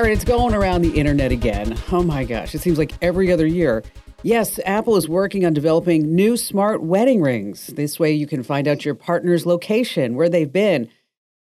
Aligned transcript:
All 0.00 0.06
right, 0.06 0.14
it's 0.14 0.24
going 0.24 0.54
around 0.54 0.80
the 0.80 0.98
internet 0.98 1.30
again. 1.30 1.76
Oh 1.92 2.02
my 2.02 2.24
gosh, 2.24 2.54
it 2.54 2.62
seems 2.62 2.78
like 2.78 2.94
every 3.02 3.30
other 3.30 3.46
year. 3.46 3.84
Yes, 4.22 4.58
Apple 4.64 4.96
is 4.96 5.06
working 5.06 5.44
on 5.44 5.52
developing 5.52 6.14
new 6.14 6.38
smart 6.38 6.82
wedding 6.82 7.20
rings. 7.20 7.66
This 7.66 8.00
way 8.00 8.10
you 8.10 8.26
can 8.26 8.42
find 8.42 8.66
out 8.66 8.82
your 8.82 8.94
partner's 8.94 9.44
location, 9.44 10.14
where 10.14 10.30
they've 10.30 10.50
been, 10.50 10.88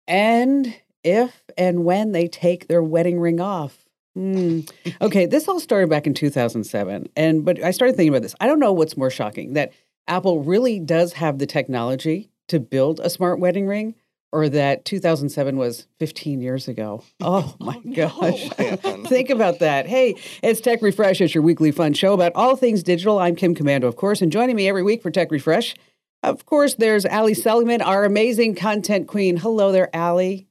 and 0.07 0.75
if 1.03 1.41
and 1.57 1.83
when 1.83 2.11
they 2.11 2.27
take 2.27 2.67
their 2.67 2.83
wedding 2.83 3.19
ring 3.19 3.41
off. 3.41 3.87
Hmm. 4.13 4.59
Okay, 5.01 5.25
this 5.25 5.47
all 5.47 5.59
started 5.59 5.89
back 5.89 6.05
in 6.05 6.13
2007. 6.13 7.09
And 7.15 7.43
but 7.43 7.59
I 7.63 7.71
started 7.71 7.95
thinking 7.95 8.13
about 8.13 8.21
this. 8.21 8.35
I 8.39 8.45
don't 8.45 8.59
know 8.59 8.71
what's 8.71 8.95
more 8.95 9.09
shocking 9.09 9.53
that 9.53 9.73
Apple 10.07 10.43
really 10.43 10.79
does 10.79 11.13
have 11.13 11.39
the 11.39 11.47
technology 11.47 12.29
to 12.49 12.59
build 12.59 12.99
a 12.99 13.09
smart 13.09 13.39
wedding 13.39 13.65
ring 13.65 13.95
or 14.33 14.49
that 14.49 14.83
2007 14.83 15.57
was 15.57 15.87
15 15.99 16.41
years 16.41 16.67
ago. 16.67 17.03
Oh, 17.21 17.55
oh 17.59 17.63
my 17.63 17.79
oh, 17.85 17.93
gosh. 17.93 18.49
No, 18.59 19.03
Think 19.05 19.29
about 19.29 19.59
that. 19.59 19.87
Hey, 19.87 20.15
it's 20.41 20.59
Tech 20.59 20.81
Refresh. 20.81 21.21
It's 21.21 21.33
your 21.33 21.43
weekly 21.43 21.71
fun 21.71 21.93
show 21.93 22.13
about 22.13 22.33
all 22.35 22.55
things 22.55 22.83
digital. 22.83 23.19
I'm 23.19 23.35
Kim 23.35 23.55
Komando, 23.55 23.83
of 23.83 23.95
course, 23.95 24.21
and 24.21 24.31
joining 24.31 24.55
me 24.55 24.67
every 24.67 24.83
week 24.83 25.01
for 25.01 25.11
Tech 25.11 25.31
Refresh, 25.31 25.75
of 26.23 26.45
course, 26.45 26.75
there's 26.75 27.05
Allie 27.05 27.33
Seligman, 27.33 27.81
our 27.81 28.05
amazing 28.05 28.55
content 28.55 29.07
queen. 29.07 29.37
Hello 29.37 29.71
there, 29.71 29.93
Allie. 29.93 30.47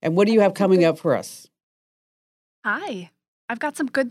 And 0.00 0.16
what 0.16 0.26
do 0.26 0.32
you 0.32 0.40
have 0.40 0.54
coming 0.54 0.84
up 0.84 0.98
for 0.98 1.16
us? 1.16 1.48
Hi. 2.64 3.10
I've 3.48 3.58
got 3.58 3.76
some 3.76 3.86
good 3.86 4.10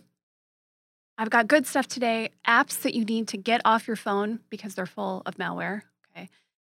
I've 1.18 1.30
got 1.30 1.48
good 1.48 1.66
stuff 1.66 1.88
today. 1.88 2.32
Apps 2.48 2.82
that 2.82 2.94
you 2.94 3.06
need 3.06 3.30
to 3.30 3.38
get 3.38 3.62
off 3.66 3.88
your 3.88 3.96
phone 3.96 4.40
because 4.50 4.76
they're 4.76 4.86
full 4.86 5.22
of 5.26 5.36
malware. 5.36 5.84
Okay. 6.12 6.30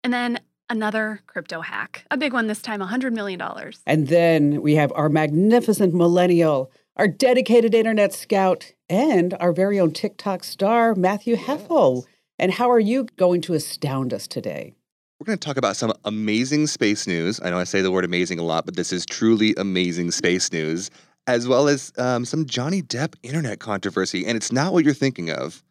And 0.03 0.13
then 0.13 0.41
another 0.69 1.21
crypto 1.27 1.61
hack, 1.61 2.05
a 2.11 2.17
big 2.17 2.33
one 2.33 2.47
this 2.47 2.63
time, 2.63 2.81
$100 2.81 3.13
million. 3.13 3.41
And 3.87 4.09
then 4.09 4.63
we 4.63 4.75
have 4.75 4.93
our 4.95 5.09
magnificent 5.09 5.95
millennial, 5.95 6.71
our 6.97 7.09
dedicated 7.09 7.75
internet 7.75 8.13
scout, 8.13 8.73
and 8.89 9.35
our 9.41 9.53
very 9.53 9.79
own 9.81 9.93
TikTok 9.93 10.45
star, 10.45 10.95
Matthew 10.95 11.37
yes. 11.37 11.47
Heffel. 11.47 12.05
And 12.39 12.53
how 12.53 12.71
are 12.71 12.81
you 12.81 13.07
going 13.17 13.41
to 13.43 13.55
astound 13.55 14.13
us 14.13 14.27
today? 14.27 14.75
We're 15.21 15.27
going 15.27 15.39
to 15.39 15.47
talk 15.47 15.57
about 15.57 15.77
some 15.77 15.93
amazing 16.05 16.67
space 16.67 17.07
news. 17.07 17.41
I 17.43 17.51
know 17.51 17.59
I 17.59 17.65
say 17.65 17.81
the 17.81 17.93
word 17.93 18.05
amazing 18.05 18.39
a 18.39 18.43
lot, 18.43 18.67
but 18.67 18.77
this 18.77 18.93
is 18.93 19.07
truly 19.07 19.55
amazing 19.57 20.11
space 20.11 20.53
news, 20.53 20.91
as 21.27 21.47
well 21.47 21.69
as 21.69 21.93
um, 21.97 22.25
some 22.25 22.47
Johnny 22.47 22.83
Depp 22.83 23.15
internet 23.23 23.61
controversy. 23.61 24.27
And 24.27 24.37
it's 24.37 24.51
not 24.51 24.73
what 24.73 24.85
you're 24.85 24.93
thinking 24.93 25.31
of. 25.31 25.63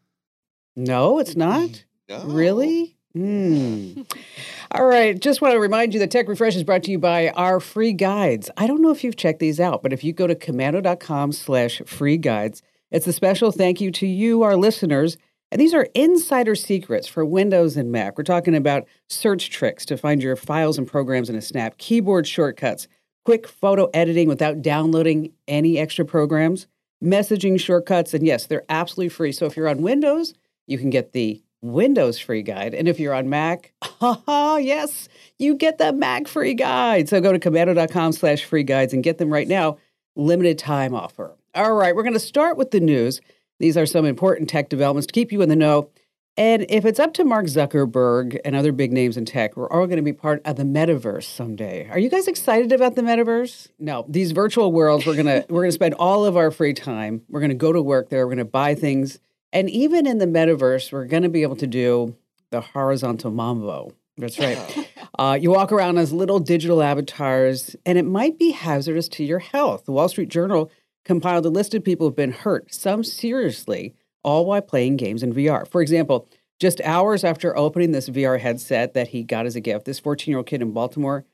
No, 0.75 1.19
it's 1.19 1.36
not. 1.36 1.83
No. 2.09 2.23
Really? 2.23 2.97
Mm. 3.16 4.06
All 4.72 4.86
right. 4.86 5.19
Just 5.19 5.42
want 5.42 5.53
to 5.53 5.59
remind 5.59 5.94
you 5.94 6.00
that 6.00 6.11
Tech 6.11 6.28
Refresh 6.28 6.56
is 6.56 6.64
brought 6.64 6.83
to 6.83 6.92
you 6.92 6.97
by 6.97 7.30
our 7.30 7.59
free 7.59 7.94
guides. 7.94 8.50
I 8.58 8.66
don't 8.66 8.81
know 8.81 8.92
if 8.92 9.03
you've 9.03 9.16
checked 9.16 9.39
these 9.39 9.59
out, 9.59 9.83
but 9.83 9.94
if 9.94 10.03
you 10.03 10.14
go 10.14 10.25
to 10.25 10.36
komando.com 10.36 11.31
slash 11.31 11.81
free 11.86 12.17
guides, 12.17 12.64
it's 12.89 13.08
a 13.08 13.14
special 13.14 13.52
thank 13.52 13.81
you 13.81 13.92
to 13.92 14.08
you, 14.08 14.42
our 14.42 14.55
listeners. 14.55 15.17
And 15.52 15.61
these 15.61 15.75
are 15.75 15.88
insider 15.94 16.55
secrets 16.55 17.08
for 17.08 17.23
Windows 17.23 17.78
and 17.78 17.92
Mac. 17.92 18.17
We're 18.17 18.23
talking 18.23 18.55
about 18.55 18.88
search 19.08 19.52
tricks 19.52 19.86
to 19.86 19.98
find 19.98 20.23
your 20.23 20.36
files 20.36 20.80
and 20.80 20.88
programs 20.88 21.30
in 21.30 21.36
a 21.36 21.42
snap, 21.42 21.77
keyboard 21.77 22.27
shortcuts, 22.27 22.88
quick 23.25 23.48
photo 23.48 23.88
editing 23.94 24.27
without 24.27 24.64
downloading 24.64 25.31
any 25.48 25.77
extra 25.77 26.05
programs, 26.05 26.66
messaging 27.03 27.59
shortcuts. 27.59 28.16
And 28.16 28.25
yes, 28.25 28.48
they're 28.48 28.66
absolutely 28.67 29.09
free. 29.09 29.31
So 29.31 29.45
if 29.45 29.55
you're 29.55 29.67
on 29.67 29.83
Windows, 29.83 30.33
you 30.66 30.80
can 30.80 30.89
get 30.89 31.11
the 31.11 31.42
Windows 31.64 32.19
free 32.19 32.44
guide. 32.44 32.73
And 32.73 32.88
if 32.88 33.00
you're 33.00 33.14
on 33.14 33.30
Mac, 33.30 33.72
haha, 33.81 34.58
yes, 34.61 35.08
you 35.39 35.56
get 35.56 35.78
the 35.78 35.94
Mac 35.94 36.28
free 36.28 36.53
guide. 36.53 37.08
So 37.08 37.22
go 37.22 37.31
to 37.31 37.39
komando.com 37.39 38.11
slash 38.11 38.44
free 38.44 38.64
guides 38.64 38.94
and 38.94 39.03
get 39.03 39.17
them 39.17 39.31
right 39.31 39.47
now. 39.47 39.78
Limited 40.16 40.59
time 40.59 40.94
offer. 40.94 41.36
All 41.55 41.73
right, 41.73 41.95
we're 41.95 42.03
going 42.03 42.14
to 42.14 42.20
start 42.20 42.58
with 42.58 42.72
the 42.72 42.80
news. 42.80 43.22
These 43.59 43.78
are 43.78 43.86
some 43.86 44.05
important 44.05 44.49
tech 44.49 44.70
developments 44.70 45.08
to 45.08 45.14
keep 45.14 45.32
you 45.32 45.42
in 45.42 45.49
the 45.49 45.55
know. 45.55 45.89
And 46.36 46.65
if 46.67 46.83
it's 46.83 46.99
up 46.99 47.14
to 47.14 47.23
Mark 47.23 47.45
Zuckerberg 47.45 48.39
and 48.43 48.55
other 48.55 48.71
big 48.71 48.92
names 48.92 49.17
in 49.17 49.26
tech, 49.26 49.55
we're 49.55 49.70
all 49.70 49.86
going 49.86 49.98
to 49.98 50.04
be 50.04 50.14
part 50.14 50.42
of 50.45 50.55
the 50.55 50.64
metaverse 50.64 51.23
someday. 51.23 51.87
Are 51.89 51.99
you 51.99 52.10
guys 52.10 52.27
excited 52.27 52.71
about 52.71 52.95
the 52.95 53.04
metaverse? 53.04 53.70
No, 53.77 54.04
these 54.10 54.32
virtual 54.32 54.71
worlds, 54.71 55.05
we're 55.05 55.14
going 55.14 55.26
to 55.42 55.45
we're 55.48 55.61
going 55.61 55.70
to 55.70 55.73
spend 55.73 55.93
all 55.93 56.26
of 56.26 56.36
our 56.36 56.49
free 56.49 56.73
time. 56.73 57.21
We're 57.30 57.39
going 57.39 57.52
to 57.52 57.55
go 57.55 57.71
to 57.71 57.82
work 57.82 58.10
there, 58.10 58.26
we're 58.26 58.33
going 58.33 58.45
to 58.45 58.52
buy 58.52 58.76
things 58.76 59.20
and 59.53 59.69
even 59.69 60.05
in 60.05 60.17
the 60.17 60.25
metaverse, 60.25 60.91
we're 60.91 61.05
going 61.05 61.23
to 61.23 61.30
be 61.30 61.43
able 61.43 61.55
to 61.55 61.67
do 61.67 62.17
the 62.49 62.59
horizontal 62.59 63.31
mambo. 63.31 63.93
That's 64.17 64.37
right. 64.39 64.89
Uh, 65.19 65.37
you 65.39 65.52
walk 65.52 65.71
around 65.71 65.99
as 65.99 66.11
little 66.11 66.39
digital 66.39 66.81
avatars, 66.81 67.75
and 67.86 67.99
it 67.99 68.03
might 68.03 68.39
be 68.39 68.49
hazardous 68.49 69.08
to 69.08 69.23
your 69.23 69.37
health. 69.37 69.86
The 69.86 69.92
Wall 69.92 70.09
Street 70.09 70.30
Journal 70.30 70.71
compiled 71.05 71.45
a 71.45 71.49
list 71.49 71.75
of 71.75 71.83
people 71.83 72.08
who've 72.08 72.15
been 72.15 72.31
hurt, 72.31 72.73
some 72.73 73.03
seriously, 73.03 73.93
all 74.23 74.47
while 74.47 74.63
playing 74.63 74.97
games 74.97 75.21
in 75.21 75.31
VR. 75.31 75.67
For 75.67 75.83
example, 75.83 76.27
just 76.59 76.81
hours 76.81 77.23
after 77.23 77.55
opening 77.55 77.92
this 77.92 78.09
VR 78.09 78.39
headset 78.39 78.95
that 78.95 79.09
he 79.09 79.21
got 79.21 79.45
as 79.45 79.55
a 79.55 79.61
gift, 79.61 79.86
this 79.86 79.99
14 79.99 80.31
year 80.31 80.37
old 80.39 80.47
kid 80.47 80.63
in 80.63 80.71
Baltimore, 80.71 81.25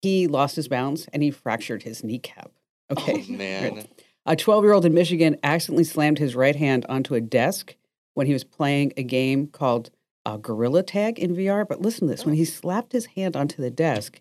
he 0.00 0.26
lost 0.26 0.56
his 0.56 0.68
balance 0.68 1.06
and 1.12 1.22
he 1.22 1.30
fractured 1.30 1.82
his 1.82 2.02
kneecap. 2.02 2.50
Okay. 2.90 3.24
Oh, 3.28 3.32
man. 3.32 3.86
A 4.24 4.36
12 4.36 4.64
year 4.64 4.72
old 4.72 4.84
in 4.84 4.94
Michigan 4.94 5.36
accidentally 5.42 5.84
slammed 5.84 6.18
his 6.18 6.36
right 6.36 6.54
hand 6.54 6.86
onto 6.88 7.14
a 7.14 7.20
desk 7.20 7.74
when 8.14 8.26
he 8.26 8.32
was 8.32 8.44
playing 8.44 8.92
a 8.96 9.02
game 9.02 9.48
called 9.48 9.90
uh, 10.24 10.36
Gorilla 10.36 10.84
Tag 10.84 11.18
in 11.18 11.34
VR. 11.34 11.66
But 11.66 11.80
listen 11.80 12.06
to 12.06 12.12
this 12.14 12.24
when 12.24 12.36
he 12.36 12.44
slapped 12.44 12.92
his 12.92 13.06
hand 13.06 13.36
onto 13.36 13.60
the 13.60 13.70
desk, 13.70 14.20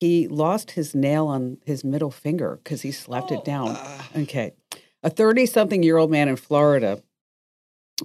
he 0.00 0.26
lost 0.26 0.72
his 0.72 0.94
nail 0.94 1.26
on 1.26 1.58
his 1.64 1.84
middle 1.84 2.10
finger 2.10 2.60
because 2.62 2.82
he 2.82 2.90
slapped 2.90 3.30
oh, 3.30 3.34
it 3.34 3.44
down. 3.44 3.68
Uh. 3.68 4.02
Okay. 4.16 4.52
A 5.02 5.10
30 5.10 5.44
something 5.46 5.82
year 5.82 5.98
old 5.98 6.10
man 6.10 6.28
in 6.28 6.36
Florida 6.36 7.02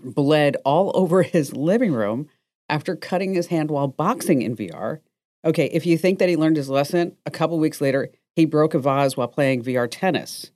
bled 0.04 0.58
all 0.66 0.92
over 0.94 1.24
his 1.24 1.54
living 1.54 1.94
room 1.94 2.28
after 2.68 2.96
cutting 2.96 3.34
his 3.34 3.48
hand 3.48 3.72
while 3.72 3.88
boxing 3.88 4.42
in 4.42 4.56
VR. 4.56 5.00
Okay, 5.44 5.66
if 5.68 5.86
you 5.86 5.98
think 5.98 6.20
that 6.20 6.30
he 6.30 6.38
learned 6.38 6.58
his 6.58 6.70
lesson, 6.70 7.16
a 7.26 7.32
couple 7.32 7.58
weeks 7.58 7.82
later, 7.82 8.12
he 8.36 8.46
broke 8.46 8.74
a 8.74 8.80
vase 8.80 9.18
while 9.18 9.28
playing 9.28 9.64
VR 9.64 9.88
tennis 9.90 10.52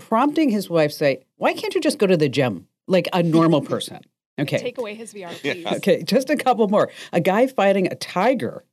prompting 0.00 0.50
his 0.50 0.68
wife 0.68 0.92
say, 0.92 1.24
"Why 1.36 1.52
can't 1.52 1.74
you 1.74 1.80
just 1.80 1.98
go 1.98 2.06
to 2.06 2.16
the 2.16 2.28
gym 2.28 2.66
like 2.86 3.08
a 3.12 3.22
normal 3.22 3.60
person?" 3.72 4.00
Okay. 4.38 4.58
Take 4.58 4.78
away 4.78 4.94
his 4.94 5.12
VR, 5.12 5.30
please. 5.30 5.62
Yeah. 5.62 5.74
Okay, 5.74 6.02
just 6.02 6.30
a 6.30 6.36
couple 6.36 6.68
more. 6.68 6.90
A 7.12 7.20
guy 7.20 7.46
fighting 7.46 7.88
a 7.90 7.96
tiger 7.96 8.64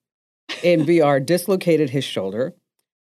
in 0.63 0.81
VR 0.85 1.25
dislocated 1.25 1.89
his 1.89 2.03
shoulder. 2.03 2.53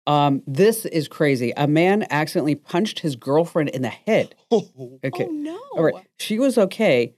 Um, 0.06 0.43
this 0.47 0.84
is 0.84 1.09
crazy. 1.09 1.53
A 1.56 1.66
man 1.66 2.06
accidentally 2.10 2.56
punched 2.56 2.98
his 3.00 3.16
girlfriend 3.16 3.70
in 3.70 3.82
the 3.82 3.88
head. 3.88 4.34
Okay. 5.04 5.26
Oh 5.26 5.31
no. 5.31 5.59
All 5.72 5.82
right. 5.82 5.94
She 6.19 6.38
was 6.38 6.59
okay. 6.59 7.14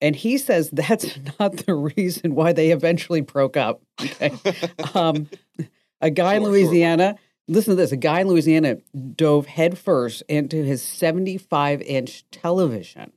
And 0.00 0.16
he 0.16 0.38
says 0.38 0.70
that's 0.72 1.18
not 1.38 1.66
the 1.66 1.74
reason 1.74 2.34
why 2.34 2.52
they 2.52 2.70
eventually 2.70 3.20
broke 3.20 3.56
up. 3.56 3.82
Okay. 4.00 4.32
Um, 4.94 5.28
a 6.00 6.10
guy 6.10 6.34
sure, 6.34 6.36
in 6.38 6.42
Louisiana 6.44 7.14
sure 7.16 7.27
Listen 7.48 7.72
to 7.72 7.76
this. 7.76 7.92
A 7.92 7.96
guy 7.96 8.20
in 8.20 8.28
Louisiana 8.28 8.76
dove 9.16 9.46
headfirst 9.46 10.22
into 10.28 10.62
his 10.62 10.82
75 10.82 11.80
inch 11.82 12.24
television 12.30 13.12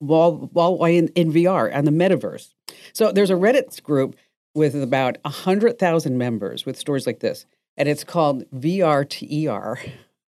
while, 0.00 0.50
while 0.52 0.84
in, 0.84 1.08
in 1.08 1.32
VR 1.32 1.70
and 1.72 1.86
the 1.86 1.92
metaverse. 1.92 2.52
So 2.92 3.12
there's 3.12 3.30
a 3.30 3.34
Reddit 3.34 3.82
group 3.82 4.16
with 4.54 4.80
about 4.80 5.18
100,000 5.22 6.18
members 6.18 6.66
with 6.66 6.78
stories 6.78 7.06
like 7.06 7.20
this, 7.20 7.46
and 7.76 7.88
it's 7.88 8.04
called 8.04 8.44
VR 8.50 9.08
to 9.08 9.48
ER. 9.48 9.78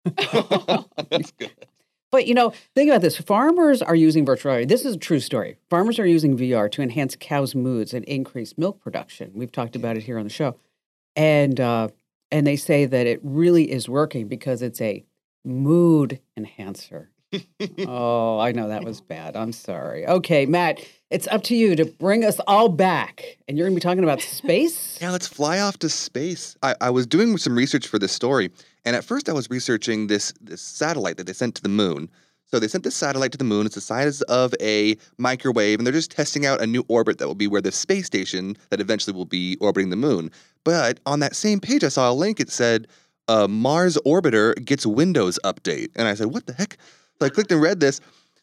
That's 1.11 1.32
good. 1.32 1.50
But 2.12 2.28
you 2.28 2.34
know, 2.34 2.53
think 2.76 2.88
about 2.88 3.00
this. 3.00 3.19
Farmers 3.19 3.82
are 3.82 3.97
using 3.97 4.25
virtual 4.25 4.53
reality. 4.53 4.66
This 4.66 4.84
is 4.84 4.94
a 4.94 4.99
true 4.99 5.19
story. 5.19 5.56
Farmers 5.69 5.99
are 5.99 6.06
using 6.06 6.38
VR 6.38 6.71
to 6.71 6.81
enhance 6.81 7.16
cows' 7.19 7.56
moods 7.56 7.93
and 7.93 8.05
increase 8.05 8.56
milk 8.56 8.81
production. 8.81 9.32
We've 9.34 9.50
talked 9.50 9.75
about 9.75 9.97
it 9.97 10.05
here 10.05 10.16
on 10.16 10.22
the 10.25 10.31
show. 10.31 10.56
And 11.16 11.59
uh, 11.59 11.88
and 12.34 12.44
they 12.44 12.56
say 12.56 12.84
that 12.84 13.06
it 13.06 13.20
really 13.22 13.70
is 13.70 13.88
working 13.88 14.26
because 14.26 14.60
it's 14.60 14.81
a 14.81 15.04
mood 15.44 16.19
enhancer. 16.36 17.12
oh, 17.86 18.40
I 18.40 18.50
know 18.50 18.66
that 18.69 18.82
was 18.82 19.00
bad. 19.00 19.36
I'm 19.36 19.52
sorry. 19.52 20.04
Okay, 20.04 20.44
Matt, 20.44 20.84
it's 21.10 21.28
up 21.28 21.44
to 21.44 21.54
you 21.54 21.76
to 21.76 21.84
bring 21.84 22.25
us 22.25 22.40
all 22.48 22.69
back. 22.69 23.38
And 23.46 23.56
you're 23.56 23.69
going 23.69 23.76
to 23.76 23.81
be 23.81 23.88
talking 23.88 24.02
about 24.02 24.20
space? 24.20 24.98
yeah, 25.00 25.12
let's 25.12 25.28
fly 25.28 25.60
off 25.60 25.78
to 25.78 25.88
space. 25.88 26.56
I, 26.60 26.75
I 26.81 26.90
was 26.90 27.06
doing 27.06 27.38
some 27.38 27.54
research 27.54 27.86
for 27.86 28.00
this 28.00 28.10
story, 28.10 28.50
and 28.84 28.96
at 28.96 29.04
first 29.04 29.28
I 29.28 29.32
was 29.32 29.48
researching 29.48 30.08
this, 30.08 30.34
this 30.40 30.60
satellite 30.60 31.19
that 31.19 31.28
they 31.28 31.32
sent 31.34 31.54
to 31.54 31.62
the 31.62 31.69
moon. 31.69 32.10
So 32.46 32.58
they 32.58 32.69
sent 32.69 32.85
this 32.85 32.94
satellite 32.94 33.32
to 33.32 33.38
the 33.38 33.44
moon. 33.44 33.67
It's 33.67 33.75
the 33.75 33.81
size 33.81 34.23
of 34.23 34.55
a 34.61 34.96
microwave, 35.19 35.79
and 35.79 35.87
they're 35.87 35.93
just 35.93 36.11
testing 36.11 36.46
out 36.46 36.61
a 36.61 36.67
new 36.67 36.85
orbit 36.88 37.19
that 37.19 37.26
will 37.26 37.35
be 37.35 37.46
where 37.49 37.61
the 37.61 37.73
space 37.73 38.06
station 38.06 38.56
that 38.70 38.81
eventually 38.81 39.17
will 39.17 39.25
be 39.25 39.56
orbiting 39.61 39.91
the 39.91 39.96
moon. 39.96 40.31
But 40.62 41.00
on 41.06 41.20
that 41.20 41.35
same 41.35 41.58
page, 41.61 41.82
I 41.85 41.88
saw 41.88 42.11
a 42.11 42.14
link. 42.14 42.41
It 42.41 42.50
said, 42.50 42.87
uh, 43.29 43.49
Mars 43.49 43.99
orbiter 44.06 44.55
gets 44.64 44.87
Windows 44.87 45.38
update. 45.44 45.88
And 45.96 46.06
I 46.06 46.14
said, 46.14 46.29
what 46.29 46.46
the 46.46 46.52
heck? 46.52 46.76
So 47.19 47.26
I 47.26 47.29
clicked 47.31 47.50
and 47.52 47.61
read 47.61 47.81
this. 47.81 48.00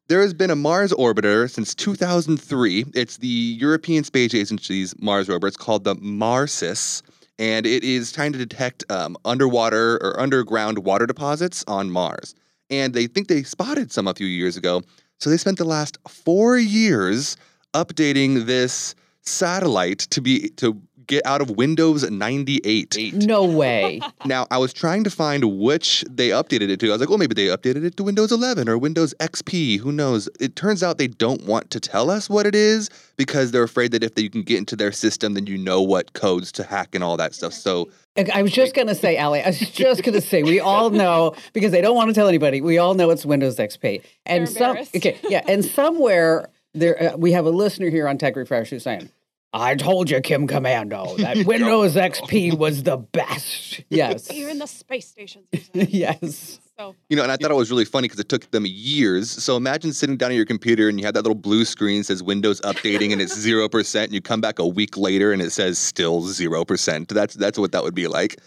There 0.08 0.22
has 0.22 0.34
been 0.34 0.50
a 0.50 0.56
Mars 0.56 0.92
orbiter 0.94 1.50
since 1.50 1.74
2003. 1.76 2.86
It's 2.94 3.18
the 3.18 3.28
European 3.28 4.04
Space 4.04 4.34
Agency's 4.34 4.94
Mars 5.00 5.30
rover. 5.30 5.48
It's 5.48 5.56
called 5.58 5.84
the 5.84 5.96
MARSIS. 5.96 7.02
and 7.40 7.66
it 7.66 7.84
is 7.84 8.12
trying 8.12 8.34
to 8.34 8.38
detect 8.38 8.84
um, 8.92 9.16
underwater 9.26 9.96
or 9.96 10.20
underground 10.20 10.80
water 10.80 11.06
deposits 11.06 11.64
on 11.68 11.90
Mars. 11.90 12.36
And 12.72 12.94
they 12.94 13.06
think 13.06 13.28
they 13.28 13.44
spotted 13.44 13.92
some 13.92 14.08
a 14.08 14.14
few 14.14 14.28
years 14.28 14.58
ago. 14.58 14.82
So 15.20 15.30
they 15.30 15.38
spent 15.38 15.58
the 15.60 15.66
last 15.66 15.98
four 16.08 16.58
years 16.58 17.38
updating 17.76 18.46
this 18.46 18.96
satellite 19.22 20.00
to 20.00 20.22
be 20.22 20.50
to 20.58 20.82
get 21.12 21.26
out 21.26 21.42
of 21.42 21.52
Windows 21.52 22.10
98. 22.10 23.14
No 23.14 23.44
way. 23.44 24.00
Now, 24.24 24.46
I 24.52 24.60
was 24.60 24.72
trying 24.72 25.04
to 25.04 25.10
find 25.10 25.60
which 25.60 26.06
they 26.08 26.30
updated 26.30 26.70
it 26.70 26.80
to. 26.82 26.90
I 26.90 26.92
was 26.92 27.00
like, 27.00 27.10
well, 27.10 27.18
maybe 27.18 27.34
they 27.34 27.48
updated 27.48 27.84
it 27.84 27.98
to 27.98 28.04
Windows 28.04 28.32
11 28.32 28.70
or 28.70 28.78
Windows 28.78 29.16
XP. 29.20 29.80
Who 29.80 29.92
knows? 29.92 30.30
It 30.40 30.56
turns 30.56 30.84
out 30.84 31.00
they 31.00 31.08
don't 31.08 31.44
want 31.46 31.72
to 31.72 31.80
tell 31.80 32.12
us 32.12 32.30
what 32.30 32.46
it 32.46 32.54
is 32.54 32.90
because 33.18 33.50
they're 33.50 33.64
afraid 33.64 33.92
that 33.94 34.04
if 34.04 34.14
they, 34.14 34.22
you 34.22 34.30
can 34.30 34.44
get 34.44 34.60
into 34.60 34.76
their 34.76 34.92
system, 34.92 35.34
then 35.34 35.48
you 35.48 35.58
know 35.58 35.82
what 35.82 36.14
codes 36.14 36.52
to 36.54 36.64
hack 36.64 36.94
and 36.94 37.04
all 37.04 37.18
that 37.18 37.34
stuff. 37.34 37.54
So 37.54 37.90
I 38.34 38.44
was 38.44 38.52
just 38.52 38.76
going 38.76 38.88
to 38.88 38.96
say, 38.96 39.18
Allie, 39.18 39.42
I 39.42 39.48
was 39.48 39.60
just 39.60 40.04
going 40.04 40.14
to 40.14 40.22
say, 40.22 40.44
we 40.44 40.60
all 40.60 40.92
know 40.92 41.34
because 41.54 41.72
they 41.72 41.82
don't 41.82 41.96
want 41.96 42.10
to 42.10 42.14
tell 42.14 42.28
anybody. 42.28 42.62
We 42.62 42.78
all 42.78 42.94
know 42.94 43.10
it's 43.10 43.26
Windows 43.26 43.58
XP, 43.58 44.04
and 44.28 44.46
They're 44.46 44.54
some 44.54 44.78
okay, 44.96 45.20
yeah, 45.28 45.42
and 45.48 45.66
somewhere 45.66 46.50
there 46.74 47.14
uh, 47.14 47.18
we 47.18 47.32
have 47.32 47.46
a 47.46 47.50
listener 47.50 47.90
here 47.90 48.08
on 48.08 48.18
Tech 48.18 48.36
Refresh 48.36 48.70
who's 48.70 48.84
saying, 48.84 49.10
"I 49.54 49.76
told 49.76 50.10
you, 50.10 50.22
Kim 50.22 50.48
Komando, 50.48 51.18
that 51.18 51.46
Windows 51.46 51.96
XP 51.96 52.58
was 52.58 52.84
the 52.84 52.98
best." 52.98 53.82
Yes, 53.90 54.32
Even 54.32 54.58
the 54.60 54.68
space 54.68 55.08
stations 55.08 55.46
yes. 55.74 56.60
So 56.78 56.96
You 57.10 57.18
know, 57.18 57.24
and 57.24 57.32
I 57.32 57.38
thought 57.38 57.52
it 57.52 57.56
was 57.56 57.70
really 57.70 57.86
funny 57.86 58.08
because 58.08 58.20
it 58.20 58.30
took 58.30 58.50
them 58.52 58.66
years. 58.66 59.30
So 59.30 59.58
imagine 59.58 59.92
sitting 59.92 60.18
down 60.18 60.32
at 60.32 60.36
your 60.36 60.46
computer 60.46 60.88
and 60.88 61.00
you 61.00 61.06
have 61.06 61.14
that 61.16 61.24
little 61.24 61.36
blue 61.36 61.66
screen 61.66 62.00
that 62.00 62.06
says 62.06 62.24
Windows 62.24 62.62
updating 62.62 63.12
and 63.12 63.22
it's 63.22 63.38
zero 63.38 63.68
percent. 63.68 64.06
And 64.06 64.14
you 64.14 64.22
come 64.22 64.40
back 64.40 64.60
a 64.60 64.68
week 64.68 64.98
later 64.98 65.34
and 65.34 65.42
it 65.42 65.52
says 65.52 65.78
still 65.78 66.22
zero 66.22 66.64
percent. 66.64 67.10
That's 67.10 67.36
that's 67.36 67.60
what 67.60 67.74
that 67.74 67.84
would 67.84 67.96
be 67.96 68.08
like. 68.08 68.40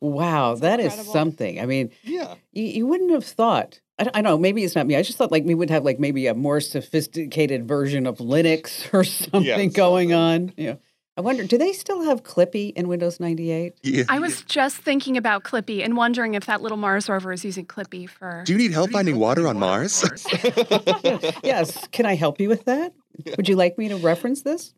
Wow, 0.00 0.54
that 0.56 0.80
is 0.80 0.86
incredible. 0.86 1.12
something. 1.12 1.60
I 1.60 1.66
mean, 1.66 1.90
Yeah. 2.02 2.34
you, 2.52 2.64
you 2.64 2.86
wouldn't 2.86 3.10
have 3.12 3.24
thought. 3.24 3.80
I, 3.98 4.04
don't- 4.04 4.16
I 4.16 4.22
don't 4.22 4.32
know. 4.32 4.38
Maybe 4.38 4.64
it's 4.64 4.74
not 4.74 4.86
me. 4.86 4.96
I 4.96 5.02
just 5.02 5.18
thought 5.18 5.30
like 5.30 5.44
we 5.44 5.54
would 5.54 5.70
have 5.70 5.84
like 5.84 5.98
maybe 6.00 6.26
a 6.26 6.34
more 6.34 6.60
sophisticated 6.60 7.68
version 7.68 8.06
of 8.06 8.18
Linux 8.18 8.88
or 8.94 9.04
something 9.04 9.70
going 9.70 10.12
on. 10.14 10.52
You 10.56 10.66
know, 10.70 10.78
I 11.16 11.20
wonder, 11.20 11.44
do 11.44 11.58
they 11.58 11.72
still 11.72 12.02
have 12.04 12.22
Clippy 12.22 12.72
in 12.72 12.88
Windows 12.88 13.20
98? 13.20 13.74
Yeah. 13.82 14.04
I 14.08 14.18
was 14.20 14.42
just 14.42 14.78
thinking 14.78 15.18
about 15.18 15.44
Clippy 15.44 15.84
and 15.84 15.96
wondering 15.96 16.34
if 16.34 16.46
that 16.46 16.62
little 16.62 16.78
Mars 16.78 17.08
rover 17.10 17.30
is 17.32 17.44
using 17.44 17.66
Clippy 17.66 18.08
for. 18.08 18.42
Do 18.46 18.52
you 18.52 18.58
need 18.58 18.72
help 18.72 18.90
finding 18.90 19.18
water 19.18 19.46
on 19.46 19.58
Mars? 19.58 20.02
yes. 21.44 21.86
Can 21.88 22.06
I 22.06 22.14
help 22.14 22.40
you 22.40 22.48
with 22.48 22.64
that? 22.64 22.94
Would 23.36 23.50
you 23.50 23.56
like 23.56 23.76
me 23.76 23.88
to 23.88 23.96
reference 23.96 24.42
this? 24.42 24.72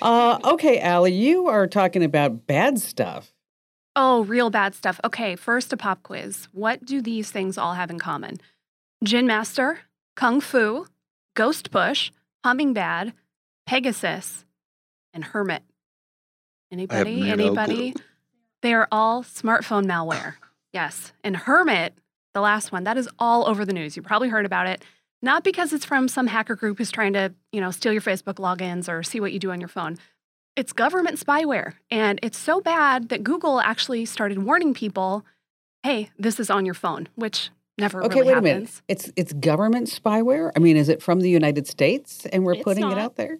Uh, 0.00 0.38
okay, 0.44 0.78
Allie, 0.78 1.12
you 1.12 1.46
are 1.48 1.66
talking 1.66 2.04
about 2.04 2.46
bad 2.46 2.78
stuff. 2.78 3.32
Oh, 3.96 4.22
real 4.24 4.50
bad 4.50 4.74
stuff. 4.74 5.00
Okay, 5.04 5.36
first 5.36 5.72
a 5.72 5.76
pop 5.76 6.02
quiz. 6.02 6.48
What 6.52 6.84
do 6.84 7.02
these 7.02 7.30
things 7.30 7.58
all 7.58 7.74
have 7.74 7.90
in 7.90 7.98
common? 7.98 8.38
Ginmaster, 9.04 9.78
Kung 10.16 10.40
Fu, 10.40 10.86
Ghost 11.34 11.70
Push, 11.70 12.10
HummingBad, 12.44 13.12
Pegasus, 13.66 14.44
and 15.12 15.24
Hermit. 15.24 15.62
Anybody? 16.72 17.20
no 17.20 17.32
Anybody? 17.32 17.92
clue. 17.92 18.02
They 18.62 18.74
are 18.74 18.86
all 18.92 19.22
smartphone 19.22 19.86
malware. 19.86 20.34
Yes. 20.72 21.12
And 21.24 21.36
Hermit, 21.36 21.94
the 22.32 22.40
last 22.40 22.70
one, 22.70 22.84
that 22.84 22.96
is 22.96 23.08
all 23.18 23.48
over 23.48 23.64
the 23.64 23.72
news. 23.72 23.96
You 23.96 24.02
probably 24.02 24.28
heard 24.28 24.46
about 24.46 24.68
it. 24.68 24.84
Not 25.20 25.42
because 25.42 25.72
it's 25.72 25.84
from 25.84 26.06
some 26.06 26.28
hacker 26.28 26.54
group 26.54 26.78
who's 26.78 26.92
trying 26.92 27.12
to, 27.14 27.34
you 27.50 27.60
know, 27.60 27.72
steal 27.72 27.92
your 27.92 28.00
Facebook 28.00 28.34
logins 28.34 28.88
or 28.88 29.02
see 29.02 29.18
what 29.18 29.32
you 29.32 29.40
do 29.40 29.50
on 29.50 29.60
your 29.60 29.66
phone. 29.68 29.98
It's 30.56 30.72
government 30.72 31.18
spyware. 31.18 31.74
And 31.90 32.18
it's 32.22 32.38
so 32.38 32.60
bad 32.60 33.08
that 33.08 33.22
Google 33.24 33.60
actually 33.60 34.04
started 34.04 34.42
warning 34.42 34.74
people, 34.74 35.24
hey, 35.82 36.10
this 36.18 36.40
is 36.40 36.50
on 36.50 36.64
your 36.64 36.74
phone, 36.74 37.08
which 37.14 37.50
never 37.78 38.02
Okay, 38.04 38.20
really 38.20 38.34
wait 38.34 38.38
a 38.38 38.42
minute. 38.42 38.82
It's 38.88 39.12
it's 39.16 39.32
government 39.32 39.88
spyware. 39.88 40.50
I 40.56 40.58
mean, 40.58 40.76
is 40.76 40.88
it 40.88 41.02
from 41.02 41.20
the 41.20 41.30
United 41.30 41.66
States 41.66 42.26
and 42.32 42.44
we're 42.44 42.54
It's 42.54 42.64
putting 42.64 42.90
it 42.90 42.98
out 42.98 43.16
there? 43.16 43.38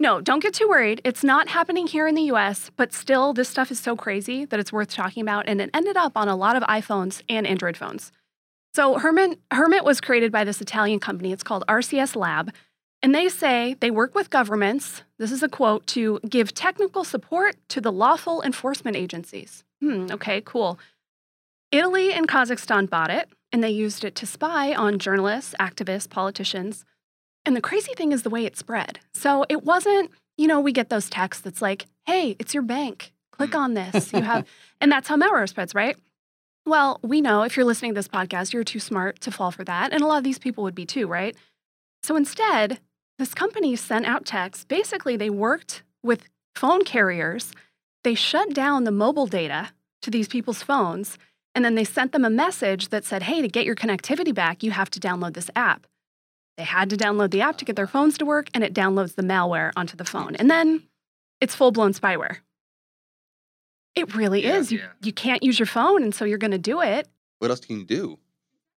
No, 0.00 0.20
don't 0.20 0.40
get 0.40 0.54
too 0.54 0.68
worried. 0.68 1.00
It's 1.04 1.24
not 1.24 1.48
happening 1.48 1.88
here 1.88 2.06
in 2.06 2.14
the 2.14 2.22
US, 2.32 2.70
but 2.76 2.92
still, 2.92 3.32
this 3.32 3.48
stuff 3.48 3.70
is 3.70 3.80
so 3.80 3.96
crazy 3.96 4.44
that 4.44 4.60
it's 4.60 4.72
worth 4.72 4.90
talking 4.90 5.22
about. 5.22 5.48
And 5.48 5.60
it 5.60 5.70
ended 5.74 5.96
up 5.96 6.12
on 6.16 6.28
a 6.28 6.36
lot 6.36 6.54
of 6.54 6.62
iPhones 6.64 7.22
and 7.28 7.46
Android 7.46 7.76
phones. 7.76 8.12
So, 8.74 8.98
Hermit, 8.98 9.40
Hermit 9.50 9.82
was 9.82 10.00
created 10.00 10.30
by 10.30 10.44
this 10.44 10.60
Italian 10.60 11.00
company. 11.00 11.32
It's 11.32 11.42
called 11.42 11.64
RCS 11.68 12.14
Lab. 12.14 12.52
And 13.02 13.14
they 13.14 13.28
say 13.28 13.76
they 13.80 13.90
work 13.90 14.14
with 14.14 14.30
governments, 14.30 15.02
this 15.18 15.30
is 15.30 15.42
a 15.42 15.48
quote, 15.48 15.86
to 15.88 16.18
give 16.28 16.52
technical 16.52 17.04
support 17.04 17.56
to 17.68 17.80
the 17.80 17.92
lawful 17.92 18.42
enforcement 18.42 18.96
agencies. 18.96 19.64
Hmm, 19.80 20.06
okay, 20.10 20.40
cool. 20.40 20.78
Italy 21.70 22.12
and 22.12 22.26
Kazakhstan 22.26 22.90
bought 22.90 23.10
it, 23.10 23.28
and 23.52 23.62
they 23.62 23.70
used 23.70 24.04
it 24.04 24.14
to 24.16 24.26
spy 24.26 24.74
on 24.74 24.98
journalists, 24.98 25.54
activists, 25.60 26.08
politicians. 26.08 26.84
And 27.44 27.54
the 27.54 27.60
crazy 27.60 27.94
thing 27.94 28.12
is 28.12 28.22
the 28.22 28.30
way 28.30 28.44
it 28.44 28.56
spread. 28.56 28.98
So 29.14 29.44
it 29.48 29.64
wasn't, 29.64 30.10
you 30.36 30.46
know, 30.46 30.60
we 30.60 30.72
get 30.72 30.88
those 30.88 31.08
texts 31.08 31.42
that's 31.42 31.62
like, 31.62 31.86
hey, 32.06 32.36
it's 32.38 32.52
your 32.52 32.62
bank. 32.62 33.12
Click 33.30 33.54
on 33.54 33.74
this. 33.74 34.12
You 34.12 34.22
have, 34.22 34.46
and 34.80 34.90
that's 34.90 35.08
how 35.08 35.16
malware 35.16 35.48
spreads, 35.48 35.74
right? 35.74 35.96
Well, 36.66 36.98
we 37.02 37.20
know 37.20 37.42
if 37.42 37.56
you're 37.56 37.64
listening 37.64 37.92
to 37.92 37.98
this 37.98 38.08
podcast, 38.08 38.52
you're 38.52 38.64
too 38.64 38.80
smart 38.80 39.20
to 39.20 39.30
fall 39.30 39.50
for 39.50 39.64
that. 39.64 39.92
And 39.92 40.02
a 40.02 40.06
lot 40.06 40.18
of 40.18 40.24
these 40.24 40.38
people 40.38 40.64
would 40.64 40.74
be 40.74 40.84
too, 40.84 41.06
right? 41.06 41.36
So 42.02 42.16
instead, 42.16 42.80
this 43.18 43.34
company 43.34 43.74
sent 43.76 44.06
out 44.06 44.24
texts. 44.24 44.64
Basically, 44.64 45.16
they 45.16 45.30
worked 45.30 45.82
with 46.02 46.28
phone 46.54 46.84
carriers. 46.84 47.52
They 48.04 48.14
shut 48.14 48.54
down 48.54 48.84
the 48.84 48.92
mobile 48.92 49.26
data 49.26 49.70
to 50.02 50.10
these 50.10 50.28
people's 50.28 50.62
phones. 50.62 51.18
And 51.54 51.64
then 51.64 51.74
they 51.74 51.84
sent 51.84 52.12
them 52.12 52.24
a 52.24 52.30
message 52.30 52.88
that 52.90 53.04
said, 53.04 53.24
hey, 53.24 53.42
to 53.42 53.48
get 53.48 53.64
your 53.66 53.74
connectivity 53.74 54.32
back, 54.32 54.62
you 54.62 54.70
have 54.70 54.90
to 54.90 55.00
download 55.00 55.34
this 55.34 55.50
app. 55.56 55.86
They 56.56 56.64
had 56.64 56.90
to 56.90 56.96
download 56.96 57.30
the 57.30 57.40
app 57.40 57.56
to 57.58 57.64
get 57.64 57.76
their 57.76 57.86
phones 57.86 58.18
to 58.18 58.26
work, 58.26 58.48
and 58.54 58.62
it 58.62 58.74
downloads 58.74 59.14
the 59.14 59.22
malware 59.22 59.72
onto 59.76 59.96
the 59.96 60.04
phone. 60.04 60.36
And 60.36 60.50
then 60.50 60.82
it's 61.40 61.54
full 61.54 61.72
blown 61.72 61.92
spyware. 61.92 62.38
It 63.94 64.14
really 64.14 64.44
Yeah, 64.44 64.56
is. 64.56 64.70
You, 64.70 64.78
yeah. 64.78 64.88
you 65.02 65.12
can't 65.12 65.42
use 65.42 65.58
your 65.58 65.66
phone, 65.66 66.02
and 66.02 66.14
so 66.14 66.24
you're 66.24 66.38
going 66.38 66.52
to 66.52 66.58
do 66.58 66.80
it. 66.80 67.08
What 67.38 67.50
else 67.50 67.60
can 67.60 67.78
you 67.78 67.84
do? 67.84 68.18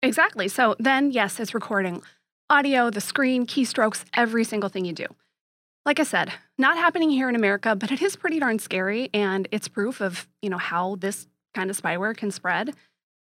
Exactly. 0.02 0.48
So 0.48 0.76
then, 0.78 1.10
yes, 1.10 1.40
it's 1.40 1.52
recording 1.52 2.02
audio, 2.50 2.90
the 2.90 3.00
screen, 3.00 3.46
keystrokes, 3.46 4.04
every 4.14 4.44
single 4.44 4.68
thing 4.68 4.84
you 4.84 4.92
do. 4.92 5.06
Like 5.86 6.00
I 6.00 6.02
said, 6.02 6.32
not 6.58 6.76
happening 6.76 7.10
here 7.10 7.28
in 7.28 7.36
America, 7.36 7.74
but 7.74 7.90
it 7.90 8.02
is 8.02 8.16
pretty 8.16 8.38
darn 8.38 8.58
scary, 8.58 9.08
and 9.14 9.48
it's 9.50 9.68
proof 9.68 10.00
of 10.00 10.28
you 10.42 10.50
know 10.50 10.58
how 10.58 10.96
this 10.96 11.26
kind 11.54 11.70
of 11.70 11.80
spyware 11.80 12.16
can 12.16 12.30
spread. 12.30 12.74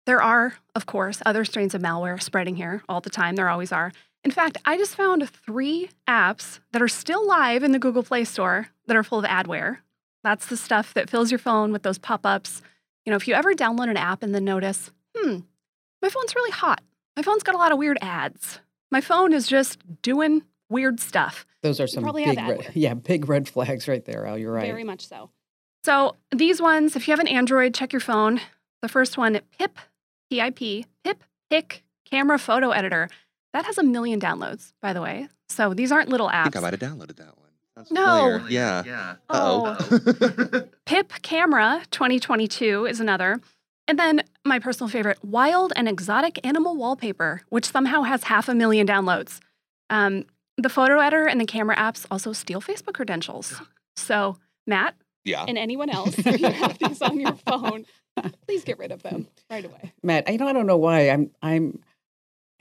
There 0.06 0.22
are, 0.22 0.56
of 0.76 0.86
course, 0.86 1.22
other 1.26 1.46
strains 1.46 1.74
of 1.74 1.82
malware 1.82 2.22
spreading 2.22 2.58
here 2.58 2.84
all 2.90 3.00
the 3.00 3.10
time. 3.10 3.36
There 3.36 3.48
always 3.48 3.72
are. 3.72 3.94
In 4.24 4.32
fact, 4.32 4.58
I 4.66 4.78
just 4.78 4.96
found 4.96 5.30
three 5.30 5.90
apps 6.08 6.60
that 6.72 6.82
are 6.82 6.88
still 6.88 7.26
live 7.26 7.64
in 7.64 7.72
the 7.72 7.80
Google 7.80 8.04
Play 8.04 8.26
Store 8.26 8.68
that 8.88 8.98
are 8.98 9.04
full 9.04 9.20
of 9.20 9.26
adware. 9.26 9.78
That's 10.24 10.48
the 10.48 10.58
stuff 10.58 10.94
that 10.94 11.10
fills 11.10 11.32
your 11.32 11.40
phone 11.40 11.72
with 11.72 11.84
those 11.84 11.98
pop 11.98 12.26
ups. 12.26 12.62
You 13.06 13.12
know, 13.12 13.18
if 13.18 13.28
you 13.28 13.34
ever 13.34 13.54
download 13.54 13.90
an 13.90 13.98
app 13.98 14.24
and 14.24 14.34
then 14.34 14.46
notice, 14.46 14.92
hmm, 15.16 15.40
my 16.02 16.10
phone's 16.10 16.36
really 16.36 16.52
hot. 16.52 16.82
My 17.16 17.22
phone's 17.22 17.44
got 17.44 17.56
a 17.56 17.58
lot 17.58 17.72
of 17.72 17.78
weird 17.78 17.98
ads. 18.02 18.60
My 18.94 19.02
phone 19.02 19.34
is 19.34 19.48
just 19.48 19.80
doing 20.04 20.44
weird 20.70 21.00
stuff. 21.00 21.48
Those 21.64 21.80
are 21.80 21.88
some 21.88 22.04
probably 22.04 22.26
have 22.26 22.36
big 22.36 22.48
red, 22.48 22.72
yeah, 22.76 22.94
big 22.94 23.28
red 23.28 23.50
flags 23.50 23.88
right 23.88 24.06
there, 24.06 24.28
Al. 24.28 24.38
You're 24.38 24.52
right. 24.52 24.68
Very 24.68 24.84
much 24.84 25.08
so. 25.08 25.32
So 25.84 26.16
these 26.30 26.62
ones, 26.62 26.96
if 26.96 27.08
you 27.08 27.12
have 27.12 27.20
an 27.20 27.28
Android, 27.28 27.74
check 27.74 27.92
your 27.92 28.00
phone. 28.00 28.40
The 28.84 28.88
first 28.88 29.18
one, 29.18 29.40
Pip, 29.58 29.80
P-I-P, 30.30 30.86
Pip 31.04 31.24
Pic 31.50 31.84
Camera 32.06 32.38
Photo 32.38 32.70
Editor. 32.70 33.10
That 33.54 33.66
has 33.66 33.80
a 33.80 33.84
million 33.84 34.20
downloads, 34.20 34.74
by 34.80 34.94
the 34.94 35.02
way. 35.02 35.28
So 35.50 35.74
these 35.74 35.92
aren't 35.92 36.10
little 36.10 36.28
I 36.28 36.34
apps. 36.36 36.44
think 36.44 36.58
I 36.58 36.60
might 36.60 36.80
have 36.80 36.92
downloaded 36.92 37.16
that 37.16 37.36
one. 37.40 37.50
Sounds 37.76 37.92
No. 37.92 38.06
familiar. 38.06 38.42
Oh, 38.44 38.48
yeah. 38.48 38.84
Yeah. 38.86 39.16
Uh-oh. 39.28 39.78
Oh. 40.54 40.62
Pip 40.86 41.14
Camera 41.24 41.82
2022 41.90 42.86
is 42.86 43.00
another. 43.00 43.42
And 43.88 44.00
then 44.00 44.24
my 44.46 44.60
personal 44.60 44.88
favorite, 44.88 45.24
Wild 45.24 45.74
and 45.76 45.90
Exotic 45.90 46.46
Animal 46.46 46.76
Wallpaper, 46.76 47.42
which 47.50 47.70
somehow 47.70 48.04
has 48.04 48.24
half 48.24 48.48
a 48.48 48.56
million 48.56 48.88
downloads. 48.88 49.40
Um, 49.90 50.26
the 50.58 50.70
photo 50.70 51.00
editor 51.00 51.28
and 51.28 51.42
the 51.42 51.46
camera 51.46 51.76
apps 51.76 52.06
also 52.10 52.32
steal 52.32 52.62
Facebook 52.62 52.94
credentials. 52.94 53.62
So, 53.96 54.38
Matt 54.66 54.96
yeah. 55.26 55.46
and 55.48 55.58
anyone 55.58 55.90
else, 55.92 56.18
if 56.18 56.40
you 56.40 56.50
have 56.50 56.78
these 56.80 57.02
on 57.02 57.20
your 57.20 57.34
phone, 57.34 57.86
please 58.48 58.64
get 58.64 58.78
rid 58.78 58.92
of 58.92 59.04
them 59.04 59.28
right 59.50 59.66
away. 59.66 59.94
Matt, 60.02 60.26
I 60.28 60.38
know 60.38 60.48
I 60.48 60.54
don't 60.54 60.68
know 60.68 60.78
why. 60.78 61.10
I'm 61.10 61.32
I'm 61.42 61.80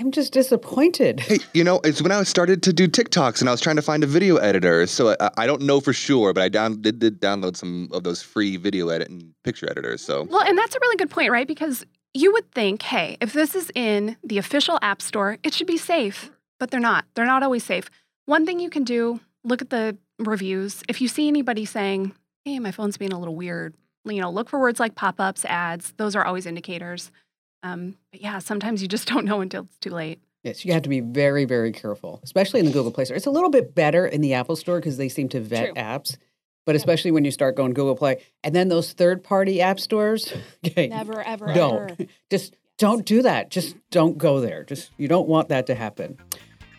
I'm 0.00 0.10
just 0.10 0.32
disappointed. 0.32 1.20
Hey, 1.20 1.38
you 1.54 1.62
know, 1.62 1.80
it's 1.84 2.02
when 2.02 2.10
I 2.12 2.22
started 2.24 2.62
to 2.64 2.72
do 2.72 2.88
TikToks 2.88 3.40
and 3.40 3.48
I 3.48 3.52
was 3.52 3.60
trying 3.60 3.76
to 3.76 3.82
find 3.82 4.02
a 4.02 4.06
video 4.06 4.36
editor. 4.36 4.86
So 4.86 5.14
I, 5.20 5.30
I 5.36 5.46
don't 5.46 5.62
know 5.62 5.80
for 5.80 5.92
sure, 5.92 6.32
but 6.32 6.42
I 6.42 6.48
down, 6.48 6.80
did, 6.80 6.98
did 6.98 7.20
download 7.20 7.56
some 7.56 7.88
of 7.92 8.02
those 8.02 8.20
free 8.20 8.56
video 8.56 8.88
edit 8.88 9.08
and 9.08 9.32
picture 9.44 9.70
editors. 9.70 10.02
So 10.02 10.24
Well, 10.24 10.42
and 10.42 10.58
that's 10.58 10.74
a 10.74 10.78
really 10.80 10.96
good 10.96 11.10
point, 11.10 11.30
right? 11.30 11.46
Because 11.46 11.86
you 12.14 12.32
would 12.32 12.50
think, 12.52 12.82
hey, 12.82 13.16
if 13.20 13.32
this 13.32 13.54
is 13.54 13.70
in 13.74 14.16
the 14.24 14.38
official 14.38 14.78
app 14.82 15.00
store, 15.00 15.38
it 15.42 15.54
should 15.54 15.66
be 15.66 15.78
safe, 15.78 16.30
but 16.58 16.70
they're 16.70 16.80
not. 16.80 17.04
They're 17.14 17.24
not 17.24 17.42
always 17.42 17.64
safe. 17.64 17.88
One 18.26 18.44
thing 18.44 18.60
you 18.60 18.70
can 18.70 18.84
do, 18.84 19.20
look 19.44 19.62
at 19.62 19.70
the 19.70 19.96
reviews. 20.18 20.82
If 20.88 21.00
you 21.00 21.08
see 21.08 21.28
anybody 21.28 21.64
saying, 21.64 22.14
hey, 22.44 22.58
my 22.58 22.72
phone's 22.72 22.96
being 22.98 23.12
a 23.12 23.18
little 23.18 23.36
weird. 23.36 23.74
You 24.04 24.20
know, 24.20 24.30
look 24.30 24.48
for 24.48 24.58
words 24.58 24.80
like 24.80 24.96
pop 24.96 25.20
ups, 25.20 25.44
ads. 25.44 25.92
Those 25.96 26.16
are 26.16 26.24
always 26.24 26.44
indicators. 26.44 27.12
Um, 27.62 27.96
but 28.10 28.20
yeah, 28.20 28.38
sometimes 28.38 28.82
you 28.82 28.88
just 28.88 29.08
don't 29.12 29.24
know 29.24 29.40
until 29.40 29.64
it's 29.64 29.78
too 29.78 29.90
late. 29.90 30.20
Yes, 30.42 30.64
you 30.64 30.72
have 30.72 30.82
to 30.82 30.88
be 30.88 31.00
very, 31.00 31.44
very 31.44 31.70
careful, 31.70 32.20
especially 32.24 32.58
in 32.60 32.66
the 32.66 32.72
Google 32.72 32.90
Play 32.90 33.04
Store. 33.04 33.16
It's 33.16 33.26
a 33.26 33.30
little 33.30 33.50
bit 33.50 33.74
better 33.76 34.06
in 34.06 34.20
the 34.20 34.34
Apple 34.34 34.56
Store 34.56 34.78
because 34.80 34.96
they 34.96 35.08
seem 35.08 35.28
to 35.30 35.40
vet 35.40 35.66
True. 35.66 35.74
apps. 35.74 36.16
But 36.64 36.76
especially 36.76 37.10
when 37.10 37.24
you 37.24 37.30
start 37.32 37.56
going 37.56 37.74
Google 37.74 37.96
Play 37.96 38.22
and 38.44 38.54
then 38.54 38.68
those 38.68 38.92
third 38.92 39.22
party 39.24 39.60
app 39.60 39.80
stores, 39.80 40.32
okay, 40.66 40.88
Never, 40.88 41.20
ever, 41.22 41.52
don't. 41.52 41.90
ever. 41.92 42.06
Just 42.30 42.56
don't 42.78 43.04
do 43.04 43.22
that. 43.22 43.50
Just 43.50 43.76
don't 43.90 44.18
go 44.18 44.40
there. 44.40 44.64
Just 44.64 44.90
you 44.96 45.06
don't 45.08 45.28
want 45.28 45.48
that 45.48 45.66
to 45.66 45.74
happen. 45.74 46.18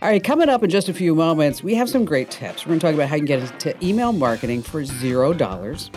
All 0.01 0.09
right, 0.09 0.21
coming 0.21 0.49
up 0.49 0.63
in 0.63 0.69
just 0.69 0.89
a 0.89 0.93
few 0.93 1.15
moments, 1.15 1.63
we 1.63 1.75
have 1.75 1.89
some 1.89 2.03
great 2.03 2.29
tips. 2.29 2.65
We're 2.65 2.71
going 2.71 2.79
to 2.81 2.85
talk 2.87 2.93
about 2.93 3.07
how 3.07 3.15
you 3.15 3.21
can 3.21 3.25
get 3.25 3.39
into 3.39 3.85
email 3.85 4.11
marketing 4.11 4.61
for 4.61 4.83
zero 4.83 5.31
dollars. 5.33 5.89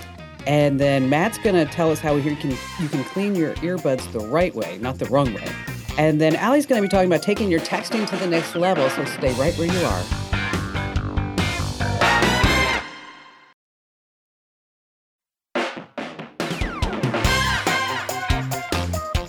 And 0.46 0.78
then 0.78 1.10
Matt's 1.10 1.38
going 1.38 1.56
to 1.56 1.64
tell 1.64 1.90
us 1.90 1.98
how 1.98 2.14
you 2.14 2.36
can 2.36 2.50
you 2.80 2.88
can 2.88 3.02
clean 3.04 3.34
your 3.34 3.54
earbuds 3.56 4.10
the 4.12 4.20
right 4.20 4.54
way, 4.54 4.78
not 4.80 4.98
the 4.98 5.06
wrong 5.06 5.34
way. 5.34 5.48
And 5.98 6.20
then 6.20 6.36
Allie's 6.36 6.66
going 6.66 6.80
to 6.80 6.86
be 6.86 6.90
talking 6.90 7.08
about 7.08 7.22
taking 7.22 7.50
your 7.50 7.60
texting 7.60 8.08
to 8.08 8.16
the 8.16 8.26
next 8.26 8.54
level. 8.54 8.88
So 8.90 9.04
stay 9.06 9.32
right 9.34 9.54
where 9.58 9.66
you 9.66 9.84
are. 9.84 10.02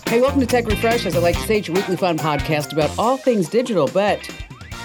Hey, 0.07 0.21
welcome 0.21 0.39
to 0.39 0.45
Tech 0.45 0.65
Refresh. 0.65 1.05
As 1.05 1.15
I 1.15 1.19
like 1.19 1.35
to 1.35 1.41
say, 1.41 1.57
it's 1.57 1.67
your 1.67 1.75
weekly 1.75 1.97
fun 1.97 2.17
podcast 2.17 2.73
about 2.73 2.97
all 2.97 3.17
things 3.17 3.49
digital, 3.49 3.87
but 3.87 4.19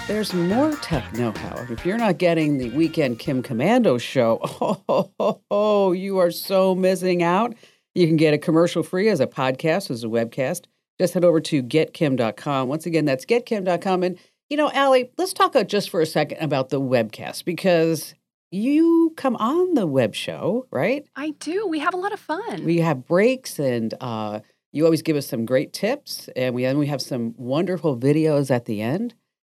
there's 0.07 0.33
more 0.33 0.75
tech 0.77 1.13
know-how. 1.13 1.65
If 1.69 1.85
you're 1.85 1.97
not 1.97 2.17
getting 2.17 2.57
the 2.57 2.69
weekend 2.71 3.19
Kim 3.19 3.41
Komando 3.41 3.99
show, 3.99 4.39
oh, 4.43 4.83
oh, 4.89 5.11
oh, 5.19 5.41
oh, 5.49 5.91
you 5.93 6.17
are 6.17 6.31
so 6.31 6.75
missing 6.75 7.23
out. 7.23 7.55
You 7.95 8.07
can 8.07 8.17
get 8.17 8.33
it 8.33 8.39
commercial 8.39 8.83
free 8.83 9.09
as 9.09 9.19
a 9.19 9.27
podcast, 9.27 9.89
as 9.89 10.03
a 10.03 10.07
webcast. 10.07 10.65
Just 10.99 11.13
head 11.13 11.23
over 11.23 11.39
to 11.41 11.63
getkim.com. 11.63 12.67
Once 12.67 12.85
again, 12.85 13.05
that's 13.05 13.25
getkim.com. 13.25 14.03
And, 14.03 14.19
you 14.49 14.57
know, 14.57 14.69
Allie, 14.71 15.11
let's 15.17 15.33
talk 15.33 15.55
uh, 15.55 15.63
just 15.63 15.89
for 15.89 16.01
a 16.01 16.05
second 16.05 16.39
about 16.39 16.69
the 16.69 16.81
webcast 16.81 17.45
because 17.45 18.13
you 18.51 19.13
come 19.15 19.35
on 19.37 19.73
the 19.73 19.87
web 19.87 20.15
show, 20.15 20.67
right? 20.69 21.05
I 21.15 21.31
do. 21.39 21.67
We 21.67 21.79
have 21.79 21.93
a 21.93 21.97
lot 21.97 22.13
of 22.13 22.19
fun. 22.19 22.65
We 22.65 22.79
have 22.79 23.05
breaks 23.05 23.57
and 23.57 23.93
uh, 24.01 24.41
you 24.73 24.83
always 24.85 25.01
give 25.01 25.15
us 25.15 25.27
some 25.27 25.45
great 25.45 25.71
tips, 25.71 26.29
and 26.35 26.55
we 26.55 26.65
and 26.65 26.79
we 26.79 26.87
have 26.87 27.01
some 27.01 27.35
wonderful 27.37 27.95
videos 27.95 28.49
at 28.49 28.65
the 28.65 28.81
end. 28.81 29.13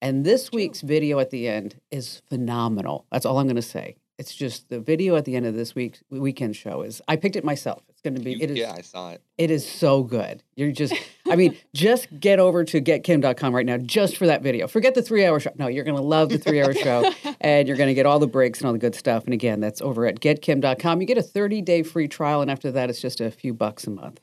And 0.04 0.22
this 0.22 0.52
week's 0.52 0.82
video 0.82 1.18
at 1.18 1.30
the 1.30 1.48
end 1.48 1.80
is 1.90 2.20
phenomenal. 2.28 3.06
That's 3.10 3.24
all 3.24 3.38
I'm 3.38 3.46
going 3.46 3.56
to 3.56 3.62
say. 3.62 3.96
It's 4.18 4.34
just 4.34 4.68
the 4.68 4.78
video 4.78 5.16
at 5.16 5.24
the 5.24 5.34
end 5.34 5.46
of 5.46 5.54
this 5.54 5.74
week's 5.74 6.02
weekend 6.10 6.56
show 6.56 6.82
is. 6.82 7.00
I 7.08 7.16
picked 7.16 7.36
it 7.36 7.44
myself. 7.44 7.82
It's 7.88 8.02
going 8.02 8.14
to 8.14 8.20
be. 8.20 8.34
It 8.40 8.50
is. 8.50 8.58
yeah, 8.58 8.74
I 8.76 8.82
saw 8.82 9.12
it. 9.12 9.22
It 9.38 9.50
is 9.50 9.66
so 9.66 10.02
good. 10.02 10.42
You're 10.56 10.72
just. 10.72 10.92
I 11.26 11.36
mean, 11.36 11.56
just 11.74 12.20
get 12.20 12.38
over 12.38 12.64
to 12.64 12.82
getkim.com 12.82 13.54
right 13.54 13.64
now 13.64 13.78
just 13.78 14.18
for 14.18 14.26
that 14.26 14.42
video. 14.42 14.68
Forget 14.68 14.94
the 14.94 15.00
three 15.00 15.24
hour 15.24 15.40
show. 15.40 15.52
No, 15.58 15.68
you're 15.68 15.84
going 15.84 15.96
to 15.96 16.02
love 16.02 16.28
the 16.28 16.36
three 16.38 16.60
hour 16.60 16.74
show, 16.74 17.10
and 17.40 17.66
you're 17.66 17.78
going 17.78 17.88
to 17.88 17.94
get 17.94 18.04
all 18.04 18.18
the 18.18 18.26
breaks 18.26 18.60
and 18.60 18.66
all 18.66 18.74
the 18.74 18.78
good 18.78 18.94
stuff. 18.94 19.24
And 19.24 19.32
again, 19.32 19.60
that's 19.60 19.80
over 19.80 20.04
at 20.04 20.20
getkim.com. 20.20 21.00
You 21.00 21.06
get 21.06 21.16
a 21.16 21.22
30 21.22 21.62
day 21.62 21.82
free 21.82 22.08
trial, 22.08 22.42
and 22.42 22.50
after 22.50 22.70
that, 22.72 22.90
it's 22.90 23.00
just 23.00 23.22
a 23.22 23.30
few 23.30 23.54
bucks 23.54 23.86
a 23.86 23.90
month. 23.90 24.20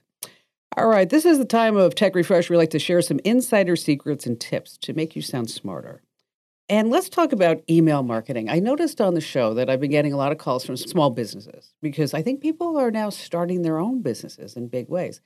All 0.78 0.88
right, 0.88 1.10
this 1.10 1.26
is 1.26 1.38
the 1.38 1.46
time 1.46 1.76
of 1.76 1.96
Tech 1.96 2.16
Refresh. 2.16 2.50
We 2.50 2.56
like 2.56 2.70
to 2.70 2.80
share 2.80 3.02
some 3.02 3.20
insider 3.26 3.76
secrets 3.76 4.26
and 4.26 4.40
tips 4.40 4.78
to 4.78 4.94
make 4.94 5.16
you 5.16 5.22
sound 5.22 5.50
smarter. 5.50 6.02
And 6.70 6.90
let's 6.90 7.10
talk 7.10 7.34
about 7.34 7.62
email 7.70 8.04
marketing. 8.04 8.50
I 8.50 8.60
noticed 8.60 9.02
on 9.02 9.14
the 9.14 9.20
show 9.20 9.54
that 9.56 9.70
I've 9.70 9.82
been 9.82 9.92
getting 9.92 10.14
a 10.14 10.18
lot 10.18 10.32
of 10.32 10.38
calls 10.38 10.64
from 10.66 10.78
small 10.78 11.10
businesses 11.10 11.74
because 11.82 12.14
I 12.14 12.22
think 12.22 12.40
people 12.40 12.78
are 12.78 12.90
now 12.92 13.10
starting 13.10 13.62
their 13.62 13.78
own 13.80 14.02
businesses 14.02 14.56
in 14.56 14.70
big 14.70 14.88
ways. 14.88 15.20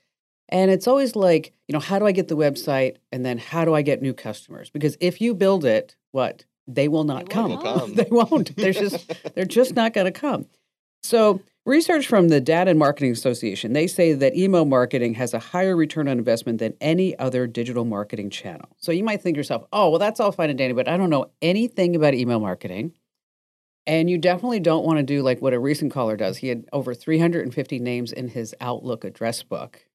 And 0.50 0.72
it's 0.72 0.88
always 0.88 1.16
like, 1.16 1.54
you 1.68 1.74
know, 1.74 1.80
how 1.80 2.00
do 2.00 2.08
I 2.08 2.12
get 2.12 2.28
the 2.28 2.38
website? 2.38 2.98
And 3.12 3.24
then 3.24 3.38
how 3.38 3.66
do 3.66 3.76
I 3.76 3.84
get 3.84 4.02
new 4.02 4.14
customers? 4.14 4.72
Because 4.72 4.98
if 5.00 5.22
you 5.22 5.36
build 5.36 5.64
it, 5.64 5.96
what? 6.12 6.46
They 6.68 6.88
will 6.88 7.04
not 7.04 7.28
They 7.28 7.34
come. 7.34 7.62
come. 7.62 7.94
they 7.96 8.08
won't. 8.10 8.56
They're 8.56 8.74
just 8.74 9.14
they're 9.36 9.46
just 9.46 9.76
not 9.76 9.94
going 9.94 10.06
to 10.06 10.20
come. 10.20 10.48
So, 11.04 11.42
research 11.66 12.08
from 12.08 12.30
the 12.30 12.40
Data 12.40 12.70
and 12.70 12.80
Marketing 12.80 13.12
Association, 13.12 13.74
they 13.74 13.88
say 13.88 14.14
that 14.14 14.36
email 14.36 14.66
marketing 14.66 15.16
has 15.16 15.34
a 15.34 15.40
higher 15.40 15.76
return 15.76 16.08
on 16.08 16.18
investment 16.18 16.60
than 16.60 16.76
any 16.80 17.18
other 17.18 17.48
digital 17.48 17.86
marketing 17.86 18.30
channel. 18.30 18.70
So, 18.78 18.92
you 18.92 19.04
might 19.04 19.22
think 19.22 19.36
to 19.36 19.40
yourself, 19.40 19.66
"Oh, 19.74 19.90
well 19.90 20.00
that's 20.00 20.20
all 20.20 20.32
fine 20.32 20.50
and 20.50 20.58
dandy, 20.58 20.74
but 20.74 20.88
I 20.88 20.98
don't 20.98 21.10
know 21.10 21.32
anything 21.42 21.96
about 21.96 22.14
email 22.14 22.40
marketing." 22.40 22.94
And 23.88 24.10
you 24.10 24.18
definitely 24.18 24.60
don't 24.60 24.86
want 24.86 24.98
to 24.98 25.04
do 25.04 25.22
like 25.22 25.42
what 25.42 25.54
a 25.54 25.60
recent 25.60 25.92
caller 25.92 26.18
does. 26.18 26.38
He 26.38 26.48
had 26.48 26.66
over 26.74 26.94
350 26.94 27.80
names 27.80 28.12
in 28.12 28.30
his 28.30 28.56
Outlook 28.60 29.04
address 29.04 29.44
book 29.44 29.86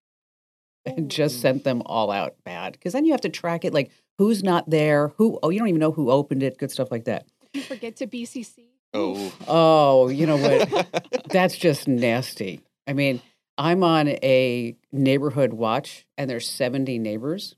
and 0.85 1.11
just 1.11 1.41
sent 1.41 1.65
them 1.65 1.83
all 1.87 2.11
out 2.11 2.37
bad. 2.45 2.75
Because 2.75 2.93
then 2.93 3.05
you 3.05 3.13
have 3.13 3.21
to 3.23 3.29
track 3.29 3.65
it 3.65 3.75
like 3.75 3.91
who's 4.19 4.43
not 4.45 4.71
there, 4.71 5.09
who, 5.17 5.39
oh, 5.43 5.51
you 5.51 5.59
don't 5.59 5.69
even 5.69 5.81
know 5.81 5.93
who 5.93 6.11
opened 6.11 6.43
it, 6.43 6.59
good 6.59 6.71
stuff 6.71 6.91
like 6.91 7.05
that. 7.05 7.27
You 7.53 7.63
forget 7.63 7.97
to 7.97 8.07
BCC. 8.07 8.70
Oh. 8.93 9.33
Oh, 9.47 10.09
you 10.09 10.27
know 10.27 10.37
what? 10.37 11.25
That's 11.29 11.57
just 11.57 11.87
nasty. 11.87 12.61
I 12.87 12.93
mean, 12.93 13.21
I'm 13.57 13.85
on 13.85 14.09
a 14.09 14.77
neighborhood 14.91 15.53
watch 15.53 16.07
and 16.19 16.29
there's 16.29 16.49
70 16.49 16.99
neighbors 16.99 17.55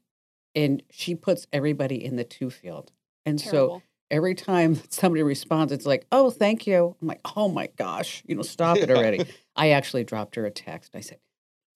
and 0.54 0.82
she 0.90 1.14
puts 1.14 1.46
everybody 1.52 2.04
in 2.04 2.16
the 2.16 2.24
two 2.24 2.50
field. 2.50 2.92
And 3.24 3.40
so 3.40 3.82
every 4.10 4.34
time 4.34 4.80
somebody 4.90 5.22
responds, 5.22 5.72
it's 5.72 5.86
like, 5.86 6.06
oh, 6.12 6.30
thank 6.30 6.66
you. 6.66 6.94
I'm 7.00 7.08
like, 7.08 7.20
oh 7.36 7.48
my 7.48 7.68
gosh, 7.76 8.22
you 8.26 8.34
know, 8.34 8.42
stop 8.42 8.76
it 8.76 8.90
already. 8.90 9.24
I 9.56 9.70
actually 9.70 10.04
dropped 10.04 10.34
her 10.36 10.44
a 10.44 10.50
text. 10.50 10.94
I 10.94 11.00
said, 11.00 11.18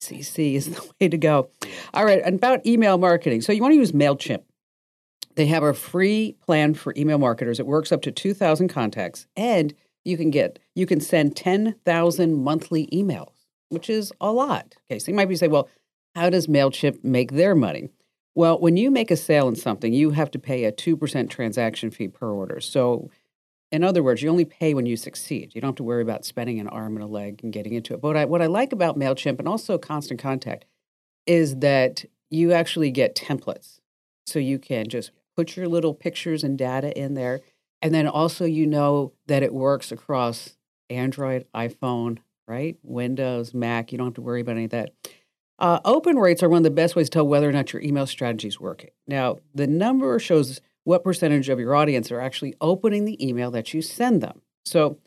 CC 0.02 0.54
is 0.54 0.74
the 0.74 0.90
way 1.00 1.08
to 1.08 1.16
go. 1.18 1.48
All 1.94 2.04
right, 2.04 2.20
and 2.22 2.36
about 2.36 2.66
email 2.66 2.98
marketing. 2.98 3.40
So 3.40 3.52
you 3.52 3.62
want 3.62 3.72
to 3.72 3.78
use 3.78 3.92
MailChimp. 3.92 4.42
They 5.36 5.46
have 5.46 5.62
a 5.62 5.74
free 5.74 6.36
plan 6.44 6.74
for 6.74 6.94
email 6.96 7.18
marketers. 7.18 7.60
It 7.60 7.66
works 7.66 7.92
up 7.92 8.02
to 8.02 8.12
2,000 8.12 8.68
contacts, 8.68 9.26
and 9.36 9.74
you 10.04 10.16
can 10.16 10.30
get 10.30 10.58
you 10.74 10.86
can 10.86 11.00
send 11.00 11.36
10,000 11.36 12.34
monthly 12.34 12.86
emails, 12.88 13.46
which 13.68 13.90
is 13.90 14.12
a 14.20 14.32
lot. 14.32 14.74
Okay, 14.90 14.98
so 14.98 15.10
you 15.10 15.16
might 15.16 15.28
be 15.28 15.36
saying, 15.36 15.52
well, 15.52 15.68
how 16.14 16.30
does 16.30 16.46
Mailchimp 16.46 17.04
make 17.04 17.32
their 17.32 17.54
money? 17.54 17.90
Well, 18.34 18.58
when 18.58 18.76
you 18.76 18.90
make 18.90 19.10
a 19.10 19.16
sale 19.16 19.48
in 19.48 19.56
something, 19.56 19.92
you 19.92 20.10
have 20.10 20.30
to 20.32 20.38
pay 20.38 20.64
a 20.64 20.72
2% 20.72 21.30
transaction 21.30 21.90
fee 21.90 22.08
per 22.08 22.30
order. 22.30 22.60
So, 22.60 23.10
in 23.72 23.82
other 23.82 24.02
words, 24.02 24.22
you 24.22 24.28
only 24.30 24.44
pay 24.44 24.74
when 24.74 24.86
you 24.86 24.96
succeed. 24.96 25.54
You 25.54 25.60
don't 25.60 25.68
have 25.68 25.76
to 25.76 25.82
worry 25.82 26.02
about 26.02 26.24
spending 26.24 26.60
an 26.60 26.68
arm 26.68 26.96
and 26.96 27.02
a 27.02 27.06
leg 27.06 27.40
and 27.42 27.52
getting 27.52 27.72
into 27.72 27.94
it. 27.94 28.00
But 28.00 28.08
what 28.08 28.16
I, 28.16 28.24
what 28.26 28.42
I 28.42 28.46
like 28.46 28.72
about 28.72 28.98
MailChimp 28.98 29.38
and 29.38 29.48
also 29.48 29.78
Constant 29.78 30.20
Contact 30.20 30.66
is 31.26 31.56
that 31.56 32.04
you 32.30 32.52
actually 32.52 32.90
get 32.90 33.16
templates. 33.16 33.80
So 34.26 34.38
you 34.38 34.58
can 34.58 34.88
just 34.88 35.12
put 35.36 35.56
your 35.56 35.68
little 35.68 35.94
pictures 35.94 36.42
and 36.42 36.56
data 36.58 36.96
in 36.98 37.14
there. 37.14 37.40
And 37.82 37.94
then 37.94 38.08
also, 38.08 38.44
you 38.44 38.66
know 38.66 39.12
that 39.26 39.42
it 39.42 39.52
works 39.52 39.92
across 39.92 40.56
Android, 40.88 41.46
iPhone, 41.54 42.18
right? 42.48 42.76
Windows, 42.82 43.52
Mac. 43.54 43.92
You 43.92 43.98
don't 43.98 44.08
have 44.08 44.14
to 44.14 44.22
worry 44.22 44.40
about 44.40 44.52
any 44.56 44.64
of 44.64 44.70
that. 44.70 44.92
Uh, 45.58 45.80
open 45.84 46.16
rates 46.18 46.42
are 46.42 46.48
one 46.48 46.58
of 46.58 46.64
the 46.64 46.70
best 46.70 46.96
ways 46.96 47.08
to 47.08 47.14
tell 47.14 47.26
whether 47.26 47.48
or 47.48 47.52
not 47.52 47.72
your 47.72 47.82
email 47.82 48.06
strategy 48.06 48.48
is 48.48 48.60
working. 48.60 48.90
Now, 49.06 49.36
the 49.54 49.66
number 49.66 50.18
shows 50.18 50.60
what 50.84 51.04
percentage 51.04 51.48
of 51.48 51.58
your 51.58 51.74
audience 51.74 52.10
are 52.12 52.20
actually 52.20 52.54
opening 52.60 53.04
the 53.04 53.26
email 53.26 53.50
that 53.52 53.72
you 53.74 53.82
send 53.82 54.22
them. 54.22 54.42
So, 54.64 54.98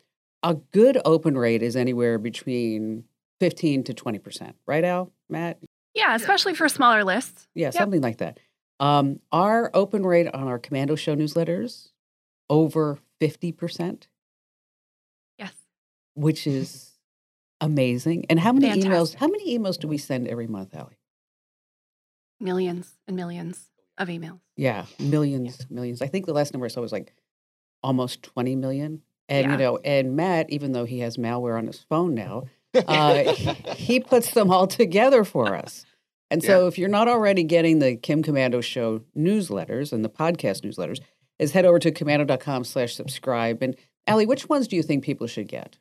a 0.42 0.54
good 0.54 0.98
open 1.04 1.36
rate 1.36 1.62
is 1.62 1.76
anywhere 1.76 2.18
between 2.18 3.04
15 3.40 3.84
to 3.84 3.94
20%, 3.94 4.52
right, 4.66 4.84
Al, 4.84 5.12
Matt? 5.28 5.58
Yeah, 5.94 6.14
especially 6.14 6.54
for 6.54 6.68
smaller 6.68 7.04
lists. 7.04 7.46
Yeah, 7.54 7.66
Yep. 7.66 7.74
something 7.74 8.00
like 8.00 8.18
that. 8.18 8.38
Um, 8.80 9.20
our 9.30 9.70
open 9.74 10.04
rate 10.04 10.26
on 10.34 10.48
our 10.48 10.58
Komando 10.58 10.96
Show 10.98 11.14
newsletters 11.14 11.90
over 12.48 12.98
50%, 13.20 14.08
Yes. 15.38 15.52
which 16.14 16.46
is 16.46 16.92
amazing. 17.60 18.24
And 18.30 18.40
how 18.40 18.52
many 18.52 18.82
emails? 18.82 19.14
How 19.14 19.28
many 19.28 19.56
emails 19.58 19.78
do 19.78 19.86
we 19.86 19.98
send 19.98 20.26
every 20.28 20.46
month, 20.46 20.74
Allie? 20.74 20.96
Millions 22.40 22.94
and 23.06 23.16
millions 23.16 23.66
of 23.98 24.08
emails. 24.08 24.40
Yeah, 24.56 24.86
millions, 24.98 25.66
millions. 25.70 26.00
I 26.00 26.06
think 26.06 26.24
the 26.24 26.32
last 26.32 26.54
number 26.54 26.64
I 26.64 26.68
saw 26.68 26.80
was 26.80 26.92
like 26.92 27.12
almost 27.82 28.22
20 28.22 28.56
million. 28.56 29.02
And 29.28 29.46
Yeah. 29.46 29.52
you 29.52 29.58
know, 29.58 29.76
and 29.84 30.16
Matt, 30.16 30.50
even 30.50 30.72
though 30.72 30.86
he 30.86 31.00
has 31.00 31.18
malware 31.18 31.58
on 31.58 31.66
his 31.66 31.80
phone 31.80 32.14
now, 32.14 32.44
uh, 32.74 33.24
he 33.74 34.00
puts 34.00 34.30
them 34.32 34.50
all 34.50 34.66
together 34.66 35.22
for 35.24 35.54
us. 35.54 35.84
And 36.30 36.42
so, 36.42 36.68
if 36.68 36.78
you're 36.78 36.88
not 36.88 37.08
already 37.08 37.42
getting 37.42 37.80
the 37.80 37.96
Kim 37.96 38.22
Komando 38.22 38.62
Show 38.62 39.02
newsletters 39.16 39.92
and 39.92 40.04
the 40.04 40.08
podcast 40.08 40.62
newsletters, 40.62 41.00
is 41.40 41.52
head 41.52 41.64
over 41.64 41.78
to 41.80 41.90
komando.com 41.90 42.64
slash 42.64 42.94
subscribe. 42.94 43.62
And 43.62 43.76
Allie, 44.06 44.26
which 44.26 44.48
ones 44.48 44.68
do 44.68 44.76
you 44.76 44.82
think 44.82 45.02
people 45.02 45.26
should 45.26 45.48
get? 45.48 45.78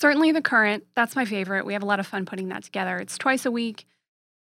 Certainly 0.00 0.32
the 0.32 0.42
current. 0.42 0.84
That's 0.94 1.16
my 1.16 1.24
favorite. 1.24 1.66
We 1.66 1.72
have 1.72 1.82
a 1.82 1.86
lot 1.86 2.00
of 2.00 2.06
fun 2.06 2.26
putting 2.26 2.48
that 2.48 2.62
together. 2.64 2.98
It's 2.98 3.16
twice 3.18 3.46
a 3.46 3.50
week. 3.50 3.86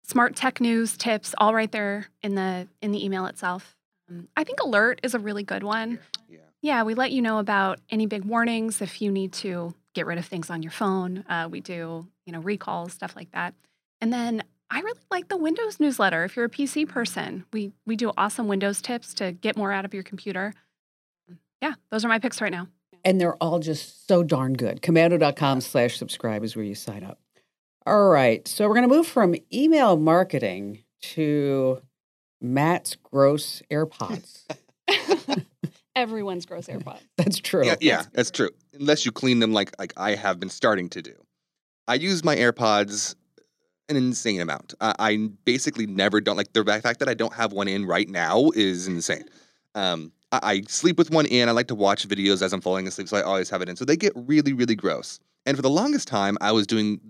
Smart 0.05 0.35
tech 0.35 0.61
news, 0.61 0.97
tips, 0.97 1.35
all 1.39 1.55
right 1.55 1.71
there 1.71 2.07
in 2.23 2.35
the 2.35 2.67
in 2.81 2.91
the 2.91 3.05
email 3.05 3.27
itself. 3.27 3.77
Um, 4.11 4.29
I 4.37 4.43
think 4.43 4.61
alert 4.61 5.01
is 5.05 5.15
a 5.15 5.19
really 5.19 5.45
good 5.45 5.63
one. 5.63 6.01
yeah. 6.29 6.39
Yeah, 6.61 6.85
we 6.85 6.95
let 6.95 7.11
you 7.11 7.23
know 7.23 7.39
about 7.39 7.81
any 7.91 8.07
big 8.07 8.25
warnings 8.25 8.81
if 8.81 9.03
you 9.03 9.11
need 9.11 9.33
to 9.35 9.75
get 9.95 10.07
rid 10.07 10.19
of 10.19 10.25
things 10.25 10.49
on 10.49 10.63
your 10.63 10.71
phone. 10.71 11.25
Uh, 11.29 11.49
we 11.51 11.61
do, 11.61 12.07
you 12.25 12.33
know, 12.33 12.41
recalls, 12.41 12.93
stuff 12.93 13.15
like 13.17 13.33
that. 13.33 13.55
And 14.01 14.13
then 14.13 14.45
I 14.73 14.81
really 14.81 15.01
like 15.11 15.29
the 15.29 15.37
Windows 15.37 15.79
newsletter. 15.79 16.25
If 16.25 16.35
you're 16.35 16.47
a 16.47 16.51
PC 16.51 16.89
person, 16.89 17.45
we 17.53 17.73
we 17.85 17.95
do 17.95 18.11
awesome 18.17 18.49
Windows 18.49 18.81
tips 18.81 19.13
to 19.15 19.33
get 19.33 19.55
more 19.55 19.71
out 19.71 19.85
of 19.85 19.93
your 19.93 20.03
computer. 20.03 20.55
Yeah, 21.61 21.75
those 21.91 22.07
are 22.07 22.09
my 22.09 22.19
picks 22.19 22.41
right 22.41 22.51
now. 22.51 22.69
And 23.05 23.21
they're 23.21 23.37
all 23.37 23.59
just 23.59 24.09
so 24.09 24.23
darn 24.23 24.55
good. 24.55 24.81
Komando.com 24.81 25.61
slash 25.61 25.99
subscribe 25.99 26.43
is 26.43 26.57
where 26.57 26.65
you 26.65 26.75
sign 26.75 27.05
up. 27.05 27.21
All 27.85 28.09
right. 28.09 28.47
So 28.49 28.67
we're 28.67 28.75
going 28.75 28.89
to 28.89 28.95
move 28.95 29.07
from 29.07 29.35
email 29.53 29.97
marketing 29.97 30.85
to 31.03 31.83
Matt's 32.41 32.97
gross 33.03 33.61
AirPods. 33.71 34.45
Everyone's 35.97 36.47
gross 36.47 36.69
AirPods. 36.69 37.01
That's 37.19 37.39
true. 37.39 37.67
Yeah, 37.67 37.75
yeah, 37.81 38.05
that's 38.13 38.31
true. 38.31 38.49
Unless 38.73 39.05
you 39.05 39.13
clean 39.13 39.41
them 39.41 39.53
like 39.53 39.79
like 39.79 39.93
I 39.99 40.15
have 40.15 40.41
been 40.41 40.49
starting 40.49 40.89
to 40.91 41.03
do. 41.03 41.13
I 41.87 41.97
use 41.97 42.25
my 42.25 42.37
AirPods 42.37 43.15
an 43.89 43.97
insane 43.97 44.41
amount. 44.41 44.75
I, 44.81 45.29
basically 45.45 45.87
never 45.87 46.21
don't 46.21 46.37
like 46.37 46.53
the 46.53 46.65
fact 46.65 46.99
that 47.01 47.09
I 47.09 47.15
don't 47.15 47.35
have 47.35 47.53
one 47.53 47.69
in 47.69 47.85
right 47.85 48.09
now 48.09 48.51
is 48.55 48.87
insane. 48.87 49.25
Um, 49.75 50.13
I, 50.31 50.41
I 50.43 50.63
sleep 50.69 50.99
with 50.99 51.11
one 51.11 51.27
in. 51.27 51.49
I 51.49 51.53
like 51.53 51.69
to 51.69 51.75
watch 51.75 52.09
videos 52.09 52.43
as 52.43 52.53
I'm 52.53 52.61
falling 52.61 52.87
asleep, 52.87 53.09
so 53.09 53.17
I 53.17 53.23
always 53.23 53.51
have 53.51 53.63
it 53.63 53.69
in. 53.69 53.77
So 53.77 53.85
they 53.85 53.97
get 53.97 54.13
really, 54.15 54.53
really 54.53 54.75
gross. 54.75 55.21
And 55.47 55.57
for 55.57 55.63
the 55.63 55.71
longest 55.71 56.09
time, 56.09 56.39
I 56.41 56.53
was 56.53 56.67
doing 56.67 57.01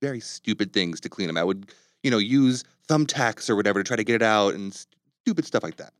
very 0.00 0.20
stupid 0.20 0.72
things 0.72 1.00
to 1.00 1.08
clean 1.08 1.26
them. 1.26 1.36
I 1.36 1.44
would, 1.44 1.72
you 2.02 2.10
know, 2.10 2.18
use 2.18 2.64
thumbtacks 2.88 3.48
or 3.48 3.56
whatever 3.56 3.82
to 3.82 3.86
try 3.86 3.96
to 3.96 4.04
get 4.04 4.16
it 4.16 4.22
out 4.22 4.54
and 4.54 4.74
stupid 5.24 5.44
stuff 5.44 5.62
like 5.62 5.76
that. 5.76 5.92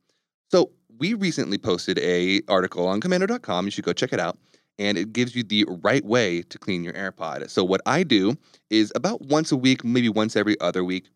So 0.49 0.71
we 0.97 1.13
recently 1.13 1.57
posted 1.57 1.97
a 1.99 2.41
article 2.47 2.87
on 2.87 2.99
komando.com. 2.99 3.65
You 3.65 3.71
should 3.71 3.85
go 3.85 3.93
check 3.93 4.13
it 4.13 4.19
out. 4.19 4.37
And 4.81 4.97
it 4.97 5.13
gives 5.13 5.35
you 5.35 5.43
the 5.43 5.63
right 5.83 6.03
way 6.03 6.41
to 6.41 6.57
clean 6.57 6.83
your 6.83 6.93
AirPod. 6.93 7.51
So 7.51 7.63
what 7.63 7.81
I 7.85 8.01
do 8.01 8.35
is 8.71 8.91
about 8.95 9.21
once 9.21 9.51
a 9.51 9.55
week, 9.55 9.83
maybe 9.83 10.09
once 10.09 10.35
every 10.35 10.59
other 10.59 10.83
week, 10.83 11.07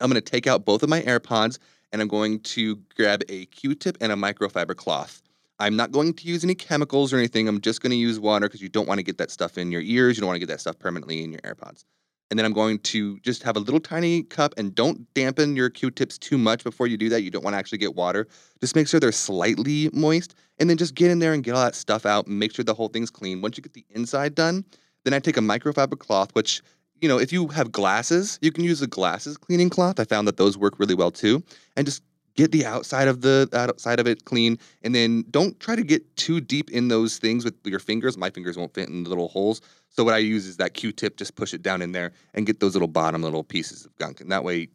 I'm 0.00 0.10
going 0.10 0.20
to 0.22 0.30
take 0.30 0.46
out 0.46 0.66
both 0.66 0.82
of 0.82 0.90
my 0.90 1.00
AirPods 1.00 1.58
and 1.92 2.02
I'm 2.02 2.08
going 2.08 2.40
to 2.40 2.76
grab 2.94 3.22
a 3.30 3.46
Q-tip 3.46 3.96
and 4.02 4.12
a 4.12 4.16
microfiber 4.16 4.76
cloth. 4.76 5.22
I'm 5.58 5.76
not 5.76 5.92
going 5.92 6.12
to 6.12 6.26
use 6.26 6.44
any 6.44 6.54
chemicals 6.54 7.10
or 7.12 7.16
anything. 7.16 7.48
I'm 7.48 7.62
just 7.62 7.80
going 7.80 7.90
to 7.90 7.96
use 7.96 8.20
water 8.20 8.46
because 8.46 8.60
you 8.60 8.68
don't 8.68 8.86
want 8.86 8.98
to 8.98 9.02
get 9.02 9.16
that 9.16 9.30
stuff 9.30 9.56
in 9.56 9.72
your 9.72 9.82
ears. 9.82 10.16
You 10.18 10.20
don't 10.20 10.28
want 10.28 10.36
to 10.36 10.46
get 10.46 10.52
that 10.52 10.60
stuff 10.60 10.78
permanently 10.78 11.24
in 11.24 11.32
your 11.32 11.40
AirPods. 11.40 11.84
And 12.30 12.38
then 12.38 12.46
I'm 12.46 12.52
going 12.52 12.78
to 12.78 13.18
just 13.20 13.42
have 13.42 13.56
a 13.56 13.60
little 13.60 13.80
tiny 13.80 14.22
cup 14.22 14.54
and 14.56 14.72
don't 14.74 15.12
dampen 15.14 15.56
your 15.56 15.68
Q-tips 15.68 16.16
too 16.16 16.38
much 16.38 16.62
before 16.62 16.86
you 16.86 16.96
do 16.96 17.08
that. 17.08 17.22
You 17.22 17.30
don't 17.30 17.42
want 17.42 17.54
to 17.54 17.58
actually 17.58 17.78
get 17.78 17.96
water. 17.96 18.28
Just 18.60 18.76
make 18.76 18.86
sure 18.86 19.00
they're 19.00 19.10
slightly 19.10 19.90
moist 19.92 20.34
and 20.58 20.70
then 20.70 20.76
just 20.76 20.94
get 20.94 21.10
in 21.10 21.18
there 21.18 21.32
and 21.32 21.42
get 21.42 21.54
all 21.54 21.64
that 21.64 21.74
stuff 21.74 22.06
out 22.06 22.28
and 22.28 22.38
make 22.38 22.54
sure 22.54 22.64
the 22.64 22.74
whole 22.74 22.88
thing's 22.88 23.10
clean. 23.10 23.42
Once 23.42 23.56
you 23.56 23.62
get 23.62 23.72
the 23.72 23.84
inside 23.90 24.36
done, 24.36 24.64
then 25.04 25.12
I 25.12 25.18
take 25.18 25.36
a 25.36 25.40
microfiber 25.40 25.98
cloth, 25.98 26.30
which, 26.34 26.62
you 27.00 27.08
know, 27.08 27.18
if 27.18 27.32
you 27.32 27.48
have 27.48 27.72
glasses, 27.72 28.38
you 28.42 28.52
can 28.52 28.62
use 28.62 28.80
a 28.80 28.86
glasses 28.86 29.36
cleaning 29.36 29.70
cloth. 29.70 29.98
I 29.98 30.04
found 30.04 30.28
that 30.28 30.36
those 30.36 30.56
work 30.56 30.78
really 30.78 30.94
well 30.94 31.10
too. 31.10 31.42
And 31.76 31.84
just 31.84 32.02
get 32.34 32.52
the 32.52 32.64
outside 32.64 33.08
of 33.08 33.20
the 33.20 33.48
outside 33.52 34.00
of 34.00 34.06
it 34.06 34.24
clean 34.24 34.58
and 34.82 34.94
then 34.94 35.24
don't 35.30 35.58
try 35.60 35.76
to 35.76 35.82
get 35.82 36.16
too 36.16 36.40
deep 36.40 36.70
in 36.70 36.88
those 36.88 37.18
things 37.18 37.44
with 37.44 37.54
your 37.64 37.78
fingers 37.78 38.16
my 38.16 38.30
fingers 38.30 38.56
won't 38.56 38.74
fit 38.74 38.88
in 38.88 39.04
the 39.04 39.08
little 39.08 39.28
holes 39.28 39.60
so 39.88 40.04
what 40.04 40.14
i 40.14 40.18
use 40.18 40.46
is 40.46 40.56
that 40.56 40.74
q-tip 40.74 41.16
just 41.16 41.34
push 41.36 41.54
it 41.54 41.62
down 41.62 41.82
in 41.82 41.92
there 41.92 42.12
and 42.34 42.46
get 42.46 42.60
those 42.60 42.74
little 42.74 42.88
bottom 42.88 43.22
little 43.22 43.44
pieces 43.44 43.84
of 43.84 43.94
gunk 43.96 44.20
and 44.20 44.30
that 44.30 44.44
way 44.44 44.68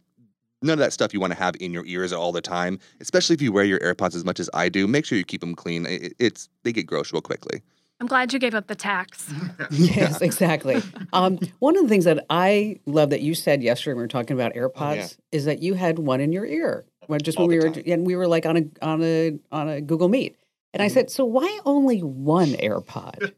none 0.62 0.74
of 0.74 0.80
that 0.80 0.94
stuff 0.94 1.14
you 1.14 1.20
want 1.20 1.32
to 1.32 1.40
have 1.40 1.56
in 1.60 1.72
your 1.72 1.86
ears 1.86 2.12
all 2.12 2.32
the 2.32 2.42
time 2.42 2.80
especially 3.00 3.34
if 3.34 3.42
you 3.42 3.52
wear 3.52 3.66
your 3.66 3.80
airpods 3.80 4.16
as 4.16 4.26
much 4.26 4.40
as 4.40 4.50
i 4.54 4.70
do 4.70 4.88
make 4.88 5.06
sure 5.06 5.18
you 5.18 5.24
keep 5.24 5.42
them 5.42 5.56
clean 5.56 5.86
it, 5.86 6.14
it's 6.20 6.50
they 6.64 6.72
get 6.72 6.86
gross 6.86 7.14
real 7.14 7.22
quickly 7.22 7.62
I'm 8.00 8.08
glad 8.08 8.34
you 8.34 8.40
gave 8.40 8.54
up 8.54 8.68
the 8.68 8.76
tax. 8.76 9.32
yes, 9.72 10.22
exactly. 10.22 10.82
Um, 11.14 11.40
one 11.60 11.78
of 11.78 11.84
the 11.84 11.90
things 11.90 12.06
that 12.06 12.26
I 12.30 12.80
love 12.86 13.10
that 13.12 13.22
you 13.22 13.34
said 13.34 13.64
yesterday 13.64 13.94
when 13.94 14.00
we 14.00 14.04
were 14.04 14.08
talking 14.10 14.36
about 14.36 14.54
AirPods 14.54 14.74
oh, 14.76 14.94
yeah. 14.94 15.08
is 15.32 15.46
that 15.46 15.62
you 15.62 15.76
had 15.76 16.00
one 16.00 16.20
in 16.20 16.34
your 16.34 16.46
ear 16.46 16.86
just 17.22 17.38
when 17.38 17.48
we 17.48 17.60
were 17.60 17.74
and 17.86 18.06
we 18.06 18.16
were 18.16 18.28
like 18.28 18.46
on 18.46 18.58
a 18.58 18.86
on 18.86 19.04
a 19.04 19.40
on 19.52 19.70
a 19.70 19.82
Google 19.82 20.10
Meet. 20.10 20.38
And 20.74 20.82
I 20.82 20.88
mm-hmm. 20.88 20.94
said, 20.94 21.12
"So 21.12 21.24
why 21.24 21.60
only 21.66 22.00
one 22.02 22.50
AirPod? 22.50 23.32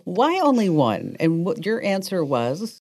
why 0.04 0.38
only 0.40 0.68
one?" 0.68 1.16
And 1.18 1.44
what 1.44 1.66
your 1.66 1.82
answer 1.82 2.24
was? 2.24 2.80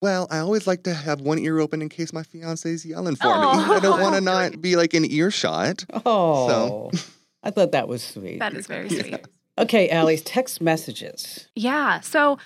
Well, 0.00 0.26
I 0.30 0.38
always 0.38 0.66
like 0.66 0.82
to 0.82 0.94
have 0.94 1.20
one 1.20 1.38
ear 1.38 1.60
open 1.60 1.80
in 1.80 1.88
case 1.88 2.12
my 2.12 2.24
fiance's 2.24 2.84
yelling 2.84 3.14
for 3.14 3.28
oh. 3.28 3.68
me. 3.68 3.74
I 3.76 3.78
don't 3.78 4.00
want 4.00 4.16
to 4.16 4.20
not 4.20 4.60
be 4.60 4.74
like 4.74 4.94
an 4.94 5.08
earshot. 5.08 5.84
Oh, 6.04 6.48
so. 6.48 6.90
I 7.44 7.50
thought 7.50 7.72
that 7.72 7.88
was 7.88 8.02
sweet. 8.02 8.38
That 8.38 8.54
is 8.54 8.66
very 8.66 8.88
sweet. 8.88 9.10
Yeah. 9.10 9.18
Okay, 9.58 9.90
Allie's 9.90 10.22
text 10.22 10.60
messages. 10.60 11.48
Yeah. 11.54 12.00
So 12.00 12.38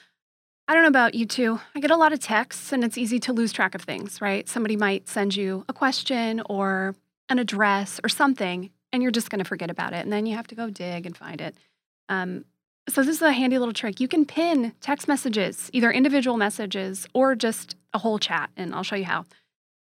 I 0.68 0.75
don't 0.75 0.83
know 0.83 0.88
about 0.88 1.14
you 1.14 1.27
two. 1.27 1.61
I 1.75 1.81
get 1.81 1.90
a 1.90 1.96
lot 1.96 2.12
of 2.12 2.18
texts 2.18 2.72
and 2.72 2.83
it's 2.83 2.99
easy 2.99 3.20
to 3.20 3.33
lose 3.33 3.53
track 3.53 3.75
of 3.75 3.83
things, 3.83 4.20
right? 4.20 4.49
Somebody 4.49 4.77
might 4.77 5.09
send 5.09 5.37
you 5.37 5.64
a 5.68 5.72
question 5.72 6.42
or 6.49 6.96
an 7.29 7.39
address 7.39 8.01
or 8.03 8.09
something, 8.09 8.71
and 8.93 9.03
you're 9.03 9.12
just 9.12 9.31
going 9.31 9.41
to 9.41 9.45
forget 9.45 9.71
about 9.71 9.93
it. 9.93 10.05
And 10.05 10.12
then 10.12 10.27
you 10.27 10.37
have 10.37 10.47
to 10.49 10.55
go 10.55 10.71
dig 10.71 11.07
and 11.07 11.17
find 11.17 11.41
it. 11.41 11.57
Um, 12.09 12.45
so, 12.89 13.03
this 13.03 13.17
is 13.17 13.23
a 13.23 13.33
handy 13.33 13.59
little 13.59 13.75
trick. 13.75 13.99
You 13.99 14.07
can 14.07 14.25
pin 14.25 14.73
text 14.81 15.09
messages, 15.09 15.71
either 15.73 15.91
individual 15.91 16.37
messages 16.37 17.09
or 17.12 17.35
just 17.35 17.75
a 17.93 17.99
whole 17.99 18.19
chat, 18.19 18.51
and 18.57 18.75
I'll 18.75 18.85
show 18.85 18.95
you 18.95 19.05
how. 19.05 19.25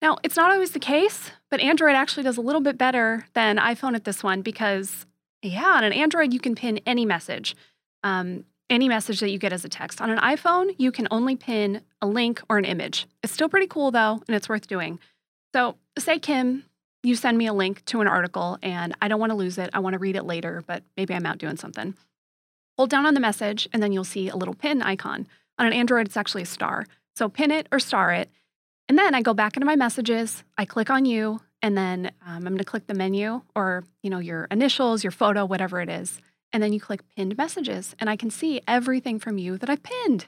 Now, 0.01 0.19
it's 0.23 0.37
not 0.37 0.51
always 0.51 0.73
the 0.73 0.79
case, 0.79 1.31
but 1.51 1.61
Android 1.61 1.95
actually 1.95 2.23
does 2.23 2.37
a 2.37 2.41
little 2.41 2.61
bit 2.61 2.79
better 2.79 3.27
than 3.35 3.57
iPhone 3.57 3.95
at 3.95 4.05
this 4.05 4.23
one 4.23 4.43
because, 4.43 5.07
yeah, 5.43 5.73
on 5.75 5.85
an 5.85 5.93
Android, 5.93 6.33
you 6.33 6.41
can 6.41 6.55
pin 6.55 6.81
any 6.87 7.07
message, 7.07 7.57
um, 8.03 8.45
any 8.69 8.89
message 8.89 9.21
that 9.21 9.31
you 9.31 9.39
get 9.39 9.53
as 9.53 9.65
a 9.65 9.69
text. 9.69 10.01
On 10.01 10.11
an 10.11 10.19
iPhone, 10.19 10.75
you 10.79 10.93
can 10.93 11.09
only 11.11 11.37
pin 11.37 11.83
a 12.03 12.07
link 12.07 12.43
or 12.49 12.59
an 12.59 12.65
image. 12.65 13.07
It's 13.23 13.33
still 13.33 13.49
pretty 13.49 13.67
cool, 13.67 13.91
though, 13.91 14.23
and 14.27 14.37
it's 14.37 14.49
worth 14.49 14.67
doing. 14.67 14.99
So, 15.55 15.77
say 15.99 16.19
Kim 16.19 16.65
you 17.07 17.15
send 17.15 17.39
me 17.39 17.47
a 17.47 17.53
link 17.53 17.85
to 17.85 18.01
an 18.01 18.09
article 18.09 18.59
and 18.65 18.93
I 19.01 19.07
don't 19.07 19.21
want 19.21 19.31
to 19.31 19.37
lose 19.37 19.59
it. 19.59 19.71
I 19.73 19.79
want 19.79 19.93
to 19.93 19.99
read 20.01 20.17
it 20.17 20.25
later, 20.25 20.65
but 20.67 20.83
maybe 20.97 21.15
I'm 21.15 21.25
out 21.25 21.39
doing 21.39 21.57
something. 21.57 21.95
Hold 22.77 22.91
down 22.91 23.07
on 23.07 23.15
the 23.15 23.21
message 23.21 23.69
and 23.73 23.81
then 23.81 23.93
you'll 23.93 24.03
see 24.03 24.29
a 24.29 24.35
little 24.35 24.55
pin 24.55 24.83
icon. 24.83 25.29
On 25.57 25.67
an 25.67 25.73
Android, 25.73 26.09
it's 26.09 26.17
actually 26.17 26.43
a 26.43 26.47
star. 26.47 26.85
So 27.15 27.29
pin 27.29 27.53
it 27.53 27.69
or 27.71 27.79
star 27.79 28.13
it. 28.13 28.29
And 28.89 28.99
then 28.99 29.15
I 29.15 29.23
go 29.23 29.35
back 29.35 29.57
into 29.57 29.67
my 29.67 29.77
messages, 29.77 30.43
I 30.59 30.65
click 30.65 30.91
on 30.91 31.05
you, 31.05 31.41
and 31.63 31.79
then 31.79 32.07
um, 32.27 32.39
I'm 32.39 32.43
going 32.43 32.59
to 32.59 32.65
click 32.65 32.89
the 32.89 32.95
menu 32.95 33.41
or, 33.55 33.85
you 34.03 34.11
know, 34.11 34.19
your 34.19 34.49
initials, 34.51 35.05
your 35.05 35.13
photo, 35.13 35.45
whatever 35.45 35.81
it 35.81 35.89
is. 35.89 36.21
And 36.53 36.61
then 36.61 36.73
you 36.73 36.81
click 36.81 37.03
pinned 37.15 37.39
messages 37.39 37.95
and 38.01 38.11
I 38.11 38.17
can 38.17 38.31
see 38.31 38.61
everything 38.67 39.21
from 39.21 39.39
you 39.39 39.59
that 39.59 39.71
I've 39.71 39.85
pinned. 39.85 40.27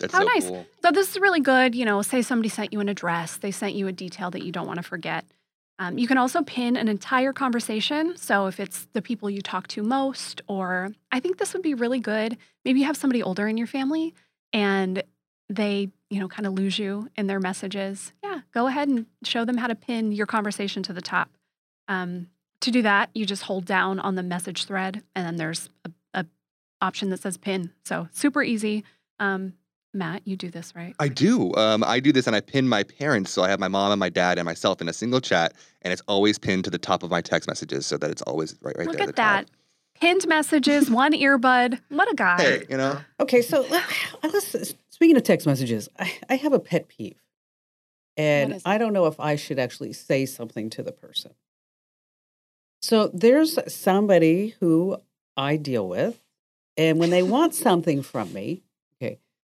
That's 0.00 0.14
How 0.14 0.20
so 0.20 0.26
nice. 0.26 0.46
Cool. 0.46 0.66
So 0.82 0.90
this 0.90 1.10
is 1.10 1.20
really 1.20 1.40
good. 1.40 1.74
You 1.74 1.84
know, 1.84 2.00
say 2.00 2.22
somebody 2.22 2.48
sent 2.48 2.72
you 2.72 2.80
an 2.80 2.88
address, 2.88 3.36
they 3.36 3.50
sent 3.50 3.74
you 3.74 3.88
a 3.88 3.92
detail 3.92 4.30
that 4.30 4.42
you 4.42 4.52
don't 4.52 4.66
want 4.66 4.78
to 4.78 4.82
forget. 4.82 5.26
Um, 5.78 5.98
you 5.98 6.06
can 6.06 6.16
also 6.16 6.42
pin 6.42 6.76
an 6.76 6.88
entire 6.88 7.32
conversation. 7.32 8.16
So 8.16 8.46
if 8.46 8.58
it's 8.58 8.86
the 8.92 9.02
people 9.02 9.28
you 9.28 9.42
talk 9.42 9.68
to 9.68 9.82
most, 9.82 10.40
or 10.48 10.90
I 11.12 11.20
think 11.20 11.36
this 11.36 11.52
would 11.52 11.62
be 11.62 11.74
really 11.74 12.00
good. 12.00 12.38
Maybe 12.64 12.80
you 12.80 12.86
have 12.86 12.96
somebody 12.96 13.22
older 13.22 13.46
in 13.46 13.58
your 13.58 13.66
family 13.66 14.14
and 14.52 15.02
they, 15.48 15.90
you 16.08 16.18
know, 16.18 16.28
kind 16.28 16.46
of 16.46 16.54
lose 16.54 16.78
you 16.78 17.08
in 17.16 17.26
their 17.26 17.40
messages. 17.40 18.12
Yeah, 18.24 18.40
go 18.54 18.66
ahead 18.66 18.88
and 18.88 19.06
show 19.22 19.44
them 19.44 19.58
how 19.58 19.66
to 19.66 19.74
pin 19.74 20.12
your 20.12 20.26
conversation 20.26 20.82
to 20.84 20.92
the 20.92 21.02
top. 21.02 21.30
Um, 21.88 22.28
to 22.60 22.70
do 22.70 22.82
that, 22.82 23.10
you 23.14 23.26
just 23.26 23.44
hold 23.44 23.64
down 23.64 24.00
on 24.00 24.14
the 24.14 24.22
message 24.22 24.64
thread, 24.64 25.02
and 25.14 25.26
then 25.26 25.36
there's 25.36 25.68
a, 25.84 25.90
a 26.14 26.26
option 26.80 27.10
that 27.10 27.20
says 27.20 27.36
pin. 27.36 27.70
So 27.84 28.08
super 28.12 28.42
easy. 28.42 28.82
Um, 29.20 29.52
Matt, 29.96 30.22
you 30.24 30.36
do 30.36 30.50
this, 30.50 30.74
right? 30.76 30.94
I 31.00 31.08
do. 31.08 31.54
Um, 31.54 31.82
I 31.84 31.98
do 32.00 32.12
this 32.12 32.26
and 32.26 32.36
I 32.36 32.40
pin 32.40 32.68
my 32.68 32.82
parents. 32.82 33.30
So 33.32 33.42
I 33.42 33.48
have 33.48 33.58
my 33.58 33.68
mom 33.68 33.92
and 33.92 33.98
my 33.98 34.08
dad 34.08 34.38
and 34.38 34.44
myself 34.44 34.80
in 34.80 34.88
a 34.88 34.92
single 34.92 35.20
chat, 35.20 35.54
and 35.82 35.92
it's 35.92 36.02
always 36.06 36.38
pinned 36.38 36.64
to 36.64 36.70
the 36.70 36.78
top 36.78 37.02
of 37.02 37.10
my 37.10 37.20
text 37.20 37.48
messages 37.48 37.86
so 37.86 37.96
that 37.98 38.10
it's 38.10 38.22
always 38.22 38.56
right, 38.62 38.76
right 38.76 38.86
Look 38.86 38.96
there. 38.96 39.06
Look 39.06 39.10
at 39.10 39.16
that. 39.16 39.46
Top. 39.46 39.56
Pinned 40.00 40.28
messages, 40.28 40.90
one 40.90 41.12
earbud. 41.12 41.80
What 41.88 42.12
a 42.12 42.14
guy. 42.14 42.42
Hey, 42.42 42.64
you 42.68 42.76
know? 42.76 42.98
Okay, 43.18 43.42
so 43.42 43.66
let's, 44.22 44.74
speaking 44.90 45.16
of 45.16 45.22
text 45.22 45.46
messages, 45.46 45.88
I, 45.98 46.12
I 46.28 46.36
have 46.36 46.52
a 46.52 46.60
pet 46.60 46.88
peeve. 46.88 47.16
And 48.18 48.62
I 48.64 48.78
don't 48.78 48.92
know 48.92 49.06
if 49.06 49.20
I 49.20 49.36
should 49.36 49.58
actually 49.58 49.92
say 49.92 50.24
something 50.24 50.70
to 50.70 50.82
the 50.82 50.92
person. 50.92 51.32
So 52.80 53.10
there's 53.12 53.58
somebody 53.72 54.54
who 54.60 54.98
I 55.36 55.56
deal 55.56 55.86
with, 55.86 56.22
and 56.76 56.98
when 56.98 57.10
they 57.10 57.22
want 57.22 57.54
something 57.54 58.02
from 58.02 58.32
me, 58.32 58.62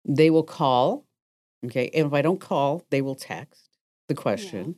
they 0.05 0.29
will 0.29 0.43
call. 0.43 1.05
Okay. 1.65 1.89
And 1.93 2.07
if 2.07 2.13
I 2.13 2.21
don't 2.21 2.39
call, 2.39 2.83
they 2.89 3.01
will 3.01 3.15
text 3.15 3.69
the 4.07 4.15
question. 4.15 4.75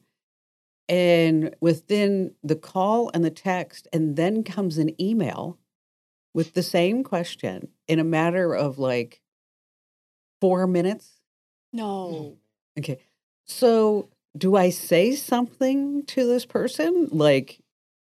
Yeah. 0.90 0.96
And 0.96 1.56
within 1.62 2.36
the 2.44 2.58
call 2.58 3.10
and 3.14 3.24
the 3.24 3.32
text, 3.32 3.88
and 3.94 4.16
then 4.16 4.44
comes 4.44 4.78
an 4.78 5.00
email 5.02 5.58
with 6.34 6.54
the 6.54 6.64
same 6.64 7.04
question 7.04 7.70
in 7.88 8.00
a 8.00 8.04
matter 8.04 8.54
of 8.54 8.80
like 8.80 9.22
four 10.42 10.68
minutes. 10.68 11.22
No. 11.72 12.38
Okay. 12.78 13.00
So 13.46 14.10
do 14.38 14.56
I 14.56 14.70
say 14.72 15.16
something 15.16 16.04
to 16.08 16.28
this 16.28 16.46
person? 16.46 17.08
Like, 17.12 17.62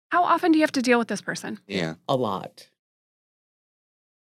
how 0.09 0.23
often 0.23 0.51
do 0.51 0.57
you 0.57 0.63
have 0.63 0.71
to 0.73 0.81
deal 0.81 0.97
with 0.97 1.07
this 1.07 1.21
person? 1.21 1.59
Yeah. 1.67 1.95
A 2.07 2.15
lot. 2.15 2.69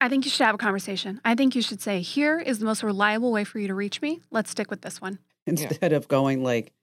I 0.01 0.09
think 0.09 0.25
you 0.25 0.31
should 0.31 0.45
have 0.45 0.55
a 0.55 0.59
conversation. 0.59 1.21
I 1.23 1.35
think 1.35 1.55
you 1.55 1.61
should 1.61 1.81
say, 1.81 2.01
here 2.01 2.39
is 2.39 2.59
the 2.59 2.65
most 2.65 2.83
reliable 2.83 3.31
way 3.31 3.43
for 3.43 3.59
you 3.59 3.67
to 3.67 3.73
reach 3.73 4.01
me. 4.01 4.21
Let's 4.29 4.51
stick 4.51 4.69
with 4.69 4.81
this 4.81 4.99
one. 5.01 5.19
Instead 5.47 5.93
of 5.93 6.07
going 6.07 6.43
like 6.43 6.73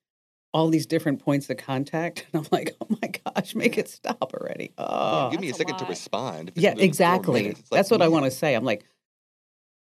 all 0.55 0.68
these 0.68 0.87
different 0.87 1.20
points 1.20 1.48
of 1.51 1.57
contact. 1.57 2.27
And 2.33 2.42
I'm 2.42 2.48
like, 2.53 2.75
oh 2.81 2.96
my 3.03 3.11
gosh, 3.35 3.55
make 3.55 3.79
it 3.79 3.88
stop 3.88 4.33
already. 4.35 4.72
Oh, 4.79 5.31
Give 5.31 5.40
me 5.40 5.48
a 5.48 5.51
that's 5.51 5.61
a 5.61 5.62
second 5.64 5.79
to 5.79 5.85
respond. 5.87 6.53
Yeah, 6.55 6.75
exactly. 6.77 7.42
minutes, 7.42 7.62
like, 7.70 7.79
That's 7.79 7.90
what 7.90 8.03
I 8.03 8.07
"Mm." 8.07 8.12
want 8.12 8.25
to 8.27 8.31
say. 8.31 8.55
I'm 8.55 8.64
like, 8.64 8.85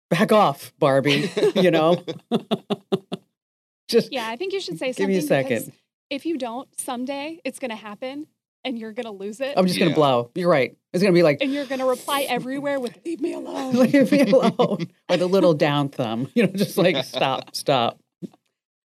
back 0.10 0.32
off, 0.32 0.74
Barbie. 0.80 1.30
you 1.56 1.72
know, 1.72 2.04
just 3.88 4.12
Yeah, 4.12 4.28
I 4.28 4.36
think 4.36 4.54
you 4.54 4.60
should 4.60 4.78
say 4.78 4.92
something. 4.92 5.08
Give 5.08 5.10
me 5.10 5.18
a 5.18 5.28
second. 5.28 5.72
If 6.10 6.26
you 6.26 6.38
don't, 6.38 6.68
someday 6.80 7.40
it's 7.44 7.60
going 7.60 7.72
to 7.72 7.76
happen 7.78 8.28
and 8.64 8.78
you're 8.78 8.94
going 8.94 9.06
to 9.06 9.12
lose 9.12 9.40
it. 9.42 9.54
I'm 9.58 9.66
just 9.68 9.80
gonna 9.80 9.94
blow. 9.96 10.32
You're 10.36 10.50
right. 10.50 10.76
It's 10.98 11.04
gonna 11.04 11.14
be 11.14 11.24
like, 11.24 11.38
and 11.42 11.54
you're 11.54 11.66
going 11.66 11.80
to 11.80 11.86
reply 11.86 12.26
everywhere 12.28 12.80
with, 12.80 12.98
leave 13.06 13.22
me 13.22 13.34
alone. 13.34 13.74
leave 13.92 14.12
me 14.12 14.22
alone, 14.22 14.88
or 15.10 15.18
the 15.18 15.28
little 15.28 15.54
down 15.54 15.90
thumb. 15.90 16.30
You 16.34 16.48
know, 16.48 16.54
just 16.54 16.78
like 16.78 17.04
stop, 17.06 17.56
stop. 17.56 18.00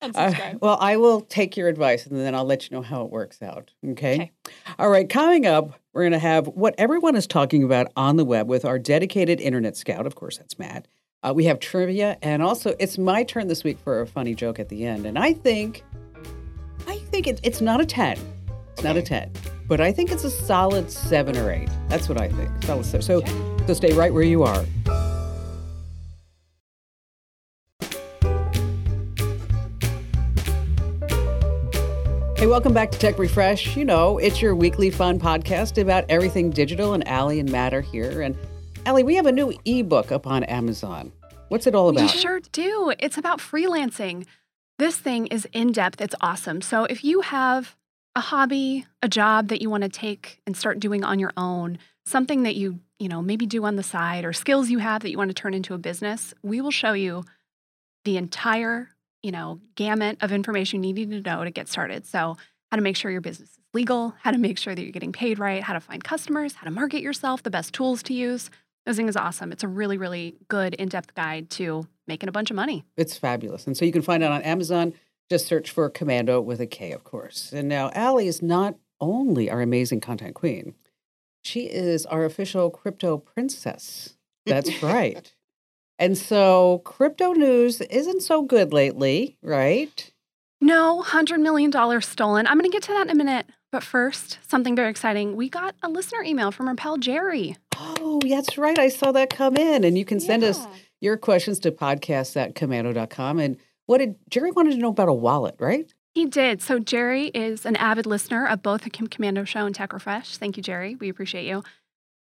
Uh, 0.02 0.54
well, 0.60 0.76
I 0.80 0.96
will 0.96 1.22
take 1.22 1.56
your 1.56 1.68
advice 1.68 2.06
and 2.06 2.18
then 2.18 2.34
I'll 2.34 2.44
let 2.44 2.68
you 2.68 2.76
know 2.76 2.82
how 2.82 3.02
it 3.02 3.10
works 3.10 3.42
out. 3.42 3.72
Okay? 3.84 4.14
Okay. 4.14 4.32
All 4.78 4.90
right. 4.90 5.08
Coming 5.08 5.46
up, 5.46 5.80
we're 5.92 6.02
going 6.02 6.12
to 6.12 6.18
have 6.18 6.46
what 6.48 6.74
everyone 6.78 7.16
is 7.16 7.26
talking 7.26 7.64
about 7.64 7.90
on 7.96 8.16
the 8.16 8.24
web 8.24 8.48
with 8.48 8.64
our 8.64 8.78
dedicated 8.78 9.40
internet 9.40 9.76
scout. 9.76 10.06
Of 10.06 10.14
course, 10.14 10.38
that's 10.38 10.58
Matt. 10.58 10.86
Uh, 11.22 11.32
we 11.34 11.46
have 11.46 11.58
trivia, 11.58 12.18
and 12.22 12.42
also 12.42 12.76
it's 12.78 12.98
my 12.98 13.24
turn 13.24 13.48
this 13.48 13.64
week 13.64 13.78
for 13.78 14.00
a 14.00 14.06
funny 14.06 14.34
joke 14.34 14.58
at 14.58 14.68
the 14.68 14.84
end. 14.84 15.06
And 15.06 15.18
I 15.18 15.32
think, 15.32 15.82
I 16.86 16.98
think 16.98 17.26
it, 17.26 17.40
it's 17.42 17.60
not 17.60 17.80
a 17.80 17.86
ten. 17.86 18.18
It's 18.74 18.84
not 18.84 18.96
a 18.96 19.02
ten, 19.02 19.32
but 19.68 19.80
I 19.80 19.92
think 19.92 20.12
it's 20.12 20.24
a 20.24 20.30
solid 20.30 20.90
seven 20.90 21.36
or 21.36 21.50
eight. 21.50 21.68
That's 21.88 22.08
what 22.08 22.20
I 22.20 22.28
think. 22.28 22.50
Solid 22.62 22.84
seven. 22.84 23.02
So, 23.02 23.22
so 23.66 23.74
stay 23.74 23.92
right 23.94 24.12
where 24.12 24.22
you 24.22 24.42
are. 24.42 24.64
Hey, 32.36 32.46
welcome 32.46 32.74
back 32.74 32.90
to 32.90 32.98
Tech 32.98 33.18
Refresh. 33.18 33.76
You 33.76 33.84
know, 33.86 34.18
it's 34.18 34.42
your 34.42 34.54
weekly 34.54 34.90
fun 34.90 35.18
podcast 35.18 35.80
about 35.80 36.04
everything 36.10 36.50
digital, 36.50 36.92
and 36.92 37.06
Allie 37.08 37.40
and 37.40 37.50
Matt 37.50 37.72
are 37.72 37.80
here. 37.80 38.20
And 38.20 38.36
Allie, 38.84 39.02
we 39.02 39.14
have 39.14 39.24
a 39.24 39.32
new 39.32 39.54
ebook 39.64 40.12
up 40.12 40.26
on 40.26 40.44
Amazon. 40.44 41.12
What's 41.48 41.66
it 41.66 41.74
all 41.74 41.90
We 41.92 41.96
about? 42.02 42.10
sure 42.10 42.40
do. 42.52 42.92
It's 42.98 43.16
about 43.16 43.38
freelancing. 43.38 44.26
This 44.78 44.98
thing 44.98 45.28
is 45.28 45.48
in 45.54 45.72
depth. 45.72 46.02
It's 46.02 46.14
awesome. 46.20 46.60
So 46.60 46.84
if 46.84 47.02
you 47.02 47.22
have 47.22 47.74
a 48.16 48.20
hobby, 48.20 48.86
a 49.02 49.08
job 49.08 49.48
that 49.48 49.60
you 49.60 49.70
want 49.70 49.82
to 49.82 49.88
take 49.88 50.40
and 50.46 50.56
start 50.56 50.80
doing 50.80 51.04
on 51.04 51.18
your 51.18 51.32
own, 51.36 51.78
something 52.06 52.44
that 52.44 52.56
you, 52.56 52.80
you 52.98 53.08
know, 53.08 53.20
maybe 53.20 53.44
do 53.46 53.64
on 53.64 53.76
the 53.76 53.82
side 53.82 54.24
or 54.24 54.32
skills 54.32 54.70
you 54.70 54.78
have 54.78 55.02
that 55.02 55.10
you 55.10 55.18
want 55.18 55.28
to 55.28 55.34
turn 55.34 55.52
into 55.52 55.74
a 55.74 55.78
business, 55.78 56.32
we 56.42 56.60
will 56.60 56.70
show 56.70 56.94
you 56.94 57.24
the 58.04 58.16
entire, 58.16 58.88
you 59.22 59.30
know, 59.30 59.60
gamut 59.74 60.16
of 60.22 60.32
information 60.32 60.82
you 60.82 60.94
need 60.94 61.10
to 61.10 61.20
know 61.20 61.44
to 61.44 61.50
get 61.50 61.68
started. 61.68 62.06
So 62.06 62.38
how 62.70 62.76
to 62.76 62.82
make 62.82 62.96
sure 62.96 63.10
your 63.10 63.20
business 63.20 63.50
is 63.50 63.58
legal, 63.74 64.14
how 64.22 64.30
to 64.30 64.38
make 64.38 64.58
sure 64.58 64.74
that 64.74 64.82
you're 64.82 64.92
getting 64.92 65.12
paid 65.12 65.38
right, 65.38 65.62
how 65.62 65.74
to 65.74 65.80
find 65.80 66.02
customers, 66.02 66.54
how 66.54 66.64
to 66.64 66.70
market 66.70 67.02
yourself, 67.02 67.42
the 67.42 67.50
best 67.50 67.74
tools 67.74 68.02
to 68.04 68.14
use. 68.14 68.50
Thing 68.88 69.08
is 69.08 69.16
awesome. 69.16 69.52
It's 69.52 69.64
a 69.64 69.68
really, 69.68 69.98
really 69.98 70.36
good 70.48 70.72
in-depth 70.74 71.14
guide 71.16 71.50
to 71.50 71.86
making 72.06 72.28
a 72.28 72.32
bunch 72.32 72.50
of 72.50 72.56
money. 72.56 72.84
It's 72.96 73.18
fabulous. 73.18 73.66
And 73.66 73.76
so 73.76 73.84
you 73.84 73.90
can 73.90 74.00
find 74.00 74.22
it 74.22 74.30
on 74.30 74.42
Amazon. 74.42 74.94
Just 75.30 75.46
search 75.46 75.70
for 75.70 75.90
Komando 75.90 76.42
with 76.42 76.60
a 76.60 76.66
K, 76.66 76.92
of 76.92 77.04
course. 77.04 77.52
And 77.52 77.68
now 77.68 77.90
Allie 77.94 78.28
is 78.28 78.42
not 78.42 78.76
only 79.00 79.50
our 79.50 79.60
amazing 79.60 80.00
content 80.00 80.34
queen, 80.34 80.74
she 81.42 81.62
is 81.62 82.06
our 82.06 82.24
official 82.24 82.70
crypto 82.70 83.18
princess. 83.18 84.16
That's 84.44 84.82
right. 84.82 85.32
And 85.98 86.18
so 86.18 86.82
crypto 86.84 87.32
news 87.32 87.80
isn't 87.80 88.20
so 88.20 88.42
good 88.42 88.70
lately, 88.70 89.38
right? 89.42 90.12
No, 90.60 91.02
$100 91.02 91.40
million 91.40 91.72
stolen. 92.02 92.46
I'm 92.46 92.58
going 92.58 92.70
to 92.70 92.74
get 92.74 92.82
to 92.84 92.92
that 92.92 93.06
in 93.06 93.10
a 93.10 93.14
minute. 93.14 93.46
But 93.72 93.82
first, 93.82 94.38
something 94.46 94.76
very 94.76 94.90
exciting. 94.90 95.36
We 95.36 95.48
got 95.48 95.74
a 95.82 95.88
listener 95.88 96.22
email 96.22 96.50
from 96.50 96.68
our 96.68 96.74
pal 96.74 96.98
Jerry. 96.98 97.56
Oh, 97.76 98.20
that's 98.26 98.56
right. 98.56 98.78
I 98.78 98.88
saw 98.88 99.12
that 99.12 99.30
come 99.30 99.56
in. 99.56 99.84
And 99.84 99.98
you 99.98 100.04
can 100.04 100.20
send 100.20 100.44
us 100.44 100.66
your 101.00 101.16
questions 101.16 101.58
to 101.60 101.72
podcasts 101.72 102.36
at 102.36 102.54
komando.com. 102.54 103.38
And 103.38 103.56
what 103.86 103.98
did 103.98 104.16
Jerry 104.30 104.50
wanted 104.50 104.72
to 104.72 104.78
know 104.78 104.90
about 104.90 105.08
a 105.08 105.14
wallet, 105.14 105.56
right? 105.58 105.92
He 106.14 106.26
did. 106.26 106.62
So 106.62 106.78
Jerry 106.78 107.26
is 107.28 107.66
an 107.66 107.76
avid 107.76 108.06
listener 108.06 108.46
of 108.46 108.62
both 108.62 108.82
the 108.82 108.90
Kim 108.90 109.06
Komando 109.06 109.46
Show 109.46 109.66
and 109.66 109.74
Tech 109.74 109.92
Refresh. 109.92 110.36
Thank 110.36 110.56
you, 110.56 110.62
Jerry. 110.62 110.94
We 110.94 111.08
appreciate 111.08 111.46
you. 111.46 111.62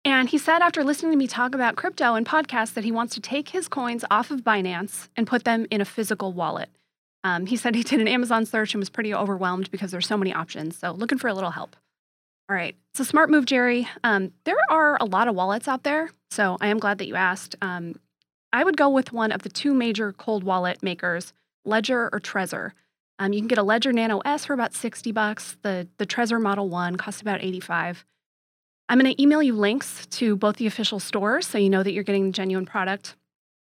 And 0.05 0.29
he 0.29 0.37
said 0.37 0.61
after 0.61 0.85
listening 0.85 1.13
to 1.13 1.17
me 1.19 1.27
talk 1.27 1.55
about 1.55 1.77
crypto 1.77 2.15
and 2.15 2.27
podcasts 2.27 2.75
that 2.75 2.85
he 2.85 2.93
wants 2.93 3.15
to 3.15 3.21
take 3.21 3.51
his 3.51 3.69
coins 3.69 4.05
off 4.11 4.31
of 4.31 4.43
Binance 4.43 5.09
and 5.17 5.27
put 5.27 5.45
them 5.45 5.67
in 5.71 5.81
a 5.81 5.87
physical 5.87 6.33
wallet. 6.33 6.69
Um, 7.23 7.47
he 7.47 7.57
said 7.57 7.75
he 7.75 7.83
did 7.83 8.01
an 8.01 8.09
Amazon 8.09 8.45
search 8.45 8.75
and 8.75 8.81
was 8.81 8.91
pretty 8.91 9.15
overwhelmed 9.15 9.71
because 9.71 9.91
there's 9.91 10.07
so 10.07 10.19
many 10.19 10.33
options. 10.33 10.77
So 10.79 10.91
looking 10.93 11.17
for 11.19 11.29
a 11.29 11.35
little 11.35 11.53
help. 11.53 11.75
All 12.51 12.55
right, 12.55 12.77
a 12.99 13.05
smart 13.05 13.31
move, 13.31 13.47
Jerry. 13.47 13.89
Um, 14.03 14.33
there 14.45 14.59
are 14.69 14.99
a 15.01 15.07
lot 15.07 15.29
of 15.29 15.35
wallets 15.35 15.67
out 15.67 15.83
there, 15.83 16.11
so 16.31 16.59
I 16.61 16.67
am 16.67 16.79
glad 16.79 16.99
that 16.99 17.09
you 17.09 17.15
asked. 17.15 17.57
Um, 17.63 17.95
I 18.53 18.63
would 18.63 18.77
go 18.77 18.91
with 18.91 19.15
one 19.15 19.33
of 19.33 19.43
the 19.43 19.49
two 19.49 19.73
major 19.73 20.13
cold 20.13 20.45
wallet 20.45 20.83
makers, 20.83 21.33
Ledger 21.65 22.09
or 22.13 22.21
Trezor. 22.21 22.73
Um, 23.19 23.33
you 23.33 23.41
can 23.41 23.49
get 23.49 23.59
a 23.59 23.63
Ledger 23.63 23.93
Nano 23.93 24.21
S 24.21 24.45
for 24.45 24.55
about 24.55 24.75
60 24.75 25.13
bucks. 25.13 25.57
The 25.63 25.89
the 25.99 26.07
Trezor 26.07 26.41
Model 26.41 26.69
1 26.69 26.97
costs 26.97 27.21
about 27.21 27.43
85. 27.43 28.05
I'm 28.89 28.99
going 28.99 29.15
to 29.15 29.23
email 29.23 29.43
you 29.43 29.55
links 29.55 30.07
to 30.07 30.37
both 30.37 30.57
the 30.57 30.67
official 30.67 31.01
stores 31.01 31.47
so 31.47 31.57
you 31.57 31.71
know 31.71 31.83
that 31.83 31.93
you're 31.93 32.05
getting 32.05 32.27
the 32.27 32.33
genuine 32.33 32.67
product. 32.67 33.17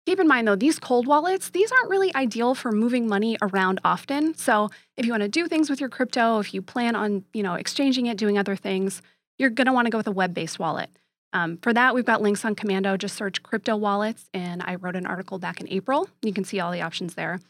Keep 0.07 0.21
in 0.21 0.29
mind 0.29 0.47
though, 0.47 0.57
these 0.57 0.79
cold 0.79 1.07
wallets, 1.07 1.51
these 1.51 1.71
aren't 1.73 1.91
really 1.91 2.15
ideal 2.15 2.55
for 2.55 2.71
moving 2.71 3.09
money 3.09 3.37
around 3.43 3.81
often. 3.85 4.37
So 4.37 4.69
if 4.97 5.05
you 5.05 5.13
want 5.13 5.23
to 5.23 5.29
do 5.29 5.49
things 5.49 5.69
with 5.69 5.81
your 5.81 5.89
crypto, 5.89 6.39
if 6.39 6.55
you 6.55 6.63
plan 6.63 6.95
on, 6.95 7.25
you 7.33 7.43
know, 7.43 7.55
exchanging 7.55 8.07
it, 8.07 8.17
doing 8.17 8.39
other 8.39 8.57
things, 8.57 9.03
you're 9.39 9.51
going 9.51 9.67
to 9.67 9.73
want 9.73 9.87
to 9.87 9.91
go 9.91 9.99
with 9.99 10.07
a 10.07 10.13
web-based 10.13 10.59
wallet. 10.59 10.91
Um, 11.33 11.59
for 11.59 11.73
that, 11.73 11.95
we've 11.95 12.05
got 12.05 12.23
links 12.23 12.45
on 12.45 12.55
Komando. 12.55 12.97
Just 12.97 13.17
search 13.17 13.43
crypto 13.43 13.77
wallets, 13.77 14.31
and 14.33 14.63
I 14.65 14.77
wrote 14.77 14.97
an 14.97 15.07
article 15.07 15.39
back 15.39 15.61
in 15.61 15.69
April. 15.69 16.09
You 16.23 16.33
can 16.33 16.45
see 16.45 16.61
all 16.61 16.73
the 16.73 16.83
options 16.83 17.15
there. 17.15 17.41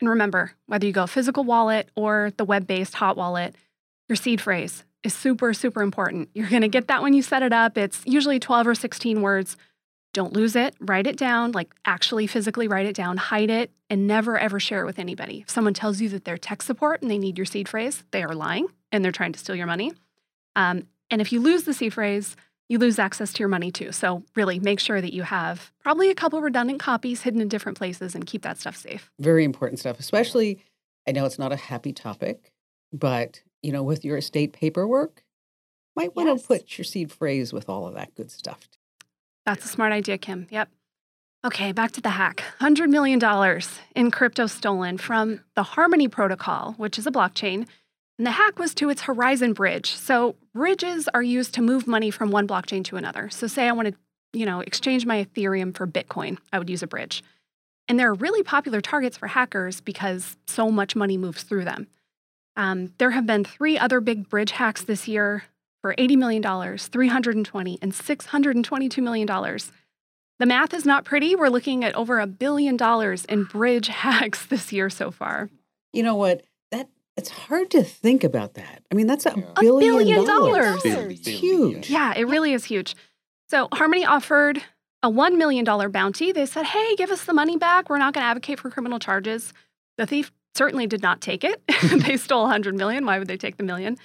And 0.00 0.10
remember, 0.10 0.52
whether 0.66 0.86
you 0.86 0.92
go 0.92 1.06
physical 1.06 1.44
wallet 1.44 1.88
or 1.94 2.32
the 2.36 2.44
web 2.44 2.66
based 2.66 2.94
hot 2.94 3.16
wallet, 3.16 3.54
your 4.08 4.16
seed 4.16 4.40
phrase 4.40 4.84
is 5.02 5.14
super, 5.14 5.54
super 5.54 5.82
important. 5.82 6.28
You're 6.34 6.48
going 6.48 6.62
to 6.62 6.68
get 6.68 6.88
that 6.88 7.02
when 7.02 7.14
you 7.14 7.22
set 7.22 7.42
it 7.42 7.52
up. 7.52 7.78
It's 7.78 8.02
usually 8.04 8.38
12 8.38 8.66
or 8.66 8.74
16 8.74 9.22
words. 9.22 9.56
Don't 10.12 10.32
lose 10.32 10.56
it. 10.56 10.74
Write 10.80 11.06
it 11.06 11.16
down, 11.16 11.52
like 11.52 11.72
actually 11.84 12.26
physically 12.26 12.68
write 12.68 12.86
it 12.86 12.96
down, 12.96 13.16
hide 13.16 13.50
it, 13.50 13.70
and 13.90 14.06
never 14.06 14.38
ever 14.38 14.58
share 14.58 14.82
it 14.82 14.86
with 14.86 14.98
anybody. 14.98 15.40
If 15.40 15.50
someone 15.50 15.74
tells 15.74 16.00
you 16.00 16.08
that 16.10 16.24
they're 16.24 16.38
tech 16.38 16.62
support 16.62 17.02
and 17.02 17.10
they 17.10 17.18
need 17.18 17.38
your 17.38 17.44
seed 17.44 17.68
phrase, 17.68 18.04
they 18.10 18.22
are 18.22 18.34
lying 18.34 18.66
and 18.90 19.04
they're 19.04 19.12
trying 19.12 19.32
to 19.32 19.38
steal 19.38 19.56
your 19.56 19.66
money. 19.66 19.92
Um, 20.54 20.86
and 21.10 21.20
if 21.20 21.32
you 21.32 21.40
lose 21.40 21.64
the 21.64 21.74
seed 21.74 21.94
phrase, 21.94 22.34
you 22.68 22.78
lose 22.78 22.98
access 22.98 23.32
to 23.34 23.38
your 23.40 23.48
money 23.48 23.70
too. 23.70 23.92
So, 23.92 24.22
really 24.34 24.58
make 24.58 24.80
sure 24.80 25.00
that 25.00 25.12
you 25.12 25.22
have 25.22 25.70
probably 25.82 26.10
a 26.10 26.14
couple 26.14 26.40
redundant 26.40 26.80
copies 26.80 27.22
hidden 27.22 27.40
in 27.40 27.48
different 27.48 27.78
places 27.78 28.14
and 28.14 28.26
keep 28.26 28.42
that 28.42 28.58
stuff 28.58 28.76
safe. 28.76 29.10
Very 29.20 29.44
important 29.44 29.78
stuff, 29.78 30.00
especially, 30.00 30.58
I 31.06 31.12
know 31.12 31.24
it's 31.24 31.38
not 31.38 31.52
a 31.52 31.56
happy 31.56 31.92
topic, 31.92 32.52
but, 32.92 33.42
you 33.62 33.72
know, 33.72 33.82
with 33.82 34.04
your 34.04 34.16
estate 34.16 34.52
paperwork, 34.52 35.22
might 35.94 36.14
want 36.16 36.28
Yes. 36.28 36.42
to 36.42 36.46
put 36.48 36.78
your 36.78 36.84
seed 36.84 37.10
phrase 37.12 37.52
with 37.52 37.68
all 37.68 37.86
of 37.86 37.94
that 37.94 38.14
good 38.14 38.30
stuff. 38.30 38.68
That's 39.44 39.64
a 39.64 39.68
smart 39.68 39.92
idea, 39.92 40.18
Kim. 40.18 40.46
Yep. 40.50 40.68
Okay, 41.44 41.70
back 41.70 41.92
to 41.92 42.00
the 42.00 42.10
hack. 42.10 42.42
$100 42.60 42.88
million 42.88 43.20
in 43.94 44.10
crypto 44.10 44.46
stolen 44.48 44.98
from 44.98 45.40
the 45.54 45.62
Harmony 45.62 46.08
Protocol, 46.08 46.72
which 46.76 46.98
is 46.98 47.06
a 47.06 47.12
blockchain. 47.12 47.68
And 48.18 48.26
the 48.26 48.32
hack 48.32 48.58
was 48.58 48.74
to 48.74 48.88
its 48.88 49.02
Horizon 49.02 49.52
Bridge. 49.52 49.92
So 49.94 50.36
bridges 50.54 51.08
are 51.12 51.22
used 51.22 51.54
to 51.54 51.62
move 51.62 51.86
money 51.86 52.10
from 52.10 52.30
one 52.30 52.48
blockchain 52.48 52.82
to 52.84 52.96
another. 52.96 53.28
So 53.30 53.46
say 53.46 53.68
I 53.68 53.72
want 53.72 53.88
to, 53.88 53.94
you 54.32 54.46
know, 54.46 54.60
exchange 54.60 55.04
my 55.04 55.24
Ethereum 55.24 55.76
for 55.76 55.86
Bitcoin, 55.86 56.38
I 56.52 56.58
would 56.58 56.70
use 56.70 56.82
a 56.82 56.86
bridge. 56.86 57.22
And 57.88 57.98
they're 57.98 58.14
really 58.14 58.42
popular 58.42 58.80
targets 58.80 59.16
for 59.16 59.28
hackers 59.28 59.80
because 59.80 60.36
so 60.46 60.70
much 60.70 60.96
money 60.96 61.16
moves 61.16 61.42
through 61.42 61.64
them. 61.64 61.86
Um, 62.56 62.92
there 62.98 63.10
have 63.10 63.26
been 63.26 63.44
three 63.44 63.78
other 63.78 64.00
big 64.00 64.28
bridge 64.28 64.52
hacks 64.52 64.82
this 64.82 65.06
year 65.06 65.44
for 65.82 65.94
$80 65.94 66.16
million, 66.16 66.42
320 66.78 67.78
and 67.82 67.92
$622 67.92 69.02
million. 69.02 69.58
The 70.38 70.46
math 70.46 70.74
is 70.74 70.84
not 70.84 71.04
pretty. 71.04 71.36
We're 71.36 71.48
looking 71.48 71.84
at 71.84 71.94
over 71.94 72.18
a 72.18 72.26
billion 72.26 72.76
dollars 72.76 73.24
in 73.26 73.44
bridge 73.44 73.88
hacks 74.02 74.46
this 74.46 74.72
year 74.72 74.90
so 74.90 75.10
far. 75.10 75.50
You 75.92 76.02
know 76.02 76.16
what? 76.16 76.42
That 77.16 77.22
it's 77.22 77.30
hard 77.30 77.70
to 77.70 77.82
think 77.82 78.24
about 78.24 78.54
that. 78.54 78.82
I 78.90 78.94
mean, 78.94 79.06
that's 79.06 79.26
a 79.26 79.34
Yeah. 79.36 79.44
A 79.56 79.60
billion, 79.60 79.94
billion 79.96 80.24
dollars. 80.24 80.82
dollars. 80.82 80.84
It's 80.84 81.24
billion, 81.24 81.40
huge. 81.40 81.90
Yeah, 81.90 82.12
it 82.16 82.26
really 82.28 82.52
is 82.52 82.64
huge. 82.64 82.94
So 83.48 83.68
Harmony 83.72 84.04
offered 84.04 84.62
a 85.02 85.10
$1 85.10 85.36
million 85.36 85.64
bounty. 85.90 86.32
They 86.32 86.46
said, 86.46 86.66
hey, 86.66 86.96
give 86.96 87.10
us 87.10 87.24
the 87.24 87.32
money 87.32 87.56
back. 87.56 87.88
We're 87.88 87.98
not 87.98 88.12
going 88.14 88.22
to 88.22 88.28
advocate 88.28 88.60
for 88.60 88.70
criminal 88.70 88.98
charges. 88.98 89.52
The 89.98 90.06
thief 90.06 90.32
certainly 90.54 90.86
did 90.86 91.02
not 91.02 91.20
take 91.20 91.44
it. 91.44 91.62
they 92.06 92.16
stole 92.16 92.42
100 92.42 92.74
million. 92.74 93.06
Why 93.06 93.18
would 93.18 93.28
they 93.28 93.36
take 93.36 93.56
the 93.56 93.62
million? 93.62 93.98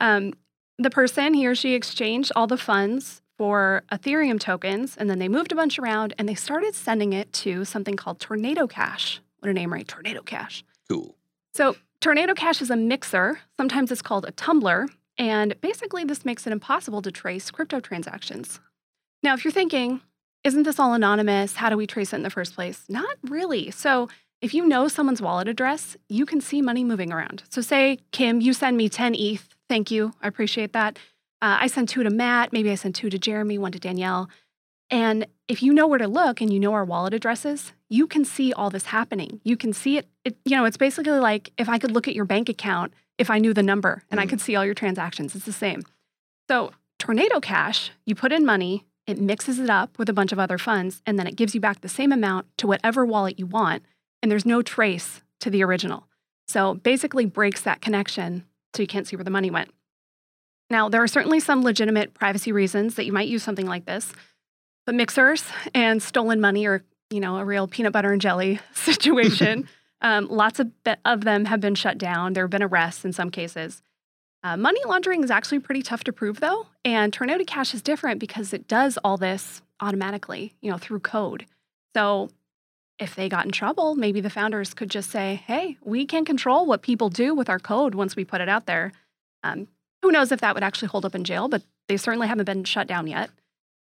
Um, 0.00 0.34
the 0.78 0.90
person, 0.90 1.34
he 1.34 1.46
or 1.46 1.54
she 1.54 1.74
exchanged 1.74 2.32
all 2.36 2.46
the 2.46 2.58
funds 2.58 3.22
for 3.38 3.82
Ethereum 3.90 4.38
tokens, 4.38 4.96
and 4.96 5.08
then 5.08 5.18
they 5.18 5.28
moved 5.28 5.50
a 5.52 5.54
bunch 5.54 5.78
around 5.78 6.14
and 6.18 6.28
they 6.28 6.34
started 6.34 6.74
sending 6.74 7.12
it 7.12 7.32
to 7.32 7.64
something 7.64 7.96
called 7.96 8.20
Tornado 8.20 8.66
Cash. 8.66 9.20
What 9.38 9.48
a 9.50 9.52
name, 9.52 9.72
right? 9.72 9.86
Tornado 9.86 10.22
Cash. 10.22 10.64
Cool. 10.88 11.16
So, 11.52 11.76
Tornado 12.04 12.34
Cash 12.34 12.60
is 12.60 12.68
a 12.68 12.76
mixer. 12.76 13.40
Sometimes 13.56 13.90
it's 13.90 14.02
called 14.02 14.26
a 14.26 14.32
tumbler. 14.32 14.88
And 15.16 15.58
basically, 15.62 16.04
this 16.04 16.26
makes 16.26 16.46
it 16.46 16.52
impossible 16.52 17.00
to 17.00 17.10
trace 17.10 17.50
crypto 17.50 17.80
transactions. 17.80 18.60
Now, 19.22 19.32
if 19.32 19.42
you're 19.42 19.50
thinking, 19.50 20.02
isn't 20.44 20.64
this 20.64 20.78
all 20.78 20.92
anonymous? 20.92 21.56
How 21.56 21.70
do 21.70 21.78
we 21.78 21.86
trace 21.86 22.12
it 22.12 22.16
in 22.16 22.22
the 22.22 22.28
first 22.28 22.54
place? 22.54 22.84
Not 22.90 23.16
really. 23.22 23.70
So, 23.70 24.10
if 24.42 24.52
you 24.52 24.68
know 24.68 24.86
someone's 24.86 25.22
wallet 25.22 25.48
address, 25.48 25.96
you 26.10 26.26
can 26.26 26.42
see 26.42 26.60
money 26.60 26.84
moving 26.84 27.10
around. 27.10 27.44
So, 27.48 27.62
say, 27.62 28.00
Kim, 28.12 28.42
you 28.42 28.52
send 28.52 28.76
me 28.76 28.90
10 28.90 29.14
ETH. 29.14 29.48
Thank 29.70 29.90
you. 29.90 30.12
I 30.20 30.28
appreciate 30.28 30.74
that. 30.74 30.98
Uh, 31.40 31.56
I 31.62 31.68
send 31.68 31.88
two 31.88 32.02
to 32.02 32.10
Matt. 32.10 32.52
Maybe 32.52 32.70
I 32.70 32.74
send 32.74 32.94
two 32.94 33.08
to 33.08 33.18
Jeremy, 33.18 33.56
one 33.56 33.72
to 33.72 33.78
Danielle. 33.78 34.28
And 34.90 35.26
if 35.48 35.62
you 35.62 35.72
know 35.72 35.86
where 35.86 35.98
to 35.98 36.08
look 36.08 36.40
and 36.40 36.52
you 36.52 36.58
know 36.58 36.72
our 36.72 36.84
wallet 36.84 37.12
addresses, 37.14 37.72
you 37.90 38.06
can 38.06 38.24
see 38.24 38.52
all 38.52 38.70
this 38.70 38.86
happening. 38.86 39.40
You 39.44 39.56
can 39.56 39.72
see 39.72 39.98
it, 39.98 40.08
it 40.24 40.36
you 40.44 40.56
know, 40.56 40.64
it's 40.64 40.76
basically 40.76 41.12
like 41.12 41.52
if 41.58 41.68
I 41.68 41.78
could 41.78 41.90
look 41.90 42.08
at 42.08 42.14
your 42.14 42.24
bank 42.24 42.48
account 42.48 42.92
if 43.18 43.30
I 43.30 43.38
knew 43.38 43.52
the 43.54 43.62
number 43.62 44.02
and 44.10 44.18
I 44.18 44.26
Mm. 44.26 44.30
could 44.30 44.40
see 44.40 44.56
all 44.56 44.64
your 44.64 44.74
transactions. 44.74 45.34
It's 45.36 45.44
the 45.44 45.52
same. 45.52 45.82
So, 46.48 46.72
Tornado 46.98 47.40
Cash, 47.40 47.90
you 48.06 48.14
put 48.14 48.32
in 48.32 48.44
money, 48.44 48.84
it 49.06 49.20
mixes 49.20 49.58
it 49.58 49.68
up 49.68 49.98
with 49.98 50.08
a 50.08 50.12
bunch 50.14 50.32
of 50.32 50.38
other 50.38 50.56
funds, 50.58 51.02
and 51.06 51.18
then 51.18 51.26
it 51.26 51.36
gives 51.36 51.54
you 51.54 51.60
back 51.60 51.80
the 51.80 51.88
same 51.88 52.10
amount 52.12 52.46
to 52.58 52.66
whatever 52.66 53.04
wallet 53.04 53.38
you 53.38 53.46
want. 53.46 53.82
And 54.22 54.32
there's 54.32 54.46
no 54.46 54.62
trace 54.62 55.22
to 55.40 55.50
the 55.50 55.62
original. 55.62 56.08
So, 56.48 56.74
basically 56.74 57.26
breaks 57.26 57.60
that 57.60 57.80
connection 57.82 58.44
so 58.74 58.82
you 58.82 58.86
can't 58.86 59.06
see 59.06 59.16
where 59.16 59.24
the 59.24 59.30
money 59.30 59.50
went. 59.50 59.70
Now, 60.70 60.88
there 60.88 61.02
are 61.02 61.06
certainly 61.08 61.40
some 61.40 61.62
legitimate 61.62 62.14
privacy 62.14 62.50
reasons 62.50 62.94
that 62.94 63.04
you 63.04 63.12
might 63.12 63.28
use 63.28 63.42
something 63.42 63.66
like 63.66 63.84
this, 63.84 64.12
but 64.86 64.94
mixers 64.94 65.44
and 65.74 66.02
stolen 66.02 66.40
money 66.40 66.66
are, 66.66 66.82
you 67.10 67.20
know, 67.20 67.36
a 67.36 67.44
real 67.44 67.66
peanut 67.66 67.92
butter 67.92 68.12
and 68.12 68.20
jelly 68.20 68.60
situation. 68.74 69.68
um, 70.00 70.28
lots 70.28 70.60
of, 70.60 70.84
be- 70.84 70.94
of 71.04 71.22
them 71.24 71.46
have 71.46 71.60
been 71.60 71.74
shut 71.74 71.98
down. 71.98 72.32
There 72.32 72.44
have 72.44 72.50
been 72.50 72.62
arrests 72.62 73.04
in 73.04 73.12
some 73.12 73.30
cases. 73.30 73.82
Uh, 74.42 74.58
money 74.58 74.80
laundering 74.84 75.24
is 75.24 75.30
actually 75.30 75.58
pretty 75.58 75.82
tough 75.82 76.04
to 76.04 76.12
prove, 76.12 76.40
though, 76.40 76.66
and 76.84 77.12
Tornado 77.12 77.44
Cash 77.44 77.72
is 77.72 77.80
different 77.80 78.20
because 78.20 78.52
it 78.52 78.68
does 78.68 78.98
all 79.02 79.16
this 79.16 79.62
automatically, 79.80 80.52
you 80.60 80.70
know, 80.70 80.76
through 80.76 81.00
code. 81.00 81.46
So 81.96 82.28
if 82.98 83.14
they 83.14 83.30
got 83.30 83.46
in 83.46 83.52
trouble, 83.52 83.94
maybe 83.94 84.20
the 84.20 84.28
founders 84.28 84.74
could 84.74 84.90
just 84.90 85.10
say, 85.10 85.42
"Hey, 85.46 85.78
we 85.82 86.04
can 86.04 86.26
control 86.26 86.66
what 86.66 86.82
people 86.82 87.08
do 87.08 87.34
with 87.34 87.48
our 87.48 87.58
code 87.58 87.94
once 87.94 88.16
we 88.16 88.24
put 88.24 88.42
it 88.42 88.48
out 88.48 88.66
there." 88.66 88.92
Um, 89.42 89.66
who 90.02 90.12
knows 90.12 90.30
if 90.30 90.40
that 90.40 90.54
would 90.54 90.62
actually 90.62 90.88
hold 90.88 91.06
up 91.06 91.14
in 91.14 91.24
jail, 91.24 91.48
but 91.48 91.62
they 91.88 91.96
certainly 91.96 92.28
haven't 92.28 92.44
been 92.44 92.64
shut 92.64 92.86
down 92.86 93.06
yet. 93.06 93.30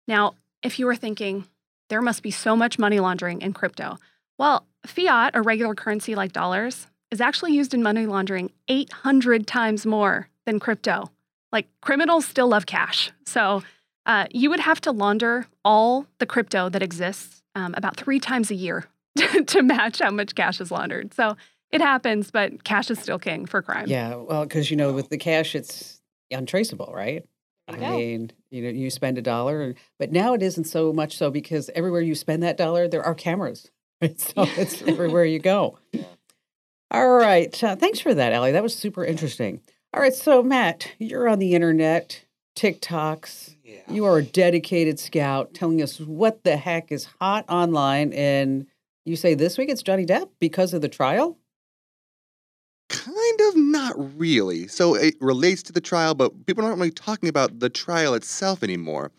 Now, 0.06 0.34
if 0.62 0.78
you 0.78 0.86
were 0.86 0.96
thinking 0.96 1.46
there 1.88 2.02
must 2.02 2.22
be 2.22 2.30
so 2.30 2.56
much 2.56 2.78
money 2.78 3.00
laundering 3.00 3.42
in 3.42 3.52
crypto, 3.52 3.98
well, 4.38 4.66
fiat 4.86 5.36
or 5.36 5.42
regular 5.42 5.74
currency 5.74 6.14
like 6.14 6.32
dollars 6.32 6.86
is 7.10 7.20
actually 7.20 7.52
used 7.52 7.74
in 7.74 7.82
money 7.82 8.06
laundering 8.06 8.50
800 8.68 9.46
times 9.46 9.84
more 9.84 10.28
than 10.46 10.58
crypto. 10.58 11.10
Like 11.52 11.68
criminals 11.80 12.26
still 12.26 12.48
love 12.48 12.66
cash. 12.66 13.12
So 13.26 13.62
uh, 14.06 14.26
you 14.30 14.50
would 14.50 14.60
have 14.60 14.80
to 14.82 14.92
launder 14.92 15.46
all 15.64 16.06
the 16.18 16.26
crypto 16.26 16.68
that 16.70 16.82
exists 16.82 17.42
um, 17.54 17.74
about 17.76 17.96
three 17.96 18.18
times 18.18 18.50
a 18.50 18.54
year 18.54 18.86
to 19.46 19.62
match 19.62 19.98
how 20.00 20.10
much 20.10 20.34
cash 20.34 20.60
is 20.60 20.70
laundered. 20.70 21.12
So 21.14 21.36
it 21.70 21.80
happens, 21.80 22.30
but 22.30 22.64
cash 22.64 22.90
is 22.90 22.98
still 22.98 23.18
king 23.18 23.46
for 23.46 23.62
crime. 23.62 23.86
Yeah, 23.88 24.16
well, 24.16 24.42
because 24.44 24.70
you 24.70 24.76
know, 24.76 24.92
with 24.92 25.08
the 25.08 25.18
cash, 25.18 25.54
it's 25.54 26.00
untraceable, 26.30 26.92
right? 26.94 27.24
I 27.74 27.78
go. 27.78 27.96
mean, 27.96 28.32
you 28.50 28.62
know, 28.62 28.68
you 28.68 28.90
spend 28.90 29.18
a 29.18 29.22
dollar, 29.22 29.74
but 29.98 30.12
now 30.12 30.34
it 30.34 30.42
isn't 30.42 30.64
so 30.64 30.92
much 30.92 31.16
so 31.16 31.30
because 31.30 31.70
everywhere 31.74 32.00
you 32.00 32.14
spend 32.14 32.42
that 32.42 32.56
dollar, 32.56 32.88
there 32.88 33.02
are 33.02 33.14
cameras. 33.14 33.70
Right? 34.02 34.20
So 34.20 34.32
it's 34.56 34.82
everywhere 34.82 35.24
you 35.24 35.38
go. 35.38 35.78
Yeah. 35.92 36.04
All 36.90 37.08
right. 37.08 37.64
Uh, 37.64 37.74
thanks 37.74 38.00
for 38.00 38.12
that, 38.12 38.32
Allie. 38.32 38.52
That 38.52 38.62
was 38.62 38.74
super 38.74 39.04
interesting. 39.04 39.62
All 39.94 40.02
right. 40.02 40.12
So, 40.12 40.42
Matt, 40.42 40.88
you're 40.98 41.26
on 41.28 41.38
the 41.38 41.54
internet, 41.54 42.24
TikToks. 42.54 43.56
Yeah. 43.64 43.80
You 43.88 44.04
are 44.04 44.18
a 44.18 44.22
dedicated 44.22 44.98
scout 45.00 45.54
telling 45.54 45.80
us 45.80 45.98
what 46.00 46.44
the 46.44 46.56
heck 46.58 46.92
is 46.92 47.08
hot 47.20 47.46
online. 47.48 48.12
And 48.12 48.66
you 49.06 49.16
say 49.16 49.34
this 49.34 49.56
week 49.56 49.70
it's 49.70 49.82
Johnny 49.82 50.04
Depp 50.04 50.28
because 50.38 50.74
of 50.74 50.82
the 50.82 50.88
trial? 50.88 51.38
Kind 52.90 53.16
of 53.48 53.56
not 53.56 53.94
really. 54.18 54.68
So 54.68 54.94
it 54.94 55.14
relates 55.20 55.62
to 55.64 55.72
the 55.72 55.80
trial, 55.80 56.14
but 56.14 56.46
people 56.46 56.64
aren't 56.64 56.78
really 56.78 56.90
talking 56.90 57.28
about 57.28 57.60
the 57.60 57.70
trial 57.70 58.14
itself 58.14 58.62
anymore. 58.62 59.10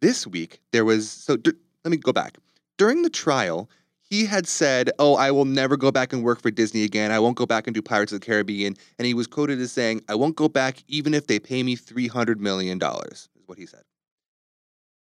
This 0.00 0.26
week, 0.26 0.60
there 0.72 0.84
was. 0.84 1.10
So 1.10 1.36
dur- 1.36 1.58
let 1.84 1.90
me 1.90 1.96
go 1.96 2.12
back. 2.12 2.38
During 2.78 3.02
the 3.02 3.10
trial, 3.10 3.68
he 4.12 4.26
had 4.26 4.46
said, 4.46 4.90
Oh, 4.98 5.14
I 5.14 5.30
will 5.30 5.46
never 5.46 5.76
go 5.76 5.90
back 5.90 6.12
and 6.12 6.22
work 6.22 6.42
for 6.42 6.50
Disney 6.50 6.84
again. 6.84 7.10
I 7.10 7.18
won't 7.18 7.36
go 7.36 7.46
back 7.46 7.66
and 7.66 7.74
do 7.74 7.80
Pirates 7.80 8.12
of 8.12 8.20
the 8.20 8.26
Caribbean. 8.26 8.76
And 8.98 9.06
he 9.06 9.14
was 9.14 9.26
quoted 9.26 9.58
as 9.58 9.72
saying, 9.72 10.02
I 10.08 10.14
won't 10.14 10.36
go 10.36 10.48
back 10.48 10.84
even 10.86 11.14
if 11.14 11.26
they 11.26 11.38
pay 11.38 11.62
me 11.62 11.76
$300 11.76 12.38
million, 12.38 12.78
is 13.10 13.30
what 13.46 13.56
he 13.56 13.64
said. 13.64 13.82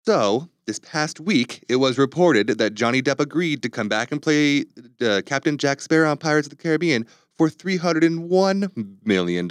So, 0.06 0.48
this 0.66 0.78
past 0.78 1.18
week, 1.18 1.64
it 1.68 1.76
was 1.76 1.98
reported 1.98 2.46
that 2.46 2.74
Johnny 2.74 3.02
Depp 3.02 3.20
agreed 3.20 3.62
to 3.62 3.68
come 3.68 3.88
back 3.88 4.12
and 4.12 4.22
play 4.22 4.64
uh, 5.00 5.22
Captain 5.26 5.58
Jack 5.58 5.80
Sparrow 5.80 6.10
on 6.10 6.18
Pirates 6.18 6.46
of 6.46 6.50
the 6.50 6.62
Caribbean 6.62 7.06
for 7.36 7.48
$301 7.48 8.96
million. 9.04 9.50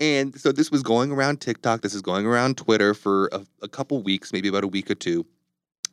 And 0.00 0.40
so 0.40 0.50
this 0.50 0.70
was 0.70 0.82
going 0.82 1.12
around 1.12 1.40
TikTok, 1.40 1.82
this 1.82 1.94
is 1.94 2.02
going 2.02 2.26
around 2.26 2.56
Twitter 2.56 2.92
for 2.92 3.28
a, 3.32 3.46
a 3.62 3.68
couple 3.68 4.02
weeks, 4.02 4.32
maybe 4.32 4.48
about 4.48 4.64
a 4.64 4.68
week 4.68 4.90
or 4.90 4.96
two. 4.96 5.24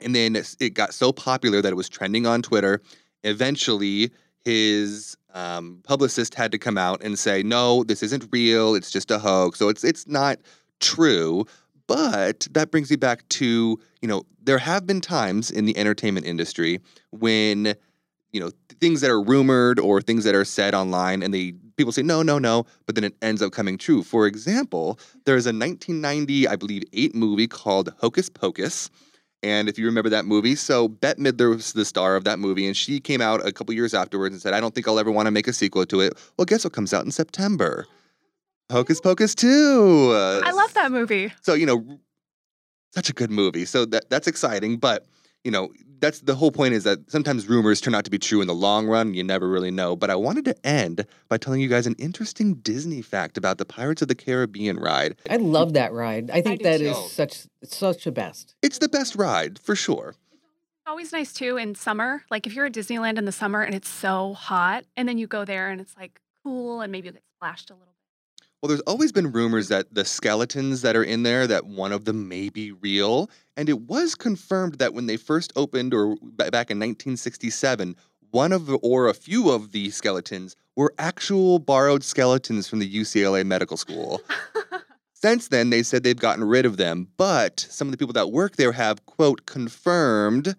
And 0.01 0.15
then 0.15 0.35
it 0.59 0.73
got 0.73 0.93
so 0.93 1.11
popular 1.11 1.61
that 1.61 1.71
it 1.71 1.75
was 1.75 1.89
trending 1.89 2.25
on 2.25 2.41
Twitter. 2.41 2.81
Eventually, 3.23 4.11
his 4.43 5.15
um, 5.33 5.81
publicist 5.83 6.33
had 6.33 6.51
to 6.53 6.57
come 6.57 6.77
out 6.77 7.03
and 7.03 7.19
say, 7.19 7.43
"No, 7.43 7.83
this 7.83 8.01
isn't 8.01 8.27
real. 8.31 8.75
It's 8.75 8.91
just 8.91 9.11
a 9.11 9.19
hoax. 9.19 9.59
So 9.59 9.69
it's 9.69 9.83
it's 9.83 10.07
not 10.07 10.39
true." 10.79 11.45
But 11.85 12.47
that 12.51 12.71
brings 12.71 12.89
me 12.89 12.95
back 12.95 13.27
to 13.29 13.77
you 14.01 14.07
know 14.07 14.23
there 14.41 14.57
have 14.57 14.87
been 14.87 15.01
times 15.01 15.51
in 15.51 15.65
the 15.65 15.77
entertainment 15.77 16.25
industry 16.25 16.79
when 17.11 17.75
you 18.31 18.39
know 18.39 18.49
th- 18.49 18.79
things 18.79 19.01
that 19.01 19.09
are 19.09 19.21
rumored 19.21 19.79
or 19.79 20.01
things 20.01 20.23
that 20.23 20.35
are 20.35 20.45
said 20.45 20.73
online 20.75 21.23
and 21.23 21.33
they 21.33 21.53
people 21.77 21.91
say 21.91 22.01
no 22.03 22.21
no 22.21 22.37
no 22.39 22.65
but 22.85 22.95
then 22.95 23.03
it 23.03 23.15
ends 23.21 23.41
up 23.41 23.51
coming 23.51 23.77
true. 23.77 24.03
For 24.03 24.27
example 24.27 24.99
there's 25.25 25.45
a 25.45 25.49
1990 25.53 26.47
i 26.47 26.55
believe 26.55 26.83
8 26.93 27.15
movie 27.15 27.47
called 27.47 27.93
hocus 27.99 28.29
pocus 28.29 28.89
and 29.41 29.69
if 29.69 29.79
you 29.79 29.85
remember 29.85 30.09
that 30.09 30.25
movie 30.25 30.55
so 30.55 30.87
bette 30.87 31.19
midler 31.21 31.49
was 31.55 31.73
the 31.73 31.85
star 31.85 32.15
of 32.15 32.23
that 32.25 32.39
movie 32.39 32.67
and 32.67 32.75
she 32.77 32.99
came 32.99 33.21
out 33.21 33.45
a 33.47 33.51
couple 33.51 33.73
years 33.73 33.93
afterwards 33.93 34.33
and 34.33 34.41
said 34.41 34.53
i 34.53 34.59
don't 34.59 34.75
think 34.75 34.87
i'll 34.87 34.99
ever 34.99 35.11
want 35.11 35.25
to 35.27 35.31
make 35.31 35.47
a 35.47 35.53
sequel 35.53 35.85
to 35.85 36.01
it. 36.01 36.13
Well 36.37 36.45
guess 36.45 36.63
what 36.63 36.73
comes 36.73 36.93
out 36.93 37.05
in 37.05 37.11
september? 37.11 37.87
Hocus 38.71 38.99
pocus 39.01 39.33
2 39.33 40.11
Uh, 40.13 40.41
I 40.43 40.51
love 40.51 40.73
that 40.75 40.91
movie. 40.91 41.33
so 41.41 41.53
you 41.55 41.65
know 41.65 41.99
such 42.93 43.09
a 43.09 43.13
good 43.13 43.29
movie. 43.31 43.65
So 43.65 43.85
that 43.85 44.09
that's 44.09 44.27
exciting 44.27 44.77
but 44.77 45.05
you 45.43 45.51
know 45.51 45.69
that's 45.99 46.21
the 46.21 46.35
whole 46.35 46.51
point 46.51 46.73
is 46.73 46.83
that 46.85 46.99
sometimes 47.11 47.47
rumors 47.47 47.81
turn 47.81 47.93
out 47.93 48.05
to 48.05 48.11
be 48.11 48.17
true 48.17 48.41
in 48.41 48.47
the 48.47 48.53
long 48.53 48.87
run 48.87 49.13
you 49.13 49.23
never 49.23 49.47
really 49.47 49.71
know 49.71 49.95
but 49.95 50.09
i 50.09 50.15
wanted 50.15 50.45
to 50.45 50.55
end 50.65 51.05
by 51.27 51.37
telling 51.37 51.61
you 51.61 51.67
guys 51.67 51.87
an 51.87 51.95
interesting 51.97 52.55
disney 52.55 53.01
fact 53.01 53.37
about 53.37 53.57
the 53.57 53.65
pirates 53.65 54.01
of 54.01 54.07
the 54.07 54.15
caribbean 54.15 54.77
ride 54.77 55.15
I 55.29 55.37
love 55.37 55.73
that 55.73 55.93
ride. 55.93 56.29
I 56.31 56.41
think 56.41 56.59
do 56.59 56.63
that 56.63 56.81
is 56.81 56.97
too. 56.97 57.07
such 57.09 57.47
such 57.63 58.07
a 58.07 58.11
best. 58.11 58.55
it's 58.61 58.79
the 58.79 58.89
best 58.89 59.15
ride 59.15 59.59
for 59.59 59.75
sure 59.75 60.15
Always 60.87 61.13
nice 61.13 61.33
too 61.33 61.55
in 61.55 61.75
summer. 61.75 62.23
Like 62.31 62.47
if 62.47 62.55
you're 62.55 62.65
at 62.65 62.73
Disneyland 62.73 63.19
in 63.19 63.25
the 63.25 63.31
summer 63.31 63.61
and 63.61 63.75
it's 63.75 63.87
so 63.87 64.33
hot, 64.33 64.85
and 64.97 65.07
then 65.07 65.19
you 65.19 65.27
go 65.27 65.45
there 65.45 65.69
and 65.69 65.79
it's 65.79 65.95
like 65.95 66.19
cool, 66.43 66.81
and 66.81 66.91
maybe 66.91 67.05
you 67.09 67.11
get 67.11 67.21
splashed 67.35 67.69
a 67.69 67.73
little 67.73 67.85
bit. 67.85 67.88
Well 68.61 68.67
there's 68.67 68.81
always 68.81 69.11
been 69.11 69.31
rumors 69.31 69.67
that 69.69 69.93
the 69.93 70.05
skeletons 70.05 70.81
that 70.81 70.95
are 70.95 71.03
in 71.03 71.23
there 71.23 71.47
that 71.47 71.65
one 71.65 71.91
of 71.91 72.05
them 72.05 72.27
may 72.27 72.49
be 72.49 72.71
real 72.71 73.29
and 73.57 73.69
it 73.69 73.81
was 73.81 74.15
confirmed 74.15 74.75
that 74.75 74.93
when 74.93 75.05
they 75.05 75.17
first 75.17 75.51
opened 75.55 75.93
or 75.93 76.15
ba- 76.21 76.51
back 76.51 76.69
in 76.69 76.77
1967 76.77 77.95
one 78.31 78.51
of 78.51 78.67
the, 78.67 78.75
or 78.75 79.07
a 79.07 79.13
few 79.13 79.49
of 79.49 79.71
the 79.71 79.89
skeletons 79.89 80.55
were 80.75 80.93
actual 80.99 81.59
borrowed 81.59 82.03
skeletons 82.03 82.67
from 82.67 82.79
the 82.79 82.95
UCLA 82.95 83.45
Medical 83.45 83.77
School. 83.77 84.21
Since 85.13 85.49
then, 85.49 85.69
they 85.69 85.83
said 85.83 86.03
they've 86.03 86.15
gotten 86.15 86.43
rid 86.45 86.65
of 86.65 86.77
them, 86.77 87.09
but 87.17 87.59
some 87.69 87.87
of 87.87 87.91
the 87.91 87.97
people 87.97 88.13
that 88.13 88.31
work 88.31 88.55
there 88.55 88.71
have, 88.71 89.05
quote, 89.05 89.45
confirmed 89.45 90.55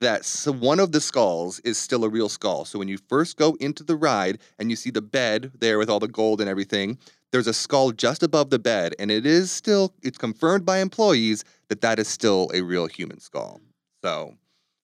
that 0.00 0.24
one 0.60 0.78
of 0.78 0.92
the 0.92 1.00
skulls 1.00 1.58
is 1.60 1.78
still 1.78 2.04
a 2.04 2.08
real 2.08 2.28
skull. 2.28 2.64
So 2.64 2.78
when 2.78 2.86
you 2.86 2.98
first 3.08 3.36
go 3.36 3.56
into 3.58 3.82
the 3.82 3.96
ride 3.96 4.38
and 4.58 4.70
you 4.70 4.76
see 4.76 4.90
the 4.90 5.02
bed 5.02 5.52
there 5.58 5.78
with 5.78 5.90
all 5.90 5.98
the 5.98 6.06
gold 6.06 6.40
and 6.40 6.50
everything, 6.50 6.98
there's 7.32 7.46
a 7.46 7.52
skull 7.52 7.92
just 7.92 8.22
above 8.22 8.50
the 8.50 8.58
bed, 8.58 8.94
and 8.98 9.10
it 9.10 9.26
is 9.26 9.50
still, 9.50 9.94
it's 10.02 10.18
confirmed 10.18 10.64
by 10.64 10.78
employees 10.78 11.44
that 11.68 11.80
that 11.80 11.98
is 11.98 12.08
still 12.08 12.50
a 12.54 12.62
real 12.62 12.86
human 12.86 13.20
skull. 13.20 13.60
So, 14.02 14.34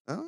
I 0.07 0.15
know. 0.15 0.27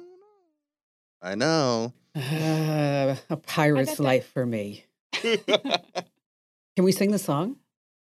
I 1.21 1.36
know. 1.36 1.93
Uh, 2.15 3.15
a 3.30 3.38
pirate's 3.38 3.99
life 3.99 4.32
for 4.32 4.45
me. 4.45 4.86
Can 5.13 6.84
we 6.84 6.91
sing 6.91 7.12
the 7.12 7.19
song? 7.19 7.58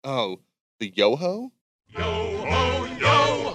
oh, 0.04 0.40
the 0.80 0.92
yo 0.96 1.16
ho? 1.16 1.52
Yo 1.88 2.02
ho, 2.02 2.86
yo 2.98 3.54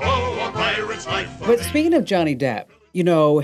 But 1.45 1.59
speaking 1.59 1.93
of 1.93 2.05
Johnny 2.05 2.35
Depp, 2.35 2.67
you 2.93 3.03
know, 3.03 3.43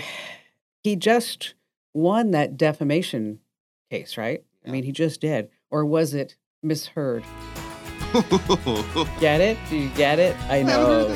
he 0.83 0.95
just 0.95 1.53
won 1.93 2.31
that 2.31 2.57
defamation 2.57 3.39
case, 3.89 4.17
right? 4.17 4.43
I 4.65 4.71
mean, 4.71 4.83
he 4.83 4.91
just 4.91 5.21
did. 5.21 5.49
Or 5.69 5.85
was 5.85 6.13
it 6.13 6.35
misheard? 6.63 7.23
Get 9.19 9.41
it? 9.41 9.57
Do 9.69 9.77
you 9.77 9.89
get 9.89 10.19
it? 10.19 10.35
I 10.49 10.61
know. 10.63 11.13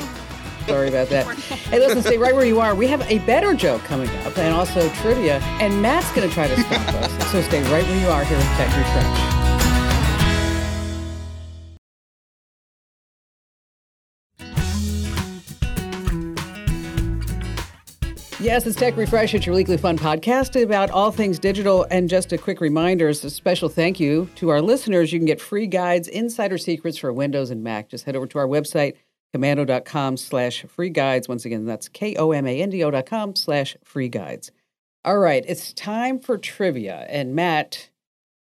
Sorry 0.66 0.88
about 0.88 1.08
that. 1.08 1.26
Hey, 1.36 1.78
listen, 1.78 2.02
stay 2.02 2.18
right 2.18 2.34
where 2.34 2.44
you 2.44 2.60
are. 2.60 2.74
We 2.74 2.86
have 2.88 3.00
a 3.10 3.18
better 3.20 3.54
joke 3.54 3.82
coming 3.84 4.08
up 4.26 4.36
and 4.36 4.54
also 4.54 4.88
trivia, 4.96 5.38
and 5.60 5.80
Matt's 5.80 6.12
going 6.12 6.28
to 6.28 6.34
try 6.34 6.46
to 6.48 6.60
stop 6.60 6.94
us. 6.94 7.32
So 7.32 7.40
stay 7.42 7.62
right 7.72 7.84
where 7.84 8.00
you 8.00 8.08
are 8.08 8.24
here 8.24 8.36
with 8.36 8.46
Tech 8.56 8.76
Refresh. 8.76 9.37
Yes, 18.40 18.68
it's 18.68 18.76
Tech 18.76 18.96
Refresh. 18.96 19.34
It's 19.34 19.46
your 19.46 19.56
weekly 19.56 19.76
fun 19.76 19.98
podcast 19.98 20.62
about 20.62 20.90
all 20.90 21.10
things 21.10 21.40
digital. 21.40 21.88
And 21.90 22.08
just 22.08 22.32
a 22.32 22.38
quick 22.38 22.60
reminder, 22.60 23.08
as 23.08 23.24
a 23.24 23.30
special 23.30 23.68
thank 23.68 23.98
you 23.98 24.30
to 24.36 24.50
our 24.50 24.62
listeners, 24.62 25.12
you 25.12 25.18
can 25.18 25.26
get 25.26 25.40
free 25.40 25.66
guides, 25.66 26.06
insider 26.06 26.56
secrets 26.56 26.98
for 26.98 27.12
Windows 27.12 27.50
and 27.50 27.64
Mac. 27.64 27.88
Just 27.88 28.04
head 28.04 28.14
over 28.14 28.28
to 28.28 28.38
our 28.38 28.46
website, 28.46 28.94
komando.com 29.34 30.16
slash 30.16 30.64
free 30.68 30.88
guides. 30.88 31.28
Once 31.28 31.44
again, 31.44 31.64
that's 31.64 31.88
K-O-M-A-N-D-O 31.88 32.92
dot 32.92 33.06
com 33.06 33.34
slash 33.34 33.76
free 33.82 34.08
guides. 34.08 34.52
All 35.04 35.18
right, 35.18 35.44
it's 35.48 35.72
time 35.72 36.20
for 36.20 36.38
trivia. 36.38 37.06
And 37.08 37.34
Matt, 37.34 37.90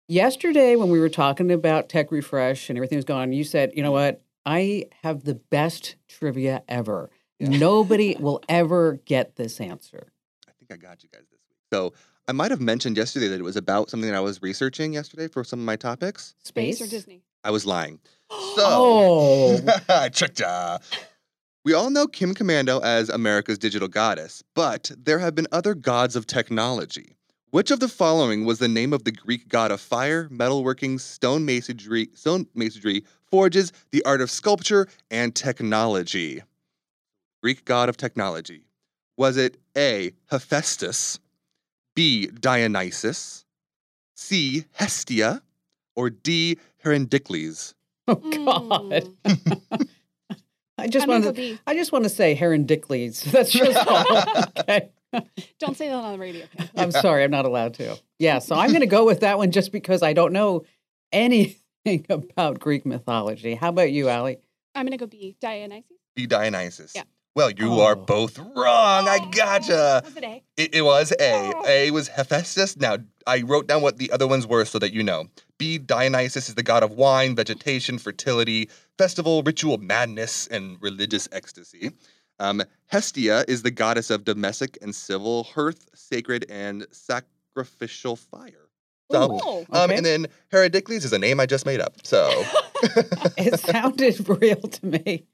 yesterday 0.07 0.75
when 0.75 0.89
we 0.89 0.99
were 0.99 1.07
talking 1.07 1.51
about 1.51 1.87
Tech 1.87 2.11
Refresh 2.11 2.67
and 2.67 2.79
everything 2.79 2.95
was 2.97 3.05
going 3.05 3.21
on, 3.21 3.33
you 3.33 3.43
said, 3.43 3.71
you 3.75 3.83
know 3.83 3.91
what? 3.91 4.23
I 4.43 4.85
have 5.03 5.23
the 5.23 5.35
best 5.35 5.97
trivia 6.07 6.63
ever. 6.67 7.11
Yeah. 7.43 7.57
Nobody 7.57 8.15
will 8.19 8.41
ever 8.47 8.99
get 9.05 9.35
this 9.35 9.59
answer. 9.59 10.13
I 10.47 10.51
think 10.57 10.71
I 10.71 10.77
got 10.77 11.03
you 11.03 11.09
guys 11.11 11.23
this 11.29 11.39
week. 11.49 11.57
So 11.73 11.93
I 12.27 12.31
might 12.31 12.51
have 12.51 12.61
mentioned 12.61 12.95
yesterday 12.95 13.27
that 13.27 13.39
it 13.39 13.43
was 13.43 13.57
about 13.57 13.89
something 13.89 14.09
that 14.09 14.15
I 14.15 14.21
was 14.21 14.41
researching 14.41 14.93
yesterday 14.93 15.27
for 15.27 15.43
some 15.43 15.59
of 15.59 15.65
my 15.65 15.75
topics. 15.75 16.35
Space, 16.43 16.77
Space 16.77 16.87
or 16.87 16.89
Disney? 16.89 17.21
I 17.43 17.51
was 17.51 17.65
lying. 17.65 17.99
So 18.55 18.63
oh. 18.65 19.59
I 19.89 20.09
tricked 20.09 20.39
ya. 20.39 20.77
We 21.65 21.73
all 21.73 21.89
know 21.89 22.07
Kim 22.07 22.35
Komando 22.35 22.83
as 22.83 23.09
America's 23.09 23.57
digital 23.57 23.87
goddess, 23.87 24.43
but 24.53 24.91
there 24.97 25.19
have 25.19 25.33
been 25.33 25.47
other 25.51 25.73
gods 25.73 26.15
of 26.15 26.27
technology. 26.27 27.15
Which 27.49 27.71
of 27.71 27.79
the 27.79 27.87
following 27.87 28.45
was 28.45 28.59
the 28.59 28.67
name 28.67 28.93
of 28.93 29.03
the 29.03 29.11
Greek 29.11 29.47
god 29.47 29.71
of 29.71 29.81
fire, 29.81 30.29
metalworking, 30.29 30.99
stone 30.99 31.45
masonry, 31.45 32.09
stone 32.13 32.47
masonry, 32.55 33.03
forges, 33.25 33.71
the 33.91 34.03
art 34.05 34.21
of 34.21 34.31
sculpture, 34.31 34.87
and 35.11 35.35
technology? 35.35 36.41
Greek 37.43 37.65
god 37.65 37.89
of 37.89 37.97
technology? 37.97 38.63
Was 39.17 39.35
it 39.35 39.57
A. 39.77 40.13
Hephaestus, 40.31 41.19
B. 41.93 42.27
Dionysus, 42.27 43.43
C. 44.15 44.63
Hestia, 44.71 45.41
or 45.93 46.09
D. 46.09 46.57
Herendicles? 46.83 47.75
Oh 48.07 48.15
God. 48.15 49.09
Mm. 49.25 49.87
I 50.77 50.87
just 50.87 51.05
want 51.05 51.35
to. 51.35 51.57
I 51.67 51.75
just 51.75 51.91
want 51.91 52.05
to 52.05 52.09
say 52.09 52.33
Herendicles. 52.33 53.21
That's 53.31 53.51
just 53.51 53.87
all. 53.87 54.23
okay. 54.59 54.89
Don't 55.59 55.75
say 55.75 55.89
that 55.89 55.95
on 55.95 56.13
the 56.13 56.19
radio. 56.19 56.45
I'm 56.75 56.91
sorry, 56.91 57.23
I'm 57.25 57.31
not 57.31 57.45
allowed 57.45 57.75
to. 57.75 57.97
Yeah, 58.19 58.39
so 58.39 58.55
I'm 58.55 58.69
going 58.69 58.81
to 58.81 58.87
go 58.87 59.05
with 59.05 59.19
that 59.19 59.37
one 59.37 59.51
just 59.51 59.71
because 59.71 60.01
I 60.01 60.13
don't 60.13 60.33
know 60.33 60.63
anything 61.11 62.05
about 62.09 62.59
Greek 62.59 62.85
mythology. 62.85 63.53
How 63.53 63.69
about 63.69 63.91
you, 63.91 64.09
Allie? 64.09 64.37
I'm 64.73 64.85
going 64.85 64.97
to 64.97 64.97
go 64.97 65.05
B. 65.05 65.35
Dionysus. 65.39 65.91
B. 66.15 66.25
Dionysus. 66.25 66.93
Yeah. 66.95 67.03
Well, 67.35 67.49
you 67.49 67.73
oh. 67.73 67.81
are 67.81 67.95
both 67.95 68.37
wrong. 68.37 69.07
I 69.07 69.19
gotcha. 69.31 70.03
Was 70.05 70.15
it 70.15 70.23
A? 70.23 70.43
It, 70.55 70.75
it 70.75 70.81
was 70.83 71.11
A. 71.13 71.51
Oh. 71.55 71.65
A 71.67 71.91
was 71.91 72.07
Hephaestus. 72.07 72.77
Now, 72.77 72.97
I 73.25 73.41
wrote 73.41 73.67
down 73.67 73.81
what 73.81 73.97
the 73.97 74.11
other 74.11 74.27
ones 74.27 74.45
were 74.45 74.65
so 74.65 74.77
that 74.79 74.93
you 74.93 75.01
know. 75.01 75.25
B, 75.57 75.79
Dionysus 75.79 76.49
is 76.49 76.55
the 76.55 76.63
god 76.63 76.83
of 76.83 76.91
wine, 76.91 77.35
vegetation, 77.35 77.97
fertility, 77.97 78.69
festival, 78.97 79.41
ritual 79.41 79.79
madness, 79.79 80.47
and 80.47 80.77
religious 80.79 81.27
ecstasy. 81.31 81.91
Um, 82.39 82.63
Hestia 82.87 83.45
is 83.47 83.63
the 83.63 83.71
goddess 83.71 84.09
of 84.09 84.25
domestic 84.25 84.77
and 84.81 84.93
civil 84.93 85.43
hearth, 85.43 85.89
sacred 85.95 86.45
and 86.49 86.85
sacrificial 86.91 88.15
fire. 88.15 88.69
So, 89.11 89.35
Ooh, 89.35 89.65
um, 89.71 89.89
okay. 89.89 89.97
and 89.97 90.05
then 90.05 90.27
Herendicles 90.51 91.05
is 91.05 91.13
a 91.13 91.19
name 91.19 91.39
I 91.39 91.45
just 91.45 91.65
made 91.65 91.79
up. 91.79 91.95
So 92.03 92.29
it 93.37 93.59
sounded 93.59 94.27
real 94.27 94.61
to 94.61 94.85
me. 94.85 95.25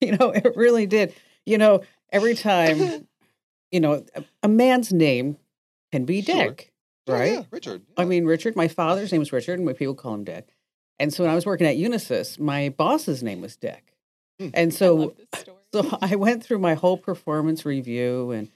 you 0.10 0.16
know, 0.16 0.30
it 0.30 0.56
really 0.56 0.86
did. 0.86 1.14
You 1.46 1.58
know, 1.58 1.82
every 2.10 2.34
time, 2.34 3.06
you 3.70 3.80
know, 3.80 4.04
a, 4.14 4.24
a 4.42 4.48
man's 4.48 4.92
name 4.92 5.36
can 5.92 6.04
be 6.04 6.22
sure. 6.22 6.34
Dick, 6.34 6.72
right? 7.06 7.32
Yeah, 7.32 7.42
Richard. 7.50 7.82
Yeah. 7.88 8.02
I 8.02 8.04
mean, 8.06 8.24
Richard. 8.24 8.56
My 8.56 8.68
father's 8.68 9.12
name 9.12 9.20
was 9.20 9.32
Richard, 9.32 9.58
and 9.58 9.66
my 9.66 9.72
people 9.72 9.94
call 9.94 10.14
him 10.14 10.24
Dick. 10.24 10.54
And 10.98 11.12
so 11.12 11.24
when 11.24 11.30
I 11.30 11.34
was 11.34 11.46
working 11.46 11.66
at 11.66 11.76
Unisys, 11.76 12.38
my 12.38 12.68
boss's 12.68 13.22
name 13.22 13.40
was 13.40 13.56
Dick. 13.56 13.94
Hmm. 14.38 14.48
And 14.54 14.74
so, 14.74 15.14
so 15.72 15.98
I 16.00 16.16
went 16.16 16.44
through 16.44 16.58
my 16.58 16.74
whole 16.74 16.96
performance 16.96 17.64
review, 17.64 18.30
and 18.30 18.48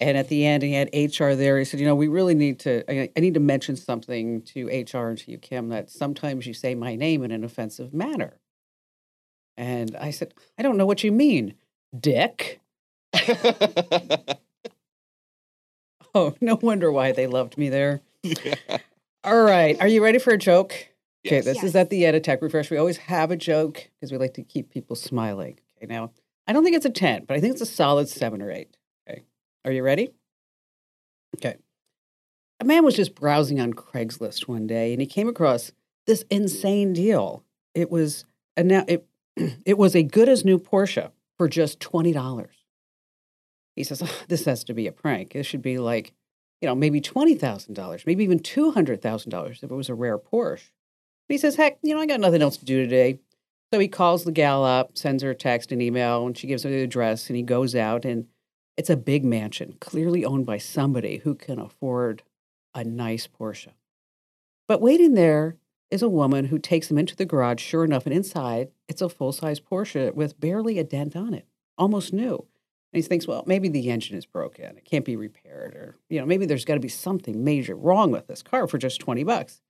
and 0.00 0.18
at 0.18 0.28
the 0.28 0.44
end, 0.44 0.62
he 0.62 0.72
had 0.72 0.90
HR 0.92 1.34
there. 1.34 1.58
He 1.58 1.64
said, 1.64 1.80
"You 1.80 1.86
know, 1.86 1.94
we 1.94 2.08
really 2.08 2.34
need 2.34 2.60
to. 2.60 2.84
I, 2.90 3.10
I 3.16 3.20
need 3.20 3.34
to 3.34 3.40
mention 3.40 3.76
something 3.76 4.42
to 4.42 4.66
HR 4.66 5.08
and 5.08 5.18
to 5.18 5.30
you, 5.30 5.38
Kim, 5.38 5.68
that 5.68 5.90
sometimes 5.90 6.46
you 6.46 6.54
say 6.54 6.74
my 6.74 6.94
name 6.94 7.22
in 7.22 7.30
an 7.30 7.44
offensive 7.44 7.92
manner." 7.94 8.38
And 9.56 9.96
I 9.96 10.10
said, 10.10 10.34
I 10.58 10.62
don't 10.62 10.76
know 10.76 10.86
what 10.86 11.04
you 11.04 11.12
mean, 11.12 11.54
Dick. 11.98 12.60
oh, 16.14 16.34
no 16.40 16.58
wonder 16.60 16.90
why 16.90 17.12
they 17.12 17.26
loved 17.26 17.56
me 17.56 17.68
there. 17.68 18.00
Yeah. 18.22 18.78
All 19.22 19.42
right. 19.42 19.80
Are 19.80 19.88
you 19.88 20.02
ready 20.02 20.18
for 20.18 20.32
a 20.32 20.38
joke? 20.38 20.72
Yes. 21.22 21.32
Okay, 21.32 21.40
this 21.40 21.56
yes. 21.56 21.64
is 21.64 21.76
at 21.76 21.90
the 21.90 22.04
end 22.04 22.16
of 22.16 22.22
Tech 22.22 22.42
Refresh. 22.42 22.70
We 22.70 22.76
always 22.76 22.98
have 22.98 23.30
a 23.30 23.36
joke 23.36 23.88
because 23.94 24.12
we 24.12 24.18
like 24.18 24.34
to 24.34 24.42
keep 24.42 24.70
people 24.70 24.96
smiling. 24.96 25.58
Okay, 25.78 25.86
now 25.86 26.10
I 26.46 26.52
don't 26.52 26.64
think 26.64 26.76
it's 26.76 26.84
a 26.84 26.90
10, 26.90 27.24
but 27.24 27.36
I 27.36 27.40
think 27.40 27.52
it's 27.52 27.62
a 27.62 27.66
solid 27.66 28.08
seven 28.08 28.42
or 28.42 28.50
eight. 28.50 28.76
Okay. 29.08 29.22
Are 29.64 29.72
you 29.72 29.82
ready? 29.82 30.10
Okay. 31.36 31.56
A 32.60 32.64
man 32.64 32.84
was 32.84 32.94
just 32.94 33.14
browsing 33.14 33.60
on 33.60 33.72
Craigslist 33.72 34.46
one 34.46 34.66
day 34.66 34.92
and 34.92 35.00
he 35.00 35.06
came 35.06 35.28
across 35.28 35.72
this 36.06 36.24
insane 36.30 36.92
deal. 36.92 37.44
It 37.74 37.90
was 37.90 38.24
and 38.56 38.68
now 38.68 38.84
it 38.86 39.06
it 39.64 39.78
was 39.78 39.94
a 39.94 40.02
good 40.02 40.28
as 40.28 40.44
new 40.44 40.58
Porsche 40.58 41.10
for 41.36 41.48
just 41.48 41.80
$20. 41.80 42.46
He 43.76 43.84
says, 43.84 44.02
oh, 44.02 44.22
This 44.28 44.44
has 44.44 44.64
to 44.64 44.74
be 44.74 44.86
a 44.86 44.92
prank. 44.92 45.32
This 45.32 45.46
should 45.46 45.62
be 45.62 45.78
like, 45.78 46.12
you 46.60 46.68
know, 46.68 46.74
maybe 46.74 47.00
$20,000, 47.00 48.06
maybe 48.06 48.24
even 48.24 48.40
$200,000 48.40 49.50
if 49.50 49.62
it 49.62 49.70
was 49.70 49.88
a 49.88 49.94
rare 49.94 50.18
Porsche. 50.18 50.70
But 51.28 51.34
he 51.34 51.38
says, 51.38 51.56
Heck, 51.56 51.78
you 51.82 51.94
know, 51.94 52.00
I 52.00 52.06
got 52.06 52.20
nothing 52.20 52.42
else 52.42 52.56
to 52.58 52.64
do 52.64 52.82
today. 52.82 53.18
So 53.72 53.80
he 53.80 53.88
calls 53.88 54.24
the 54.24 54.32
gal 54.32 54.64
up, 54.64 54.96
sends 54.96 55.22
her 55.22 55.30
a 55.30 55.34
text 55.34 55.72
and 55.72 55.82
email, 55.82 56.26
and 56.26 56.38
she 56.38 56.46
gives 56.46 56.64
him 56.64 56.70
the 56.70 56.82
address, 56.82 57.28
and 57.28 57.36
he 57.36 57.42
goes 57.42 57.74
out, 57.74 58.04
and 58.04 58.26
it's 58.76 58.90
a 58.90 58.96
big 58.96 59.24
mansion, 59.24 59.76
clearly 59.80 60.24
owned 60.24 60.46
by 60.46 60.58
somebody 60.58 61.18
who 61.18 61.34
can 61.34 61.58
afford 61.58 62.22
a 62.74 62.84
nice 62.84 63.26
Porsche. 63.26 63.72
But 64.68 64.80
waiting 64.80 65.14
there 65.14 65.56
is 65.94 66.02
a 66.02 66.08
woman 66.08 66.46
who 66.46 66.58
takes 66.58 66.90
him 66.90 66.98
into 66.98 67.14
the 67.14 67.24
garage. 67.24 67.62
Sure 67.62 67.84
enough, 67.84 68.04
and 68.04 68.14
inside, 68.14 68.68
it's 68.88 69.00
a 69.00 69.08
full 69.08 69.32
size 69.32 69.60
Porsche 69.60 70.12
with 70.12 70.40
barely 70.40 70.78
a 70.78 70.84
dent 70.84 71.14
on 71.14 71.32
it, 71.32 71.46
almost 71.78 72.12
new. 72.12 72.34
And 72.92 73.02
he 73.02 73.02
thinks, 73.02 73.26
well, 73.26 73.44
maybe 73.46 73.68
the 73.68 73.90
engine 73.90 74.16
is 74.16 74.26
broken. 74.26 74.76
It 74.76 74.84
can't 74.84 75.04
be 75.04 75.16
repaired. 75.16 75.74
Or, 75.74 75.96
you 76.08 76.18
know, 76.18 76.26
maybe 76.26 76.46
there's 76.46 76.64
got 76.64 76.74
to 76.74 76.80
be 76.80 76.88
something 76.88 77.44
major 77.44 77.74
wrong 77.74 78.10
with 78.10 78.26
this 78.26 78.42
car 78.42 78.66
for 78.66 78.76
just 78.76 79.00
20 79.00 79.24
bucks. 79.24 79.62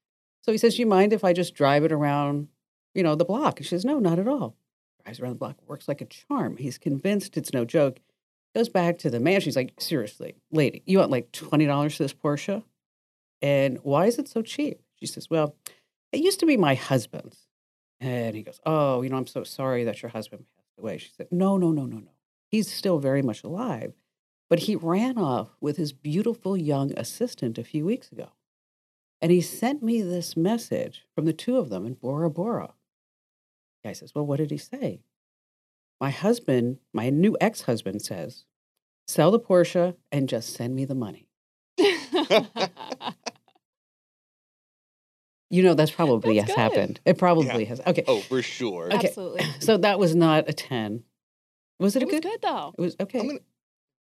So 0.43 0.53
he 0.53 0.59
says, 0.59 0.75
Do 0.75 0.83
you 0.83 0.87
mind 0.87 1.13
if 1.13 1.25
I 1.25 1.33
just 1.33 1.55
drive 1.55 1.85
it 1.85 1.93
around, 1.93 2.49
you 2.95 3.03
know, 3.03 3.15
the 3.15 3.25
block? 3.25 3.59
And 3.59 3.67
she 3.67 3.71
says, 3.71 3.85
no, 3.85 3.99
not 3.99 4.19
at 4.19 4.29
all. 4.29 4.57
Drives 5.05 5.21
around 5.21 5.33
the 5.33 5.39
block, 5.39 5.57
works 5.67 5.89
like 5.89 6.01
a 6.01 6.07
charm. 6.07 6.57
He's 6.57 6.79
convinced 6.79 7.37
it's 7.37 7.53
no 7.53 7.65
joke. 7.65 8.01
Goes 8.55 8.69
back 8.69 8.99
to 8.99 9.11
the 9.11 9.21
man. 9.21 9.41
She's 9.41 9.57
like, 9.57 9.75
seriously, 9.79 10.37
lady, 10.51 10.83
you 10.87 10.99
want 10.99 11.11
like 11.11 11.33
$20 11.33 11.97
for 11.97 12.03
this 12.03 12.15
Porsche? 12.15 12.63
And 13.43 13.79
why 13.83 14.07
is 14.07 14.19
it 14.19 14.29
so 14.29 14.43
cheap? 14.43 14.81
She 14.97 15.07
says, 15.07 15.29
well, 15.29 15.55
it 16.15 16.23
used 16.23 16.41
to 16.41 16.47
be 16.47 16.57
my 16.57 16.75
husband's. 16.75 17.47
And 18.01 18.35
he 18.37 18.43
goes, 18.43 18.61
Oh, 18.65 19.03
you 19.03 19.09
know, 19.09 19.17
I'm 19.17 19.27
so 19.27 19.45
sorry 19.45 19.85
that 19.85 20.03
your 20.03 20.11
husband 20.11 20.45
passed 20.57 20.79
away. 20.79 20.99
She 20.99 21.11
said, 21.17 21.29
No, 21.31 21.57
no, 21.57 21.73
no, 21.73 21.87
no, 21.87 21.99
no. 21.99 22.11
He's 22.51 22.71
still 22.71 22.99
very 22.99 23.23
much 23.23 23.43
alive. 23.43 23.95
But 24.51 24.61
he 24.61 24.77
ran 24.77 25.19
off 25.19 25.57
with 25.61 25.77
his 25.77 25.93
beautiful 25.93 26.57
young 26.57 26.93
assistant 26.99 27.59
a 27.59 27.65
few 27.65 27.85
weeks 27.85 28.13
ago. 28.13 28.29
And 29.21 29.33
he 29.33 29.41
sent 29.41 29.83
me 29.83 30.03
this 30.03 30.37
message 30.37 31.07
from 31.15 31.25
the 31.25 31.33
two 31.33 31.57
of 31.57 31.71
them 31.71 31.87
in 31.87 31.95
Bora 31.95 32.31
Bora. 32.31 32.75
The 33.83 33.89
guy 33.89 33.93
says, 33.95 34.15
Well, 34.15 34.27
what 34.27 34.37
did 34.37 34.51
he 34.51 34.59
say? 34.59 35.01
My 36.01 36.11
husband, 36.11 36.79
my 36.93 37.11
new 37.11 37.37
ex 37.41 37.63
husband 37.63 38.03
says, 38.03 38.45
Sell 39.07 39.31
the 39.31 39.41
Porsche 39.41 39.97
and 40.13 40.29
just 40.29 40.53
send 40.53 40.75
me 40.75 40.85
the 40.85 40.95
money. 40.95 41.29
You 45.51 45.63
know, 45.63 45.75
that's 45.75 45.91
probably 45.91 46.37
that's 46.39 46.49
has 46.51 46.57
good. 46.57 46.61
happened. 46.61 47.01
It 47.05 47.19
probably 47.19 47.63
yeah. 47.63 47.69
has. 47.69 47.81
Okay. 47.87 48.05
Oh, 48.09 48.21
for 48.21 48.43
sure. 48.43 48.93
Okay. 48.93 49.09
Absolutely. 49.09 49.45
So 49.61 49.77
that 49.79 49.99
was 49.99 50.15
not 50.15 50.49
a 50.49 50.53
10. 50.53 51.05
Was 51.79 51.97
it, 51.97 52.03
It 52.03 52.05
a 52.05 52.07
was 52.07 52.15
good? 52.15 52.23
good 52.23 52.41
though. 52.43 52.75
It 52.79 52.81
was 52.81 52.97
okay. 53.01 53.19
I'm 53.21 53.27
gonna 53.29 53.41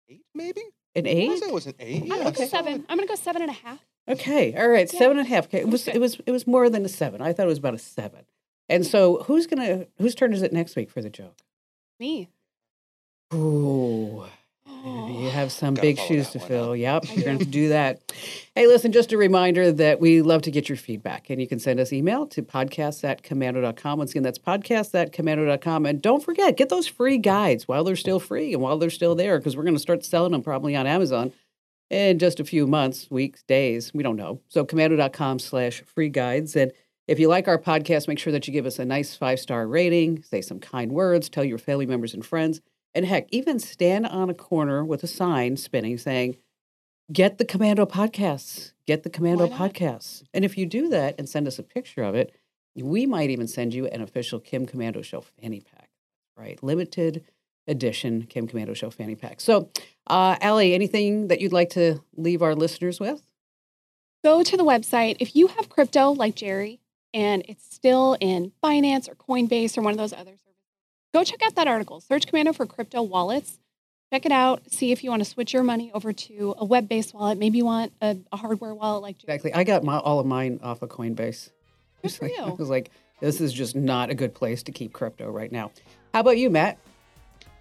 eight 0.08 0.22
maybe. 0.34 0.62
An 0.94 1.06
eight. 1.06 1.28
wanna 1.28 1.46
it 1.46 1.52
was 1.54 1.66
an 1.66 1.74
eight. 1.80 2.02
I'm 2.02 2.08
gonna 2.08 2.22
go 2.24 2.28
okay. 2.28 2.46
seven. 2.46 2.84
I'm 2.88 2.96
gonna 2.98 3.08
go 3.08 3.14
seven 3.14 3.42
and 3.42 3.50
a 3.50 3.54
half. 3.54 3.78
Okay, 4.08 4.54
all 4.54 4.68
right, 4.68 4.92
Yeah. 4.92 4.98
seven 4.98 5.18
and 5.18 5.26
a 5.26 5.30
half. 5.30 5.44
Okay, 5.46 5.60
it 5.60 5.68
was 5.68 5.88
it 5.88 5.98
was 5.98 6.20
it 6.26 6.30
was 6.32 6.46
more 6.46 6.68
than 6.68 6.84
a 6.84 6.88
seven. 6.88 7.22
I 7.22 7.32
thought 7.32 7.44
it 7.44 7.48
was 7.48 7.58
about 7.58 7.74
a 7.74 7.78
seven. 7.78 8.24
And 8.68 8.86
so, 8.86 9.22
who's 9.24 9.46
gonna 9.46 9.86
whose 9.98 10.14
turn 10.14 10.32
is 10.32 10.42
it 10.42 10.52
next 10.52 10.76
week 10.76 10.90
for 10.90 11.00
the 11.02 11.10
joke? 11.10 11.36
Me. 11.98 12.28
Ooh, 13.34 14.24
Oh. 14.24 14.28
You 14.84 15.30
have 15.30 15.52
some 15.52 15.74
Gotta 15.74 15.86
big 15.88 15.98
shoes 15.98 16.30
to 16.30 16.40
fill. 16.40 16.72
up. 16.72 16.78
Yep, 16.78 17.04
you're 17.14 17.24
going 17.24 17.38
to 17.38 17.44
do. 17.44 17.50
to 17.50 17.50
do 17.62 17.68
that. 17.68 18.12
Hey, 18.56 18.66
listen, 18.66 18.90
just 18.90 19.12
a 19.12 19.16
reminder 19.16 19.70
that 19.70 20.00
we 20.00 20.22
love 20.22 20.42
to 20.42 20.50
get 20.50 20.68
your 20.68 20.76
feedback, 20.76 21.30
and 21.30 21.40
you 21.40 21.46
can 21.46 21.58
send 21.60 21.78
us 21.78 21.92
email 21.92 22.26
to 22.28 22.42
podcasts 22.42 23.04
at 23.04 23.22
komando.com. 23.22 23.98
Once 23.98 24.10
again, 24.10 24.24
that's 24.24 24.38
podcasts 24.38 24.94
at 24.94 25.12
komando.com. 25.12 25.86
And 25.86 26.02
don't 26.02 26.22
forget, 26.24 26.56
get 26.56 26.68
those 26.68 26.88
free 26.88 27.18
guides 27.18 27.68
while 27.68 27.84
they're 27.84 27.94
still 27.96 28.18
free 28.18 28.52
and 28.52 28.60
while 28.62 28.76
they're 28.78 28.90
still 28.90 29.14
there, 29.14 29.38
because 29.38 29.56
we're 29.56 29.62
going 29.62 29.74
to 29.76 29.80
start 29.80 30.04
selling 30.04 30.32
them 30.32 30.42
probably 30.42 30.74
on 30.74 30.86
Amazon 30.86 31.32
in 31.88 32.18
just 32.18 32.40
a 32.40 32.44
few 32.44 32.66
months, 32.66 33.08
weeks, 33.10 33.42
days. 33.44 33.92
We 33.94 34.02
don't 34.02 34.16
know. 34.16 34.40
So 34.48 34.64
komando.com 34.64 35.38
slash 35.38 35.82
free 35.94 36.08
guides. 36.08 36.56
And 36.56 36.72
if 37.06 37.20
you 37.20 37.28
like 37.28 37.46
our 37.46 37.58
podcast, 37.58 38.08
make 38.08 38.18
sure 38.18 38.32
that 38.32 38.48
you 38.48 38.52
give 38.52 38.66
us 38.66 38.78
a 38.78 38.84
nice 38.84 39.14
five 39.14 39.38
star 39.38 39.66
rating, 39.68 40.22
say 40.22 40.40
some 40.40 40.58
kind 40.58 40.90
words, 40.90 41.28
tell 41.28 41.44
your 41.44 41.58
family 41.58 41.86
members 41.86 42.14
and 42.14 42.24
friends. 42.24 42.60
And 42.94 43.06
heck, 43.06 43.26
even 43.30 43.58
stand 43.58 44.06
on 44.06 44.28
a 44.28 44.34
corner 44.34 44.84
with 44.84 45.02
a 45.02 45.06
sign 45.06 45.56
spinning 45.56 45.98
saying, 45.98 46.36
Get 47.12 47.38
the 47.38 47.44
Komando 47.44 47.88
podcasts. 47.88 48.72
Get 48.86 49.02
the 49.02 49.10
Komando 49.10 49.50
podcasts. 49.50 50.22
And 50.32 50.44
if 50.44 50.56
you 50.56 50.66
do 50.66 50.88
that 50.88 51.14
and 51.18 51.28
send 51.28 51.46
us 51.46 51.58
a 51.58 51.62
picture 51.62 52.02
of 52.02 52.14
it, 52.14 52.34
we 52.74 53.06
might 53.06 53.30
even 53.30 53.48
send 53.48 53.74
you 53.74 53.86
an 53.86 54.00
official 54.00 54.40
Kim 54.40 54.66
Komando 54.66 55.04
Show 55.04 55.20
fanny 55.20 55.60
pack. 55.60 55.90
Right? 56.36 56.62
Limited 56.62 57.24
edition 57.66 58.24
Kim 58.24 58.48
Komando 58.48 58.74
Show 58.74 58.90
fanny 58.90 59.14
pack. 59.14 59.40
So, 59.40 59.70
uh, 60.06 60.36
Allie, 60.40 60.74
anything 60.74 61.28
that 61.28 61.40
you'd 61.40 61.52
like 61.52 61.70
to 61.70 62.02
leave 62.16 62.42
our 62.42 62.54
listeners 62.54 62.98
with? 62.98 63.22
Go 64.24 64.42
to 64.42 64.56
the 64.56 64.64
website. 64.64 65.16
If 65.20 65.34
you 65.36 65.48
have 65.48 65.68
crypto 65.68 66.10
like 66.12 66.34
Jerry 66.34 66.80
and 67.12 67.44
it's 67.48 67.64
still 67.74 68.16
in 68.20 68.52
Binance 68.64 69.08
or 69.08 69.14
Coinbase 69.14 69.76
or 69.76 69.82
one 69.82 69.92
of 69.92 69.98
those 69.98 70.12
other 70.12 70.30
services, 70.30 70.41
go 71.12 71.24
check 71.24 71.42
out 71.42 71.54
that 71.56 71.68
article. 71.68 72.00
Search 72.00 72.26
Komando 72.26 72.54
for 72.54 72.66
crypto 72.66 73.02
wallets. 73.02 73.58
Check 74.12 74.26
it 74.26 74.32
out. 74.32 74.70
See 74.70 74.92
if 74.92 75.02
you 75.02 75.10
want 75.10 75.24
to 75.24 75.28
switch 75.28 75.54
your 75.54 75.62
money 75.62 75.90
over 75.94 76.12
to 76.12 76.54
a 76.58 76.64
web 76.64 76.88
based 76.88 77.14
wallet. 77.14 77.38
Maybe 77.38 77.58
you 77.58 77.64
want 77.64 77.92
a, 78.02 78.18
a 78.30 78.36
hardware 78.36 78.74
wallet 78.74 79.02
like 79.02 79.18
Jerry. 79.18 79.36
Exactly. 79.36 79.54
I 79.54 79.64
got 79.64 79.84
my, 79.84 79.98
all 79.98 80.20
of 80.20 80.26
mine 80.26 80.60
off 80.62 80.82
of 80.82 80.90
Coinbase. 80.90 81.50
Good 82.02 82.12
for 82.12 82.24
I 82.26 82.28
you. 82.28 82.54
was 82.58 82.68
like, 82.68 82.90
this 83.20 83.40
is 83.40 83.52
just 83.52 83.74
not 83.74 84.10
a 84.10 84.14
good 84.14 84.34
place 84.34 84.62
to 84.64 84.72
keep 84.72 84.92
crypto 84.92 85.30
right 85.30 85.50
now. 85.50 85.70
How 86.12 86.20
about 86.20 86.36
you, 86.36 86.50
Matt? 86.50 86.76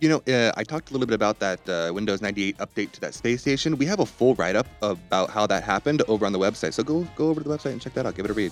You 0.02 0.10
know, 0.10 0.18
uh, 0.28 0.52
I 0.58 0.64
talked 0.64 0.90
a 0.90 0.94
little 0.94 1.06
bit 1.06 1.14
about 1.14 1.40
that 1.40 1.70
uh, 1.70 1.92
Windows 1.94 2.22
98 2.22 2.58
update 2.58 2.92
to 2.94 3.02
that 3.02 3.14
space 3.14 3.40
station. 3.42 3.78
We 3.78 3.86
have 3.86 4.00
a 4.00 4.06
full 4.06 4.34
write-up 4.36 4.68
about 4.82 5.30
how 5.30 5.46
that 5.46 5.64
happened 5.64 6.02
over 6.08 6.26
on 6.26 6.34
the 6.34 6.40
website. 6.40 6.74
So 6.74 6.82
go 6.84 7.08
go 7.16 7.30
over 7.30 7.40
to 7.42 7.48
the 7.48 7.56
website 7.56 7.72
and 7.74 7.80
check 7.82 7.94
that 7.94 8.08
out. 8.08 8.16
Give 8.16 8.26
it 8.26 8.32
a 8.32 8.34
read. 8.34 8.52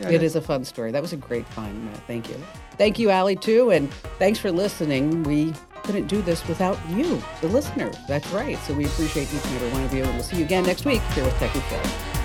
Yeah, 0.00 0.10
It 0.10 0.22
is 0.22 0.34
a 0.36 0.40
fun 0.40 0.64
story. 0.64 0.90
That 0.92 1.02
was 1.02 1.12
a 1.12 1.16
great 1.16 1.46
find, 1.48 1.84
Matt. 1.84 2.06
Thank 2.06 2.28
you. 2.28 2.36
Thank 2.78 2.98
you, 2.98 3.10
Allie, 3.10 3.36
too. 3.36 3.70
And 3.70 3.92
thanks 4.18 4.38
for 4.38 4.50
listening. 4.50 5.22
We 5.24 5.52
couldn't 5.82 6.06
do 6.06 6.22
this 6.22 6.46
without 6.48 6.78
you, 6.90 7.22
the 7.40 7.48
listeners. 7.48 7.96
That's 8.08 8.28
right. 8.28 8.58
So 8.60 8.74
we 8.74 8.86
appreciate 8.86 9.32
each 9.32 9.44
and 9.44 9.56
every 9.56 9.70
one 9.70 9.84
of 9.84 9.92
you. 9.92 10.04
And 10.04 10.14
we'll 10.14 10.22
see 10.22 10.36
you 10.38 10.44
again 10.44 10.64
next 10.64 10.84
week 10.84 11.02
here 11.14 11.24
with 11.24 11.34
Tech 11.38 11.54
Refresh. 11.54 12.19